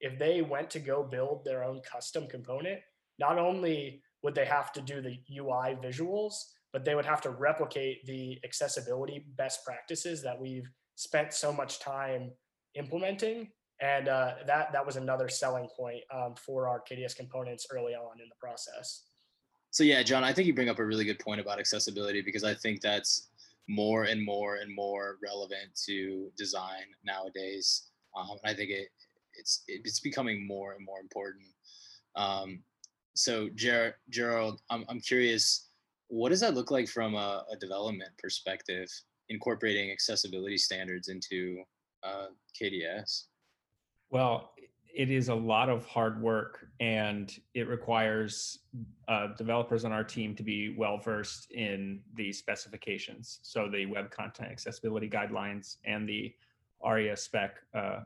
If 0.00 0.18
they 0.18 0.42
went 0.42 0.70
to 0.70 0.78
go 0.78 1.02
build 1.02 1.44
their 1.44 1.64
own 1.64 1.80
custom 1.80 2.26
component, 2.26 2.80
not 3.18 3.38
only 3.38 4.02
would 4.22 4.34
they 4.34 4.44
have 4.44 4.72
to 4.72 4.80
do 4.80 5.00
the 5.00 5.18
UI 5.36 5.76
visuals, 5.82 6.34
but 6.72 6.84
they 6.84 6.94
would 6.94 7.06
have 7.06 7.20
to 7.22 7.30
replicate 7.30 8.04
the 8.06 8.38
accessibility 8.44 9.26
best 9.36 9.64
practices 9.64 10.22
that 10.22 10.38
we've 10.38 10.70
spent 10.96 11.32
so 11.32 11.52
much 11.52 11.80
time 11.80 12.30
implementing 12.74 13.48
and 13.80 14.08
uh, 14.08 14.34
that 14.46 14.72
that 14.72 14.84
was 14.84 14.96
another 14.96 15.28
selling 15.28 15.68
point 15.76 16.02
um, 16.12 16.34
for 16.34 16.68
our 16.68 16.82
KDS 16.90 17.16
components 17.16 17.66
early 17.70 17.94
on 17.94 18.20
in 18.20 18.28
the 18.28 18.34
process. 18.40 19.04
So 19.70 19.84
yeah, 19.84 20.02
John, 20.02 20.24
I 20.24 20.32
think 20.32 20.46
you 20.46 20.54
bring 20.54 20.68
up 20.68 20.78
a 20.78 20.84
really 20.84 21.04
good 21.04 21.18
point 21.18 21.40
about 21.40 21.60
accessibility 21.60 22.20
because 22.20 22.42
I 22.42 22.54
think 22.54 22.80
that's 22.80 23.28
more 23.68 24.04
and 24.04 24.24
more 24.24 24.56
and 24.56 24.74
more 24.74 25.18
relevant 25.22 25.78
to 25.86 26.30
design 26.36 26.84
nowadays. 27.04 27.90
Um, 28.16 28.38
I 28.44 28.54
think 28.54 28.70
it 28.70 28.88
it's 29.38 29.62
it's 29.68 30.00
becoming 30.00 30.46
more 30.46 30.72
and 30.72 30.84
more 30.84 31.00
important. 31.00 31.46
Um, 32.16 32.60
so 33.14 33.48
Ger- 33.54 33.96
Gerald, 34.10 34.60
I'm 34.70 34.84
I'm 34.88 35.00
curious, 35.00 35.68
what 36.08 36.30
does 36.30 36.40
that 36.40 36.54
look 36.54 36.70
like 36.70 36.88
from 36.88 37.14
a, 37.14 37.44
a 37.50 37.56
development 37.56 38.10
perspective, 38.18 38.88
incorporating 39.28 39.90
accessibility 39.90 40.58
standards 40.58 41.08
into 41.08 41.62
uh, 42.02 42.26
KDS? 42.60 43.24
Well, 44.10 44.52
it 44.94 45.10
is 45.10 45.28
a 45.28 45.34
lot 45.34 45.68
of 45.68 45.84
hard 45.84 46.20
work 46.20 46.66
and 46.80 47.38
it 47.54 47.68
requires 47.68 48.60
uh, 49.06 49.28
developers 49.36 49.84
on 49.84 49.92
our 49.92 50.02
team 50.02 50.34
to 50.34 50.42
be 50.42 50.74
well 50.76 50.98
versed 50.98 51.50
in 51.52 52.00
the 52.14 52.32
specifications. 52.32 53.38
So 53.42 53.68
the 53.68 53.86
web 53.86 54.10
content 54.10 54.50
accessibility 54.50 55.08
guidelines 55.08 55.76
and 55.84 56.08
the 56.08 56.34
ARIA 56.80 57.16
spec, 57.16 57.56
uh, 57.74 58.00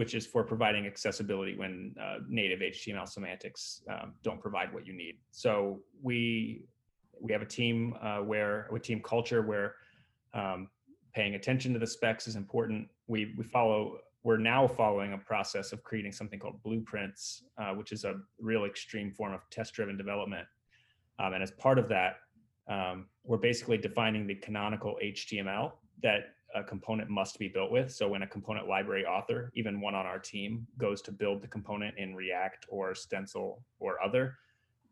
which 0.00 0.14
is 0.14 0.26
for 0.26 0.42
providing 0.42 0.86
accessibility 0.86 1.54
when 1.58 1.94
uh, 2.02 2.20
native 2.26 2.60
HTML 2.60 3.06
semantics 3.06 3.82
um, 3.90 4.14
don't 4.22 4.40
provide 4.40 4.72
what 4.72 4.86
you 4.86 4.94
need. 4.94 5.16
So 5.30 5.80
we 6.02 6.62
we 7.20 7.34
have 7.34 7.42
a 7.42 7.50
team 7.60 7.94
uh, 8.00 8.20
where 8.20 8.66
a 8.74 8.80
team 8.80 9.02
culture 9.02 9.42
where 9.42 9.74
um, 10.32 10.70
paying 11.12 11.34
attention 11.34 11.74
to 11.74 11.78
the 11.78 11.86
specs 11.86 12.26
is 12.26 12.34
important. 12.34 12.88
We 13.08 13.34
we 13.36 13.44
follow 13.44 13.98
we're 14.22 14.38
now 14.38 14.66
following 14.66 15.12
a 15.12 15.18
process 15.18 15.70
of 15.70 15.82
creating 15.82 16.12
something 16.12 16.38
called 16.38 16.62
blueprints, 16.62 17.44
uh, 17.60 17.72
which 17.72 17.92
is 17.92 18.04
a 18.04 18.14
real 18.38 18.64
extreme 18.64 19.12
form 19.12 19.34
of 19.34 19.42
test-driven 19.50 19.98
development. 19.98 20.46
Um, 21.18 21.34
and 21.34 21.42
as 21.42 21.50
part 21.50 21.78
of 21.78 21.90
that, 21.90 22.20
um, 22.70 23.04
we're 23.22 23.44
basically 23.50 23.76
defining 23.76 24.26
the 24.26 24.36
canonical 24.36 24.96
HTML 25.02 25.72
that 26.02 26.20
a 26.54 26.62
component 26.62 27.08
must 27.08 27.38
be 27.38 27.48
built 27.48 27.70
with. 27.70 27.92
So 27.92 28.08
when 28.08 28.22
a 28.22 28.26
component 28.26 28.68
library 28.68 29.04
author, 29.04 29.50
even 29.54 29.80
one 29.80 29.94
on 29.94 30.06
our 30.06 30.18
team, 30.18 30.66
goes 30.78 31.00
to 31.02 31.12
build 31.12 31.42
the 31.42 31.48
component 31.48 31.96
in 31.98 32.14
React 32.14 32.66
or 32.68 32.94
Stencil 32.94 33.62
or 33.78 34.02
other, 34.02 34.36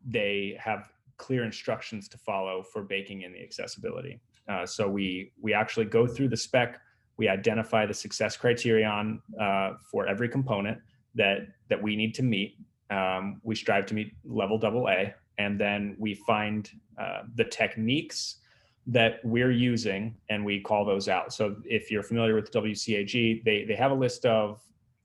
they 0.05 0.57
have 0.59 0.91
clear 1.17 1.43
instructions 1.43 2.07
to 2.09 2.17
follow 2.17 2.63
for 2.63 2.83
baking 2.83 3.23
in 3.23 3.33
the 3.33 3.41
accessibility. 3.41 4.19
Uh, 4.47 4.65
so 4.65 4.87
we 4.89 5.31
we 5.39 5.53
actually 5.53 5.85
go 5.85 6.07
through 6.07 6.29
the 6.29 6.37
spec. 6.37 6.79
We 7.17 7.27
identify 7.27 7.85
the 7.85 7.93
success 7.93 8.37
criterion 8.37 9.21
uh, 9.39 9.73
for 9.91 10.07
every 10.07 10.29
component 10.29 10.79
that 11.15 11.39
that 11.69 11.81
we 11.81 11.95
need 11.95 12.15
to 12.15 12.23
meet. 12.23 12.57
Um, 12.89 13.41
we 13.43 13.55
strive 13.55 13.85
to 13.87 13.93
meet 13.93 14.13
level 14.23 14.57
double 14.57 14.87
A, 14.87 15.13
and 15.37 15.59
then 15.59 15.95
we 15.99 16.15
find 16.15 16.71
uh, 16.99 17.23
the 17.35 17.43
techniques 17.43 18.37
that 18.87 19.19
we're 19.23 19.51
using 19.51 20.15
and 20.29 20.43
we 20.43 20.59
call 20.59 20.85
those 20.85 21.07
out. 21.07 21.33
So 21.33 21.57
if 21.65 21.91
you're 21.91 22.03
familiar 22.03 22.35
with 22.35 22.51
WCAG, 22.51 23.43
they, 23.43 23.63
they 23.65 23.75
have 23.75 23.91
a 23.91 23.95
list 23.95 24.25
of 24.25 24.61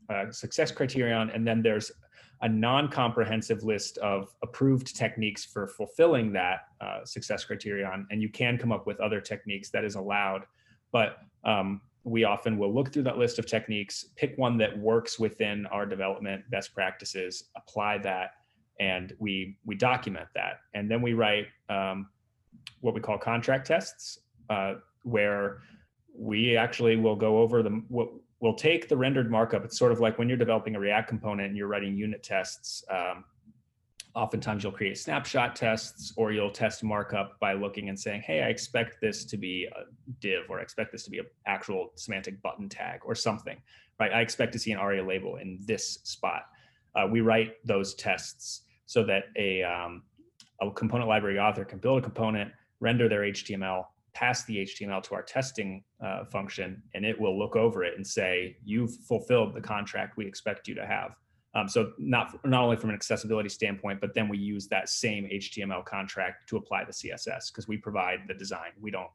uh, 0.08 0.30
success 0.30 0.70
criterion 0.70 1.30
and 1.30 1.46
then 1.46 1.62
there's 1.62 1.90
a 2.42 2.48
non-comprehensive 2.48 3.62
list 3.64 3.98
of 3.98 4.34
approved 4.42 4.94
techniques 4.96 5.44
for 5.44 5.66
fulfilling 5.66 6.32
that 6.32 6.60
uh, 6.80 7.04
success 7.04 7.44
criterion. 7.44 8.06
And 8.10 8.20
you 8.20 8.28
can 8.28 8.58
come 8.58 8.72
up 8.72 8.86
with 8.86 9.00
other 9.00 9.20
techniques 9.20 9.70
that 9.70 9.84
is 9.84 9.94
allowed. 9.94 10.42
But 10.92 11.18
um, 11.44 11.80
we 12.04 12.24
often 12.24 12.58
will 12.58 12.72
look 12.72 12.92
through 12.92 13.04
that 13.04 13.18
list 13.18 13.38
of 13.38 13.46
techniques, 13.46 14.06
pick 14.16 14.36
one 14.36 14.58
that 14.58 14.78
works 14.78 15.18
within 15.18 15.66
our 15.66 15.86
development 15.86 16.44
best 16.50 16.74
practices, 16.74 17.44
apply 17.56 17.98
that, 17.98 18.32
and 18.78 19.14
we 19.18 19.56
we 19.64 19.74
document 19.74 20.28
that. 20.34 20.58
And 20.74 20.90
then 20.90 21.00
we 21.00 21.14
write 21.14 21.46
um, 21.70 22.08
what 22.80 22.94
we 22.94 23.00
call 23.00 23.18
contract 23.18 23.66
tests, 23.66 24.20
uh, 24.50 24.74
where 25.02 25.60
we 26.16 26.56
actually 26.56 26.96
will 26.96 27.16
go 27.16 27.38
over 27.38 27.62
the 27.62 27.70
what 27.88 28.08
we'll 28.40 28.54
take 28.54 28.88
the 28.88 28.96
rendered 28.96 29.30
markup. 29.30 29.64
It's 29.64 29.78
sort 29.78 29.92
of 29.92 30.00
like 30.00 30.18
when 30.18 30.28
you're 30.28 30.38
developing 30.38 30.76
a 30.76 30.80
React 30.80 31.08
component 31.08 31.48
and 31.48 31.56
you're 31.56 31.68
writing 31.68 31.96
unit 31.96 32.22
tests. 32.22 32.84
Um, 32.90 33.24
oftentimes 34.14 34.62
you'll 34.62 34.72
create 34.72 34.96
snapshot 34.96 35.56
tests 35.56 36.12
or 36.16 36.30
you'll 36.30 36.50
test 36.50 36.84
markup 36.84 37.38
by 37.40 37.52
looking 37.52 37.88
and 37.88 37.98
saying, 37.98 38.22
hey, 38.22 38.42
I 38.42 38.46
expect 38.46 39.00
this 39.00 39.24
to 39.24 39.36
be 39.36 39.66
a 39.74 39.84
div 40.20 40.44
or 40.48 40.60
I 40.60 40.62
expect 40.62 40.92
this 40.92 41.04
to 41.04 41.10
be 41.10 41.18
an 41.18 41.26
actual 41.46 41.90
semantic 41.96 42.40
button 42.42 42.68
tag 42.68 43.00
or 43.04 43.14
something, 43.14 43.56
right? 43.98 44.12
I 44.12 44.20
expect 44.20 44.52
to 44.52 44.58
see 44.58 44.72
an 44.72 44.78
ARIA 44.78 45.04
label 45.04 45.36
in 45.36 45.58
this 45.64 45.98
spot. 46.04 46.46
Uh, 46.94 47.08
we 47.10 47.22
write 47.22 47.54
those 47.64 47.94
tests 47.94 48.62
so 48.86 49.02
that 49.04 49.24
a, 49.36 49.64
um, 49.64 50.02
a 50.60 50.70
component 50.70 51.08
library 51.08 51.38
author 51.38 51.64
can 51.64 51.78
build 51.78 51.98
a 51.98 52.02
component, 52.02 52.52
render 52.80 53.08
their 53.08 53.22
HTML, 53.22 53.84
pass 54.12 54.44
the 54.44 54.58
HTML 54.58 55.02
to 55.02 55.14
our 55.14 55.22
testing 55.22 55.82
uh, 56.04 56.24
function, 56.24 56.82
and 56.94 57.04
it 57.04 57.20
will 57.20 57.38
look 57.38 57.56
over 57.56 57.84
it 57.84 57.94
and 57.96 58.06
say, 58.06 58.56
you've 58.64 58.94
fulfilled 59.08 59.54
the 59.54 59.60
contract 59.60 60.16
we 60.16 60.26
expect 60.26 60.68
you 60.68 60.74
to 60.74 60.86
have. 60.86 61.16
Um, 61.56 61.68
so 61.68 61.92
not, 61.98 62.44
not 62.44 62.64
only 62.64 62.76
from 62.76 62.90
an 62.90 62.96
accessibility 62.96 63.48
standpoint, 63.48 64.00
but 64.00 64.14
then 64.14 64.28
we 64.28 64.38
use 64.38 64.66
that 64.68 64.88
same 64.88 65.24
HTML 65.24 65.84
contract 65.84 66.48
to 66.48 66.56
apply 66.56 66.84
the 66.84 66.92
CSS 66.92 67.52
because 67.52 67.68
we 67.68 67.76
provide 67.76 68.20
the 68.26 68.34
design. 68.34 68.70
We 68.80 68.90
don't, 68.90 69.10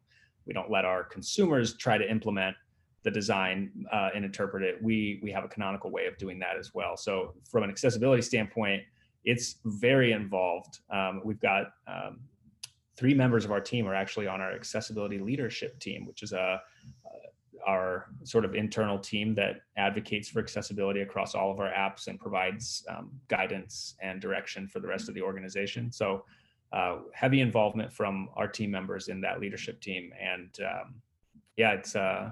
we 0.46 0.54
don't 0.54 0.72
let 0.72 0.86
our 0.86 1.04
consumers 1.04 1.76
try 1.76 1.98
to 1.98 2.10
implement 2.10 2.56
the 3.04 3.12
design 3.12 3.72
uh, 3.92 4.10
and 4.14 4.24
interpret 4.24 4.64
it. 4.64 4.82
We, 4.82 5.20
we 5.22 5.32
have 5.32 5.44
a 5.44 5.48
canonical 5.48 5.92
way 5.92 6.06
of 6.06 6.18
doing 6.18 6.40
that 6.40 6.58
as 6.58 6.74
well. 6.74 6.98
So 6.98 7.34
from 7.50 7.64
an 7.64 7.70
accessibility 7.70 8.22
standpoint, 8.22 8.84
it's 9.24 9.56
very 9.66 10.12
involved. 10.12 10.80
Um, 10.90 11.22
we've 11.24 11.40
got 11.40 11.74
um, 11.88 12.20
three 12.98 13.14
members 13.14 13.46
of 13.46 13.52
our 13.52 13.62
team 13.62 13.88
are 13.88 13.96
actually 13.96 14.28
on 14.28 14.42
our 14.42 14.52
accessibility 14.52 15.20
leadership 15.20 15.80
team, 15.80 16.06
which 16.06 16.24
is 16.24 16.34
a, 16.34 16.62
our 17.68 18.08
sort 18.24 18.46
of 18.46 18.56
internal 18.56 18.98
team 18.98 19.36
that 19.36 19.62
advocates 19.78 20.30
for 20.30 20.40
accessibility 20.40 21.02
across 21.02 21.36
all 21.36 21.52
of 21.52 21.60
our 21.60 21.72
apps 21.72 22.08
and 22.08 22.20
provides 22.20 22.86
um, 22.90 23.12
guidance 23.28 23.96
and 24.02 24.22
direction 24.22 24.68
for 24.68 24.80
the 24.80 24.88
rest 24.88 25.10
of 25.10 25.16
the 25.16 25.22
organization. 25.22 25.92
So 25.92 26.26
uh, 26.72 27.00
heavy 27.14 27.42
involvement 27.42 27.92
from 27.92 28.30
our 28.36 28.48
team 28.48 28.72
members 28.72 29.08
in 29.08 29.22
that 29.22 29.40
leadership 29.40 29.82
team, 29.82 30.12
and 30.20 30.50
um, 30.62 30.96
yeah, 31.58 31.72
it's 31.72 31.96
uh, 31.96 32.32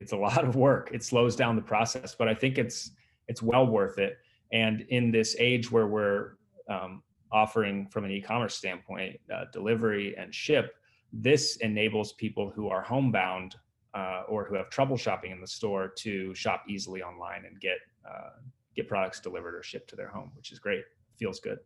it's 0.00 0.12
a 0.12 0.16
lot 0.16 0.44
of 0.44 0.56
work. 0.56 0.90
It 0.92 1.02
slows 1.04 1.36
down 1.36 1.56
the 1.56 1.62
process, 1.62 2.14
but 2.14 2.28
I 2.28 2.34
think 2.34 2.58
it's 2.58 2.90
it's 3.28 3.42
well 3.42 3.66
worth 3.66 3.98
it. 3.98 4.18
And 4.52 4.82
in 4.88 5.10
this 5.10 5.36
age 5.38 5.70
where 5.70 5.86
we're 5.86 6.32
um, 6.68 7.02
offering 7.32 7.88
from 7.88 8.04
an 8.04 8.10
e-commerce 8.10 8.54
standpoint 8.54 9.18
uh, 9.34 9.44
delivery 9.52 10.16
and 10.16 10.34
ship, 10.34 10.74
this 11.12 11.56
enables 11.56 12.12
people 12.14 12.50
who 12.50 12.68
are 12.68 12.82
homebound 12.82 13.56
uh, 13.94 14.22
or 14.28 14.44
who 14.44 14.54
have 14.54 14.70
trouble 14.70 14.96
shopping 14.96 15.30
in 15.30 15.40
the 15.40 15.46
store 15.46 15.88
to 15.88 16.34
shop 16.34 16.64
easily 16.68 17.02
online 17.02 17.44
and 17.46 17.60
get 17.60 17.78
uh, 18.08 18.30
get 18.76 18.88
products 18.88 19.20
delivered 19.20 19.54
or 19.54 19.62
shipped 19.62 19.90
to 19.90 19.96
their 19.96 20.08
home, 20.08 20.30
which 20.36 20.52
is 20.52 20.58
great. 20.58 20.84
Feels 21.18 21.40
good. 21.40 21.58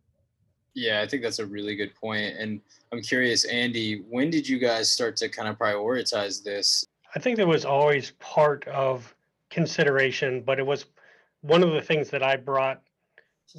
Yeah, 0.73 1.01
I 1.01 1.07
think 1.07 1.21
that's 1.21 1.39
a 1.39 1.45
really 1.45 1.75
good 1.75 1.93
point. 1.93 2.35
And 2.37 2.59
I'm 2.91 3.01
curious, 3.01 3.45
Andy, 3.45 4.03
when 4.09 4.31
did 4.31 4.49
you 4.49 4.57
guys 4.57 4.89
start 4.89 5.15
to 5.17 5.29
kind 5.29 5.47
of 5.47 5.57
prioritize 5.59 6.43
this? 6.43 6.83
I 7.15 7.19
think 7.19 7.37
that 7.37 7.47
was 7.47 7.63
always 7.65 8.11
part 8.19 8.67
of 8.67 9.13
consideration, 9.51 10.41
but 10.41 10.57
it 10.57 10.65
was 10.65 10.85
one 11.43 11.61
of 11.61 11.73
the 11.73 11.81
things 11.81 12.09
that 12.09 12.23
I 12.23 12.37
brought 12.37 12.81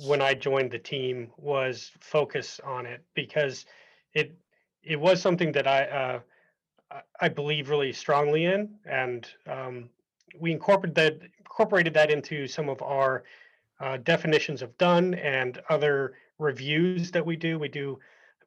when 0.06 0.20
I 0.20 0.34
joined 0.34 0.70
the 0.70 0.78
team 0.78 1.30
was 1.36 1.92
focus 2.00 2.60
on 2.64 2.86
it 2.86 3.04
because 3.14 3.66
it 4.14 4.34
it 4.82 4.98
was 4.98 5.20
something 5.20 5.52
that 5.52 5.66
I 5.66 5.84
uh, 5.84 7.00
I 7.20 7.28
believe 7.28 7.68
really 7.68 7.92
strongly 7.92 8.46
in, 8.46 8.74
and 8.86 9.28
um, 9.46 9.90
we 10.40 10.50
incorporated 10.50 10.94
that 10.96 11.18
incorporated 11.38 11.94
that 11.94 12.10
into 12.10 12.46
some 12.46 12.68
of 12.68 12.80
our 12.82 13.24
uh, 13.80 13.98
definitions 13.98 14.62
of 14.62 14.76
done 14.78 15.14
and 15.14 15.60
other 15.68 16.14
reviews 16.38 17.10
that 17.10 17.24
we 17.24 17.36
do. 17.36 17.58
We 17.58 17.68
do 17.68 17.98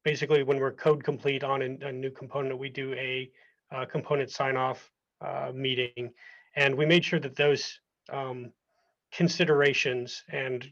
basically 0.04 0.42
when 0.42 0.60
we're 0.60 0.72
code 0.72 1.04
complete 1.04 1.44
on 1.44 1.62
a, 1.62 1.88
a 1.88 1.92
new 1.92 2.10
component, 2.10 2.58
we 2.58 2.70
do 2.70 2.94
a 2.94 3.30
uh, 3.72 3.86
component 3.86 4.32
sign 4.32 4.58
off 4.58 4.90
uh, 5.22 5.52
meeting, 5.54 6.12
and 6.56 6.76
we 6.76 6.88
made 6.88 7.06
sure 7.06 7.20
that 7.20 7.36
those 7.36 7.80
um, 8.10 8.52
considerations 9.12 10.24
and 10.32 10.70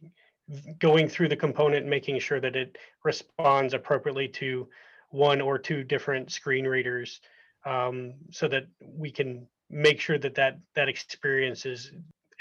going 0.80 1.08
through 1.10 1.28
the 1.30 1.36
component, 1.36 1.86
making 1.86 2.20
sure 2.20 2.40
that 2.40 2.56
it 2.56 2.78
responds 3.04 3.74
appropriately 3.74 4.28
to 4.28 4.68
one 5.10 5.42
or 5.42 5.58
two 5.58 5.84
different 5.84 6.32
screen 6.32 6.66
readers, 6.66 7.22
um, 7.66 8.14
so 8.32 8.48
that 8.48 8.68
we 8.82 9.10
can 9.10 9.48
make 9.70 10.00
sure 10.00 10.20
that 10.20 10.36
that 10.36 10.60
that 10.76 10.88
experience 10.88 11.66
is 11.66 11.92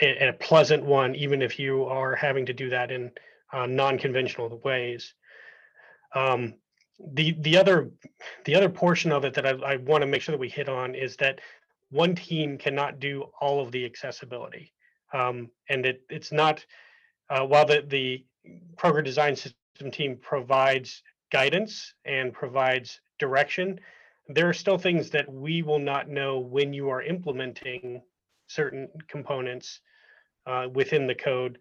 a, 0.02 0.28
a, 0.28 0.32
pleasant 0.32 0.84
one, 0.84 1.14
even 1.14 1.40
if 1.40 1.58
you 1.58 1.84
are 1.84 2.14
having 2.14 2.44
to 2.46 2.52
do 2.52 2.68
that 2.68 2.90
in 2.90 3.10
uh, 3.52 3.66
non-conventional 3.66 4.60
ways. 4.64 5.14
Um, 6.14 6.54
the 7.12 7.32
the 7.40 7.56
other 7.56 7.90
the 8.44 8.54
other 8.54 8.68
portion 8.68 9.12
of 9.12 9.24
it 9.24 9.34
that 9.34 9.46
I, 9.46 9.50
I 9.50 9.76
want 9.76 10.02
to 10.02 10.06
make 10.06 10.22
sure 10.22 10.32
that 10.32 10.40
we 10.40 10.48
hit 10.48 10.68
on 10.68 10.94
is 10.94 11.16
that 11.16 11.40
one 11.90 12.14
team 12.14 12.58
cannot 12.58 13.00
do 13.00 13.24
all 13.40 13.60
of 13.60 13.72
the 13.72 13.84
accessibility, 13.84 14.72
um, 15.14 15.48
and 15.68 15.86
it 15.86 16.02
it's 16.10 16.32
not 16.32 16.64
uh, 17.30 17.46
while 17.46 17.64
the, 17.64 17.84
the 17.88 18.24
Kroger 18.76 19.02
design 19.02 19.34
system 19.34 19.90
team 19.90 20.18
provides 20.20 21.02
guidance 21.32 21.94
and 22.04 22.32
provides 22.32 23.00
direction, 23.18 23.80
there 24.28 24.48
are 24.48 24.54
still 24.54 24.78
things 24.78 25.10
that 25.10 25.30
we 25.32 25.62
will 25.62 25.78
not 25.78 26.08
know 26.08 26.38
when 26.38 26.72
you 26.72 26.90
are 26.90 27.02
implementing 27.02 28.02
certain 28.46 28.88
components 29.08 29.80
uh, 30.46 30.68
within 30.72 31.06
the 31.06 31.14
code 31.14 31.58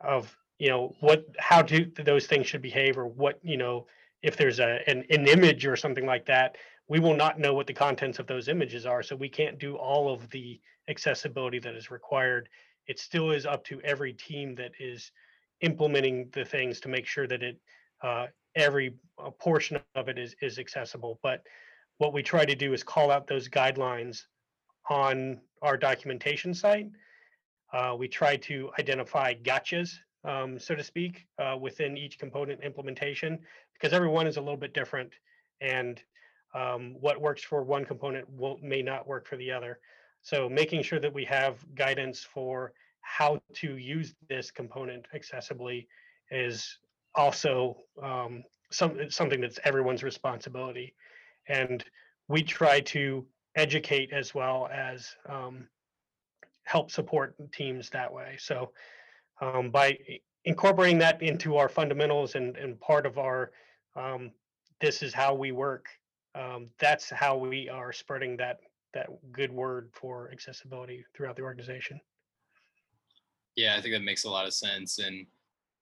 of 0.00 0.36
you 0.58 0.68
know 0.68 0.94
what 1.00 1.24
how 1.38 1.62
do 1.62 1.90
those 2.04 2.26
things 2.26 2.46
should 2.46 2.62
behave 2.62 2.98
or 2.98 3.06
what 3.06 3.38
you 3.42 3.56
know 3.56 3.86
if 4.22 4.36
there's 4.36 4.60
a 4.60 4.80
an, 4.86 5.04
an 5.10 5.26
image 5.26 5.66
or 5.66 5.76
something 5.76 6.06
like 6.06 6.26
that 6.26 6.56
we 6.88 7.00
will 7.00 7.16
not 7.16 7.38
know 7.38 7.54
what 7.54 7.66
the 7.66 7.72
contents 7.72 8.18
of 8.18 8.26
those 8.26 8.48
images 8.48 8.84
are 8.84 9.02
so 9.02 9.16
we 9.16 9.28
can't 9.28 9.58
do 9.58 9.76
all 9.76 10.12
of 10.12 10.28
the 10.30 10.60
accessibility 10.88 11.58
that 11.58 11.74
is 11.74 11.90
required 11.90 12.48
it 12.88 12.98
still 12.98 13.30
is 13.30 13.46
up 13.46 13.64
to 13.64 13.80
every 13.82 14.12
team 14.12 14.54
that 14.56 14.72
is 14.80 15.12
implementing 15.60 16.28
the 16.32 16.44
things 16.44 16.80
to 16.80 16.88
make 16.88 17.06
sure 17.06 17.26
that 17.26 17.42
it 17.42 17.60
uh, 18.02 18.26
every 18.54 18.94
portion 19.38 19.78
of 19.94 20.08
it 20.08 20.18
is 20.18 20.34
is 20.42 20.58
accessible. 20.58 21.18
But 21.22 21.42
what 21.98 22.12
we 22.12 22.22
try 22.22 22.44
to 22.44 22.54
do 22.54 22.72
is 22.72 22.82
call 22.82 23.10
out 23.10 23.26
those 23.26 23.48
guidelines 23.48 24.22
on 24.88 25.40
our 25.62 25.76
documentation 25.76 26.54
site. 26.54 26.88
Uh, 27.72 27.94
we 27.98 28.08
try 28.08 28.36
to 28.36 28.70
identify 28.78 29.34
gotchas, 29.34 29.98
um, 30.24 30.58
so 30.58 30.74
to 30.74 30.82
speak, 30.82 31.26
uh, 31.38 31.56
within 31.60 31.98
each 31.98 32.18
component 32.18 32.62
implementation 32.62 33.38
because 33.74 33.92
everyone 33.92 34.26
is 34.26 34.36
a 34.36 34.40
little 34.40 34.56
bit 34.56 34.74
different, 34.74 35.12
and 35.60 36.02
um, 36.54 36.96
what 37.00 37.20
works 37.20 37.42
for 37.42 37.62
one 37.62 37.84
component 37.84 38.28
will 38.30 38.58
may 38.62 38.82
not 38.82 39.06
work 39.06 39.26
for 39.26 39.36
the 39.36 39.52
other. 39.52 39.78
So 40.22 40.48
making 40.48 40.82
sure 40.82 41.00
that 41.00 41.12
we 41.12 41.24
have 41.24 41.64
guidance 41.74 42.20
for 42.22 42.72
how 43.00 43.40
to 43.54 43.76
use 43.76 44.14
this 44.28 44.50
component 44.50 45.06
accessibly 45.14 45.86
is 46.30 46.78
also 47.14 47.76
um, 48.02 48.42
some, 48.70 49.10
something 49.10 49.40
that's 49.40 49.58
everyone's 49.64 50.02
responsibility. 50.02 50.94
And 51.48 51.84
we 52.28 52.42
try 52.42 52.80
to 52.80 53.26
educate 53.54 54.12
as 54.12 54.34
well 54.34 54.68
as 54.72 55.16
um, 55.28 55.66
help 56.64 56.90
support 56.90 57.34
teams 57.52 57.88
that 57.90 58.12
way. 58.12 58.36
So 58.38 58.72
um, 59.40 59.70
by 59.70 59.98
incorporating 60.44 60.98
that 60.98 61.22
into 61.22 61.56
our 61.56 61.68
fundamentals 61.68 62.34
and, 62.34 62.56
and 62.56 62.78
part 62.80 63.06
of 63.06 63.18
our 63.18 63.50
um, 63.96 64.30
this 64.80 65.02
is 65.02 65.12
how 65.12 65.34
we 65.34 65.50
work, 65.50 65.86
um, 66.34 66.68
that's 66.78 67.10
how 67.10 67.36
we 67.36 67.68
are 67.68 67.92
spreading 67.92 68.36
that 68.36 68.60
that 68.98 69.32
good 69.32 69.52
word 69.52 69.90
for 69.92 70.30
accessibility 70.32 71.04
throughout 71.14 71.36
the 71.36 71.42
organization. 71.42 72.00
Yeah, 73.56 73.76
I 73.76 73.80
think 73.80 73.94
that 73.94 74.02
makes 74.02 74.24
a 74.24 74.30
lot 74.30 74.46
of 74.46 74.54
sense. 74.54 74.98
And 74.98 75.26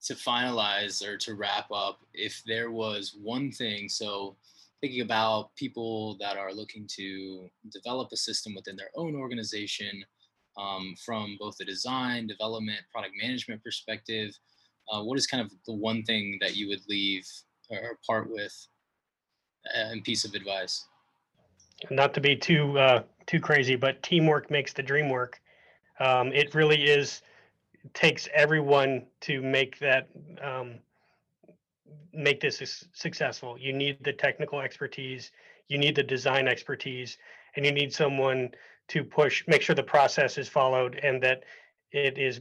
to 0.04 0.14
finalize 0.14 1.06
or 1.06 1.16
to 1.18 1.34
wrap 1.34 1.70
up, 1.72 2.00
if 2.12 2.42
there 2.46 2.70
was 2.70 3.16
one 3.20 3.50
thing, 3.50 3.88
so 3.88 4.36
thinking 4.80 5.00
about 5.00 5.54
people 5.56 6.16
that 6.20 6.36
are 6.36 6.52
looking 6.52 6.86
to 6.96 7.48
develop 7.72 8.08
a 8.12 8.16
system 8.16 8.54
within 8.54 8.76
their 8.76 8.90
own 8.94 9.14
organization 9.14 10.04
um, 10.58 10.94
from 11.04 11.36
both 11.38 11.56
the 11.58 11.64
design, 11.64 12.26
development, 12.26 12.80
product 12.92 13.14
management 13.20 13.62
perspective, 13.64 14.30
uh, 14.92 15.02
what 15.02 15.18
is 15.18 15.26
kind 15.26 15.42
of 15.44 15.50
the 15.66 15.72
one 15.72 16.02
thing 16.02 16.38
that 16.40 16.56
you 16.56 16.68
would 16.68 16.82
leave 16.88 17.26
or 17.70 17.98
part 18.06 18.30
with 18.30 18.54
and 19.74 20.04
piece 20.04 20.24
of 20.24 20.34
advice? 20.34 20.84
Not 21.90 22.14
to 22.14 22.20
be 22.20 22.36
too 22.36 22.78
uh, 22.78 23.02
too 23.26 23.40
crazy, 23.40 23.76
but 23.76 24.02
teamwork 24.02 24.50
makes 24.50 24.72
the 24.72 24.82
dream 24.82 25.10
work. 25.10 25.40
Um, 26.00 26.32
it 26.32 26.54
really 26.54 26.84
is 26.84 27.22
takes 27.92 28.28
everyone 28.34 29.06
to 29.20 29.42
make 29.42 29.78
that 29.78 30.08
um, 30.42 30.74
make 32.12 32.40
this 32.40 32.86
successful. 32.92 33.56
You 33.58 33.72
need 33.72 34.02
the 34.02 34.12
technical 34.12 34.60
expertise, 34.60 35.32
you 35.68 35.78
need 35.78 35.94
the 35.94 36.02
design 36.02 36.48
expertise, 36.48 37.18
and 37.54 37.64
you 37.64 37.72
need 37.72 37.92
someone 37.92 38.50
to 38.88 39.04
push, 39.04 39.44
make 39.46 39.62
sure 39.62 39.74
the 39.74 39.82
process 39.82 40.38
is 40.38 40.48
followed 40.48 40.98
and 41.02 41.22
that 41.22 41.44
it 41.92 42.18
is 42.18 42.40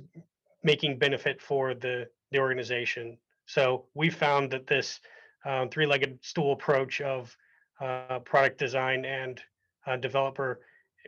making 0.64 0.98
benefit 0.98 1.42
for 1.42 1.74
the 1.74 2.08
the 2.32 2.40
organization. 2.40 3.18
So 3.46 3.86
we 3.94 4.10
found 4.10 4.52
that 4.52 4.66
this 4.68 5.00
um, 5.46 5.70
three-legged 5.70 6.20
stool 6.24 6.54
approach 6.54 7.02
of 7.02 7.36
uh, 7.82 8.20
product 8.20 8.58
design 8.58 9.06
and 9.06 9.42
uh, 9.88 9.98
developer 9.98 10.62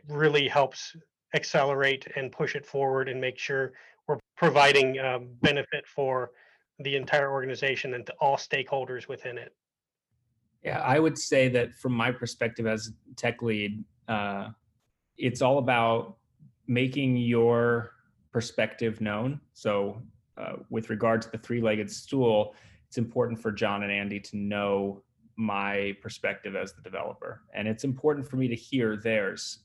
really 0.08 0.48
helps 0.48 0.94
accelerate 1.34 2.06
and 2.16 2.32
push 2.32 2.54
it 2.54 2.64
forward 2.64 3.08
and 3.08 3.20
make 3.20 3.38
sure 3.38 3.72
we're 4.06 4.18
providing 4.36 4.98
um, 4.98 5.28
benefit 5.42 5.86
for 5.86 6.30
the 6.80 6.96
entire 6.96 7.30
organization 7.30 7.94
and 7.94 8.06
to 8.06 8.12
all 8.20 8.36
stakeholders 8.36 9.08
within 9.08 9.36
it. 9.36 9.54
Yeah, 10.62 10.80
I 10.80 10.98
would 10.98 11.18
say 11.18 11.48
that 11.48 11.74
from 11.74 11.92
my 11.92 12.10
perspective 12.10 12.66
as 12.66 12.92
tech 13.16 13.42
lead, 13.42 13.84
uh, 14.08 14.48
it's 15.16 15.42
all 15.42 15.58
about 15.58 16.16
making 16.66 17.16
your 17.16 17.92
perspective 18.32 19.00
known. 19.00 19.40
So, 19.52 20.02
uh, 20.36 20.56
with 20.70 20.90
regard 20.90 21.22
to 21.22 21.30
the 21.30 21.38
three 21.38 21.60
legged 21.60 21.90
stool, 21.90 22.54
it's 22.86 22.98
important 22.98 23.40
for 23.40 23.50
John 23.50 23.82
and 23.82 23.92
Andy 23.92 24.20
to 24.20 24.36
know 24.36 25.02
my 25.38 25.96
perspective 26.02 26.56
as 26.56 26.72
the 26.72 26.82
developer. 26.82 27.40
And 27.54 27.68
it's 27.68 27.84
important 27.84 28.28
for 28.28 28.36
me 28.36 28.48
to 28.48 28.56
hear 28.56 28.96
theirs. 28.96 29.60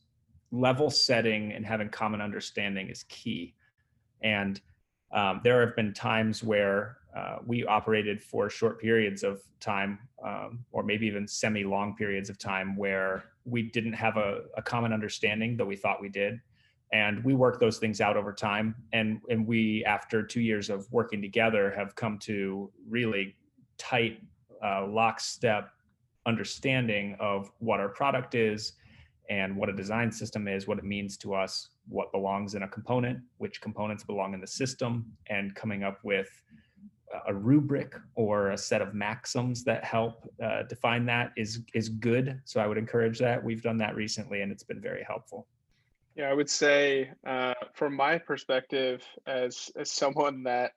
Level 0.51 0.91
setting 0.91 1.51
and 1.51 1.65
having 1.65 1.89
common 1.89 2.21
understanding 2.21 2.89
is 2.89 3.03
key. 3.09 3.55
And 4.21 4.61
um, 5.11 5.41
there 5.43 5.65
have 5.65 5.75
been 5.75 5.91
times 5.93 6.43
where 6.43 6.97
uh, 7.15 7.37
we 7.45 7.65
operated 7.65 8.21
for 8.21 8.49
short 8.49 8.79
periods 8.79 9.23
of 9.23 9.41
time, 9.59 9.99
um, 10.23 10.63
or 10.71 10.83
maybe 10.83 11.07
even 11.07 11.27
semi 11.27 11.63
long 11.63 11.95
periods 11.95 12.29
of 12.29 12.37
time, 12.37 12.75
where 12.75 13.23
we 13.45 13.63
didn't 13.63 13.93
have 13.93 14.17
a, 14.17 14.41
a, 14.55 14.61
common 14.61 14.93
understanding, 14.93 15.57
though 15.57 15.65
we 15.65 15.75
thought 15.75 16.01
we 16.01 16.09
did. 16.09 16.39
And 16.91 17.23
we 17.23 17.33
worked 17.33 17.59
those 17.59 17.79
things 17.79 17.99
out 17.99 18.15
over 18.15 18.31
time. 18.31 18.75
And, 18.93 19.21
and 19.29 19.47
we, 19.47 19.83
after 19.85 20.23
two 20.23 20.41
years 20.41 20.69
of 20.69 20.91
working 20.91 21.21
together, 21.21 21.73
have 21.75 21.95
come 21.95 22.19
to 22.19 22.71
really 22.87 23.35
tight, 23.77 24.21
uh, 24.63 24.87
lockstep 24.87 25.69
understanding 26.25 27.15
of 27.19 27.51
what 27.59 27.79
our 27.79 27.89
product 27.89 28.35
is 28.35 28.73
and 29.29 29.55
what 29.55 29.69
a 29.69 29.73
design 29.73 30.11
system 30.11 30.47
is, 30.47 30.67
what 30.67 30.77
it 30.77 30.83
means 30.83 31.17
to 31.17 31.33
us, 31.33 31.69
what 31.87 32.11
belongs 32.11 32.55
in 32.55 32.63
a 32.63 32.67
component, 32.67 33.19
which 33.37 33.61
components 33.61 34.03
belong 34.03 34.33
in 34.33 34.41
the 34.41 34.47
system, 34.47 35.05
and 35.29 35.55
coming 35.55 35.83
up 35.83 35.99
with 36.03 36.29
a 37.27 37.33
rubric 37.33 37.95
or 38.15 38.51
a 38.51 38.57
set 38.57 38.81
of 38.81 38.93
maxims 38.93 39.63
that 39.63 39.83
help 39.83 40.29
uh, 40.43 40.63
define 40.63 41.05
that 41.05 41.31
is 41.37 41.61
is 41.73 41.89
good. 41.89 42.41
So 42.45 42.59
I 42.59 42.67
would 42.67 42.77
encourage 42.77 43.19
that. 43.19 43.43
We've 43.43 43.61
done 43.61 43.77
that 43.77 43.95
recently, 43.95 44.41
and 44.41 44.51
it's 44.51 44.63
been 44.63 44.81
very 44.81 45.03
helpful. 45.03 45.47
Yeah, 46.15 46.29
I 46.29 46.33
would 46.33 46.49
say, 46.49 47.11
uh, 47.25 47.53
from 47.73 47.95
my 47.95 48.17
perspective, 48.17 49.03
as 49.25 49.71
as 49.75 49.89
someone 49.91 50.43
that 50.43 50.73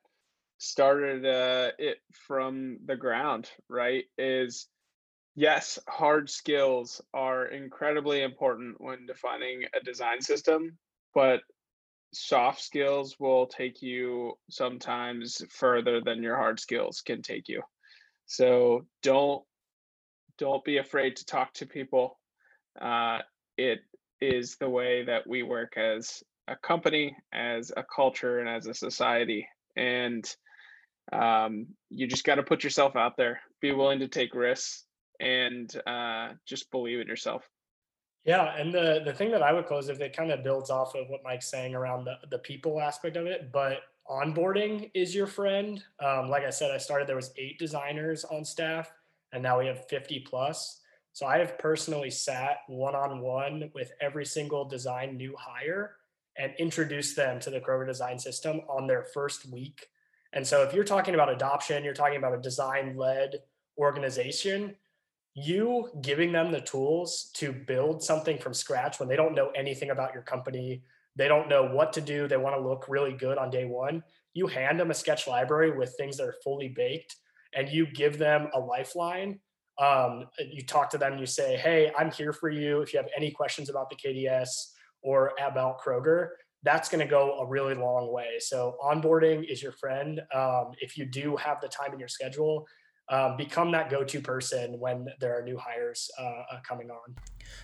started 0.58 1.24
uh, 1.24 1.72
it 1.78 1.98
from 2.12 2.78
the 2.86 2.96
ground, 2.96 3.50
right, 3.68 4.04
is 4.18 4.68
yes, 5.34 5.78
hard 5.88 6.30
skills 6.30 7.00
are 7.14 7.46
incredibly 7.46 8.22
important 8.22 8.80
when 8.80 9.06
defining 9.06 9.64
a 9.64 9.84
design 9.84 10.20
system, 10.20 10.78
but 11.14 11.40
soft 12.12 12.62
skills 12.62 13.16
will 13.18 13.46
take 13.46 13.82
you 13.82 14.32
sometimes 14.50 15.42
further 15.50 16.00
than 16.00 16.22
your 16.22 16.36
hard 16.36 16.58
skills 16.58 17.02
can 17.02 17.22
take 17.22 17.48
you. 17.48 17.62
So 18.26 18.86
don't 19.02 19.42
don't 20.38 20.64
be 20.64 20.78
afraid 20.78 21.16
to 21.16 21.24
talk 21.24 21.52
to 21.54 21.66
people. 21.66 22.18
Uh, 22.80 23.18
it 23.56 23.80
is 24.20 24.56
the 24.56 24.68
way 24.68 25.04
that 25.04 25.26
we 25.26 25.42
work 25.42 25.76
as 25.76 26.22
a 26.48 26.56
company, 26.56 27.16
as 27.32 27.72
a 27.76 27.84
culture, 27.84 28.38
and 28.38 28.48
as 28.48 28.66
a 28.66 28.74
society. 28.74 29.46
And 29.76 30.24
um, 31.12 31.66
you 31.90 32.06
just 32.06 32.24
got 32.24 32.36
to 32.36 32.42
put 32.42 32.64
yourself 32.64 32.96
out 32.96 33.16
there, 33.16 33.40
be 33.60 33.72
willing 33.72 34.00
to 34.00 34.08
take 34.08 34.34
risks, 34.34 34.84
and 35.20 35.70
uh, 35.86 36.30
just 36.46 36.70
believe 36.70 37.00
in 37.00 37.06
yourself. 37.06 37.48
Yeah, 38.24 38.56
and 38.56 38.74
the 38.74 39.02
the 39.04 39.12
thing 39.12 39.30
that 39.30 39.42
I 39.42 39.52
would 39.52 39.66
close 39.66 39.88
if 39.88 40.00
it 40.00 40.16
kind 40.16 40.32
of 40.32 40.42
builds 40.42 40.68
off 40.68 40.96
of 40.96 41.08
what 41.08 41.22
Mike's 41.22 41.48
saying 41.48 41.74
around 41.74 42.04
the 42.04 42.16
the 42.30 42.38
people 42.38 42.80
aspect 42.80 43.16
of 43.16 43.26
it, 43.26 43.52
but 43.52 43.82
onboarding 44.10 44.90
is 44.94 45.14
your 45.14 45.28
friend. 45.28 45.82
Um, 46.04 46.28
like 46.28 46.44
I 46.44 46.50
said, 46.50 46.72
I 46.72 46.78
started 46.78 47.08
there 47.08 47.16
was 47.16 47.32
eight 47.38 47.58
designers 47.58 48.24
on 48.24 48.44
staff, 48.44 48.90
and 49.32 49.42
now 49.42 49.60
we 49.60 49.66
have 49.66 49.88
fifty 49.88 50.18
plus. 50.18 50.80
So 51.12 51.24
I 51.24 51.38
have 51.38 51.56
personally 51.58 52.10
sat 52.10 52.58
one 52.66 52.94
on 52.94 53.20
one 53.20 53.70
with 53.74 53.92
every 54.00 54.26
single 54.26 54.64
design 54.66 55.16
new 55.16 55.34
hire 55.38 55.96
and 56.36 56.52
introduced 56.58 57.16
them 57.16 57.40
to 57.40 57.48
the 57.48 57.60
Kroger 57.60 57.86
design 57.86 58.18
system 58.18 58.60
on 58.68 58.86
their 58.86 59.04
first 59.14 59.50
week. 59.50 59.86
And 60.36 60.46
so 60.46 60.62
if 60.62 60.72
you're 60.72 60.84
talking 60.84 61.14
about 61.14 61.28
adoption, 61.28 61.82
you're 61.82 61.94
talking 61.94 62.18
about 62.18 62.34
a 62.34 62.40
design 62.40 62.96
led 62.96 63.40
organization 63.76 64.76
you 65.36 65.90
giving 66.00 66.32
them 66.32 66.50
the 66.50 66.62
tools 66.62 67.30
to 67.34 67.52
build 67.52 68.02
something 68.02 68.38
from 68.38 68.54
scratch 68.54 68.98
when 68.98 69.08
they 69.08 69.16
don't 69.16 69.34
know 69.34 69.50
anything 69.50 69.90
about 69.90 70.14
your 70.14 70.22
company, 70.22 70.82
they 71.14 71.28
don't 71.28 71.48
know 71.48 71.62
what 71.62 71.92
to 71.92 72.00
do, 72.00 72.26
they 72.26 72.38
want 72.38 72.56
to 72.56 72.60
look 72.66 72.86
really 72.88 73.12
good 73.12 73.36
on 73.36 73.50
day 73.50 73.66
one, 73.66 74.02
you 74.32 74.46
hand 74.46 74.80
them 74.80 74.90
a 74.90 74.94
sketch 74.94 75.28
library 75.28 75.76
with 75.76 75.94
things 75.98 76.16
that 76.16 76.24
are 76.24 76.34
fully 76.42 76.68
baked 76.68 77.16
and 77.54 77.68
you 77.68 77.86
give 77.86 78.16
them 78.16 78.48
a 78.54 78.58
lifeline. 78.58 79.38
Um, 79.78 80.24
you 80.38 80.64
talk 80.64 80.88
to 80.90 80.98
them, 80.98 81.18
you 81.18 81.26
say, 81.26 81.58
Hey, 81.58 81.92
I'm 81.98 82.10
here 82.10 82.32
for 82.32 82.48
you. 82.48 82.80
If 82.80 82.94
you 82.94 82.98
have 82.98 83.10
any 83.14 83.30
questions 83.30 83.68
about 83.68 83.90
the 83.90 83.96
KDS 83.96 84.48
or 85.02 85.32
about 85.38 85.82
Kroger, 85.82 86.28
that's 86.66 86.88
going 86.88 87.04
to 87.04 87.10
go 87.10 87.38
a 87.38 87.46
really 87.46 87.74
long 87.74 88.12
way. 88.12 88.38
So, 88.40 88.76
onboarding 88.82 89.48
is 89.48 89.62
your 89.62 89.72
friend. 89.72 90.20
Um, 90.34 90.72
if 90.80 90.98
you 90.98 91.06
do 91.06 91.36
have 91.36 91.60
the 91.60 91.68
time 91.68 91.92
in 91.92 91.98
your 91.98 92.08
schedule, 92.08 92.66
um, 93.08 93.36
become 93.36 93.70
that 93.72 93.90
go-to 93.90 94.20
person 94.20 94.78
when 94.80 95.06
there 95.20 95.38
are 95.38 95.42
new 95.42 95.56
hires 95.56 96.10
uh, 96.18 96.22
uh, 96.22 96.60
coming 96.66 96.90
on. 96.90 97.14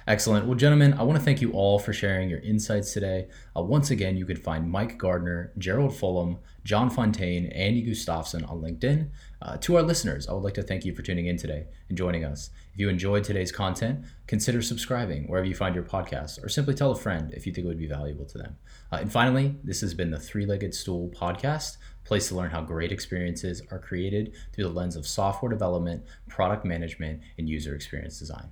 Excellent. 0.07 0.47
Well, 0.47 0.57
gentlemen, 0.57 0.95
I 0.95 1.03
want 1.03 1.18
to 1.18 1.24
thank 1.24 1.40
you 1.40 1.53
all 1.53 1.78
for 1.78 1.93
sharing 1.93 2.30
your 2.30 2.38
insights 2.40 2.93
today. 2.93 3.26
Uh, 3.57 3.62
once 3.62 3.90
again, 3.90 4.16
you 4.16 4.24
can 4.24 4.36
find 4.36 4.70
Mike 4.70 4.99
Gardner, 4.99 5.53
Jared 5.59 5.93
Fulham, 5.93 6.38
John 6.64 6.88
Fontaine, 6.90 7.47
Andy 7.47 7.82
Gustafson 7.82 8.45
on 8.45 8.61
LinkedIn. 8.61 9.09
Uh, 9.40 9.57
to 9.57 9.76
our 9.76 9.82
listeners, 9.82 10.28
I 10.28 10.32
would 10.32 10.45
like 10.45 10.55
to 10.55 10.62
thank 10.62 10.84
you 10.84 10.95
for 10.95 11.03
tuning 11.03 11.26
in 11.26 11.36
today 11.36 11.66
and 11.88 11.99
joining 11.99 12.24
us. 12.24 12.51
If 12.72 12.78
you 12.78 12.88
enjoyed 12.88 13.24
today's 13.24 13.51
content, 13.51 14.05
consider 14.28 14.62
subscribing 14.62 15.24
wherever 15.24 15.47
you 15.47 15.57
find 15.57 15.74
your 15.74 15.84
podcasts, 15.84 16.43
or 16.43 16.49
simply 16.49 16.74
tell 16.74 16.93
a 16.93 16.97
friend 16.97 17.32
if 17.34 17.47
you 17.47 17.53
think 17.53 17.64
it 17.64 17.68
would 17.68 17.78
be 17.78 17.88
valuable 17.88 18.24
to 18.26 18.38
them. 18.38 18.57
Uh, 18.93 18.99
and 19.01 19.12
finally, 19.12 19.57
this 19.64 19.80
has 19.80 19.93
been 19.93 20.12
the 20.12 20.20
Three 20.20 20.47
Legged 20.47 20.72
Stool 20.72 21.11
podcast 21.11 21.78
place 22.05 22.28
to 22.28 22.34
learn 22.34 22.50
how 22.50 22.62
great 22.62 22.92
experiences 22.92 23.62
are 23.70 23.78
created 23.78 24.34
through 24.53 24.64
the 24.64 24.70
lens 24.70 24.96
of 24.96 25.07
software 25.07 25.50
development, 25.50 26.05
product 26.28 26.64
management, 26.64 27.20
and 27.38 27.48
user 27.48 27.74
experience 27.74 28.18
design. 28.18 28.50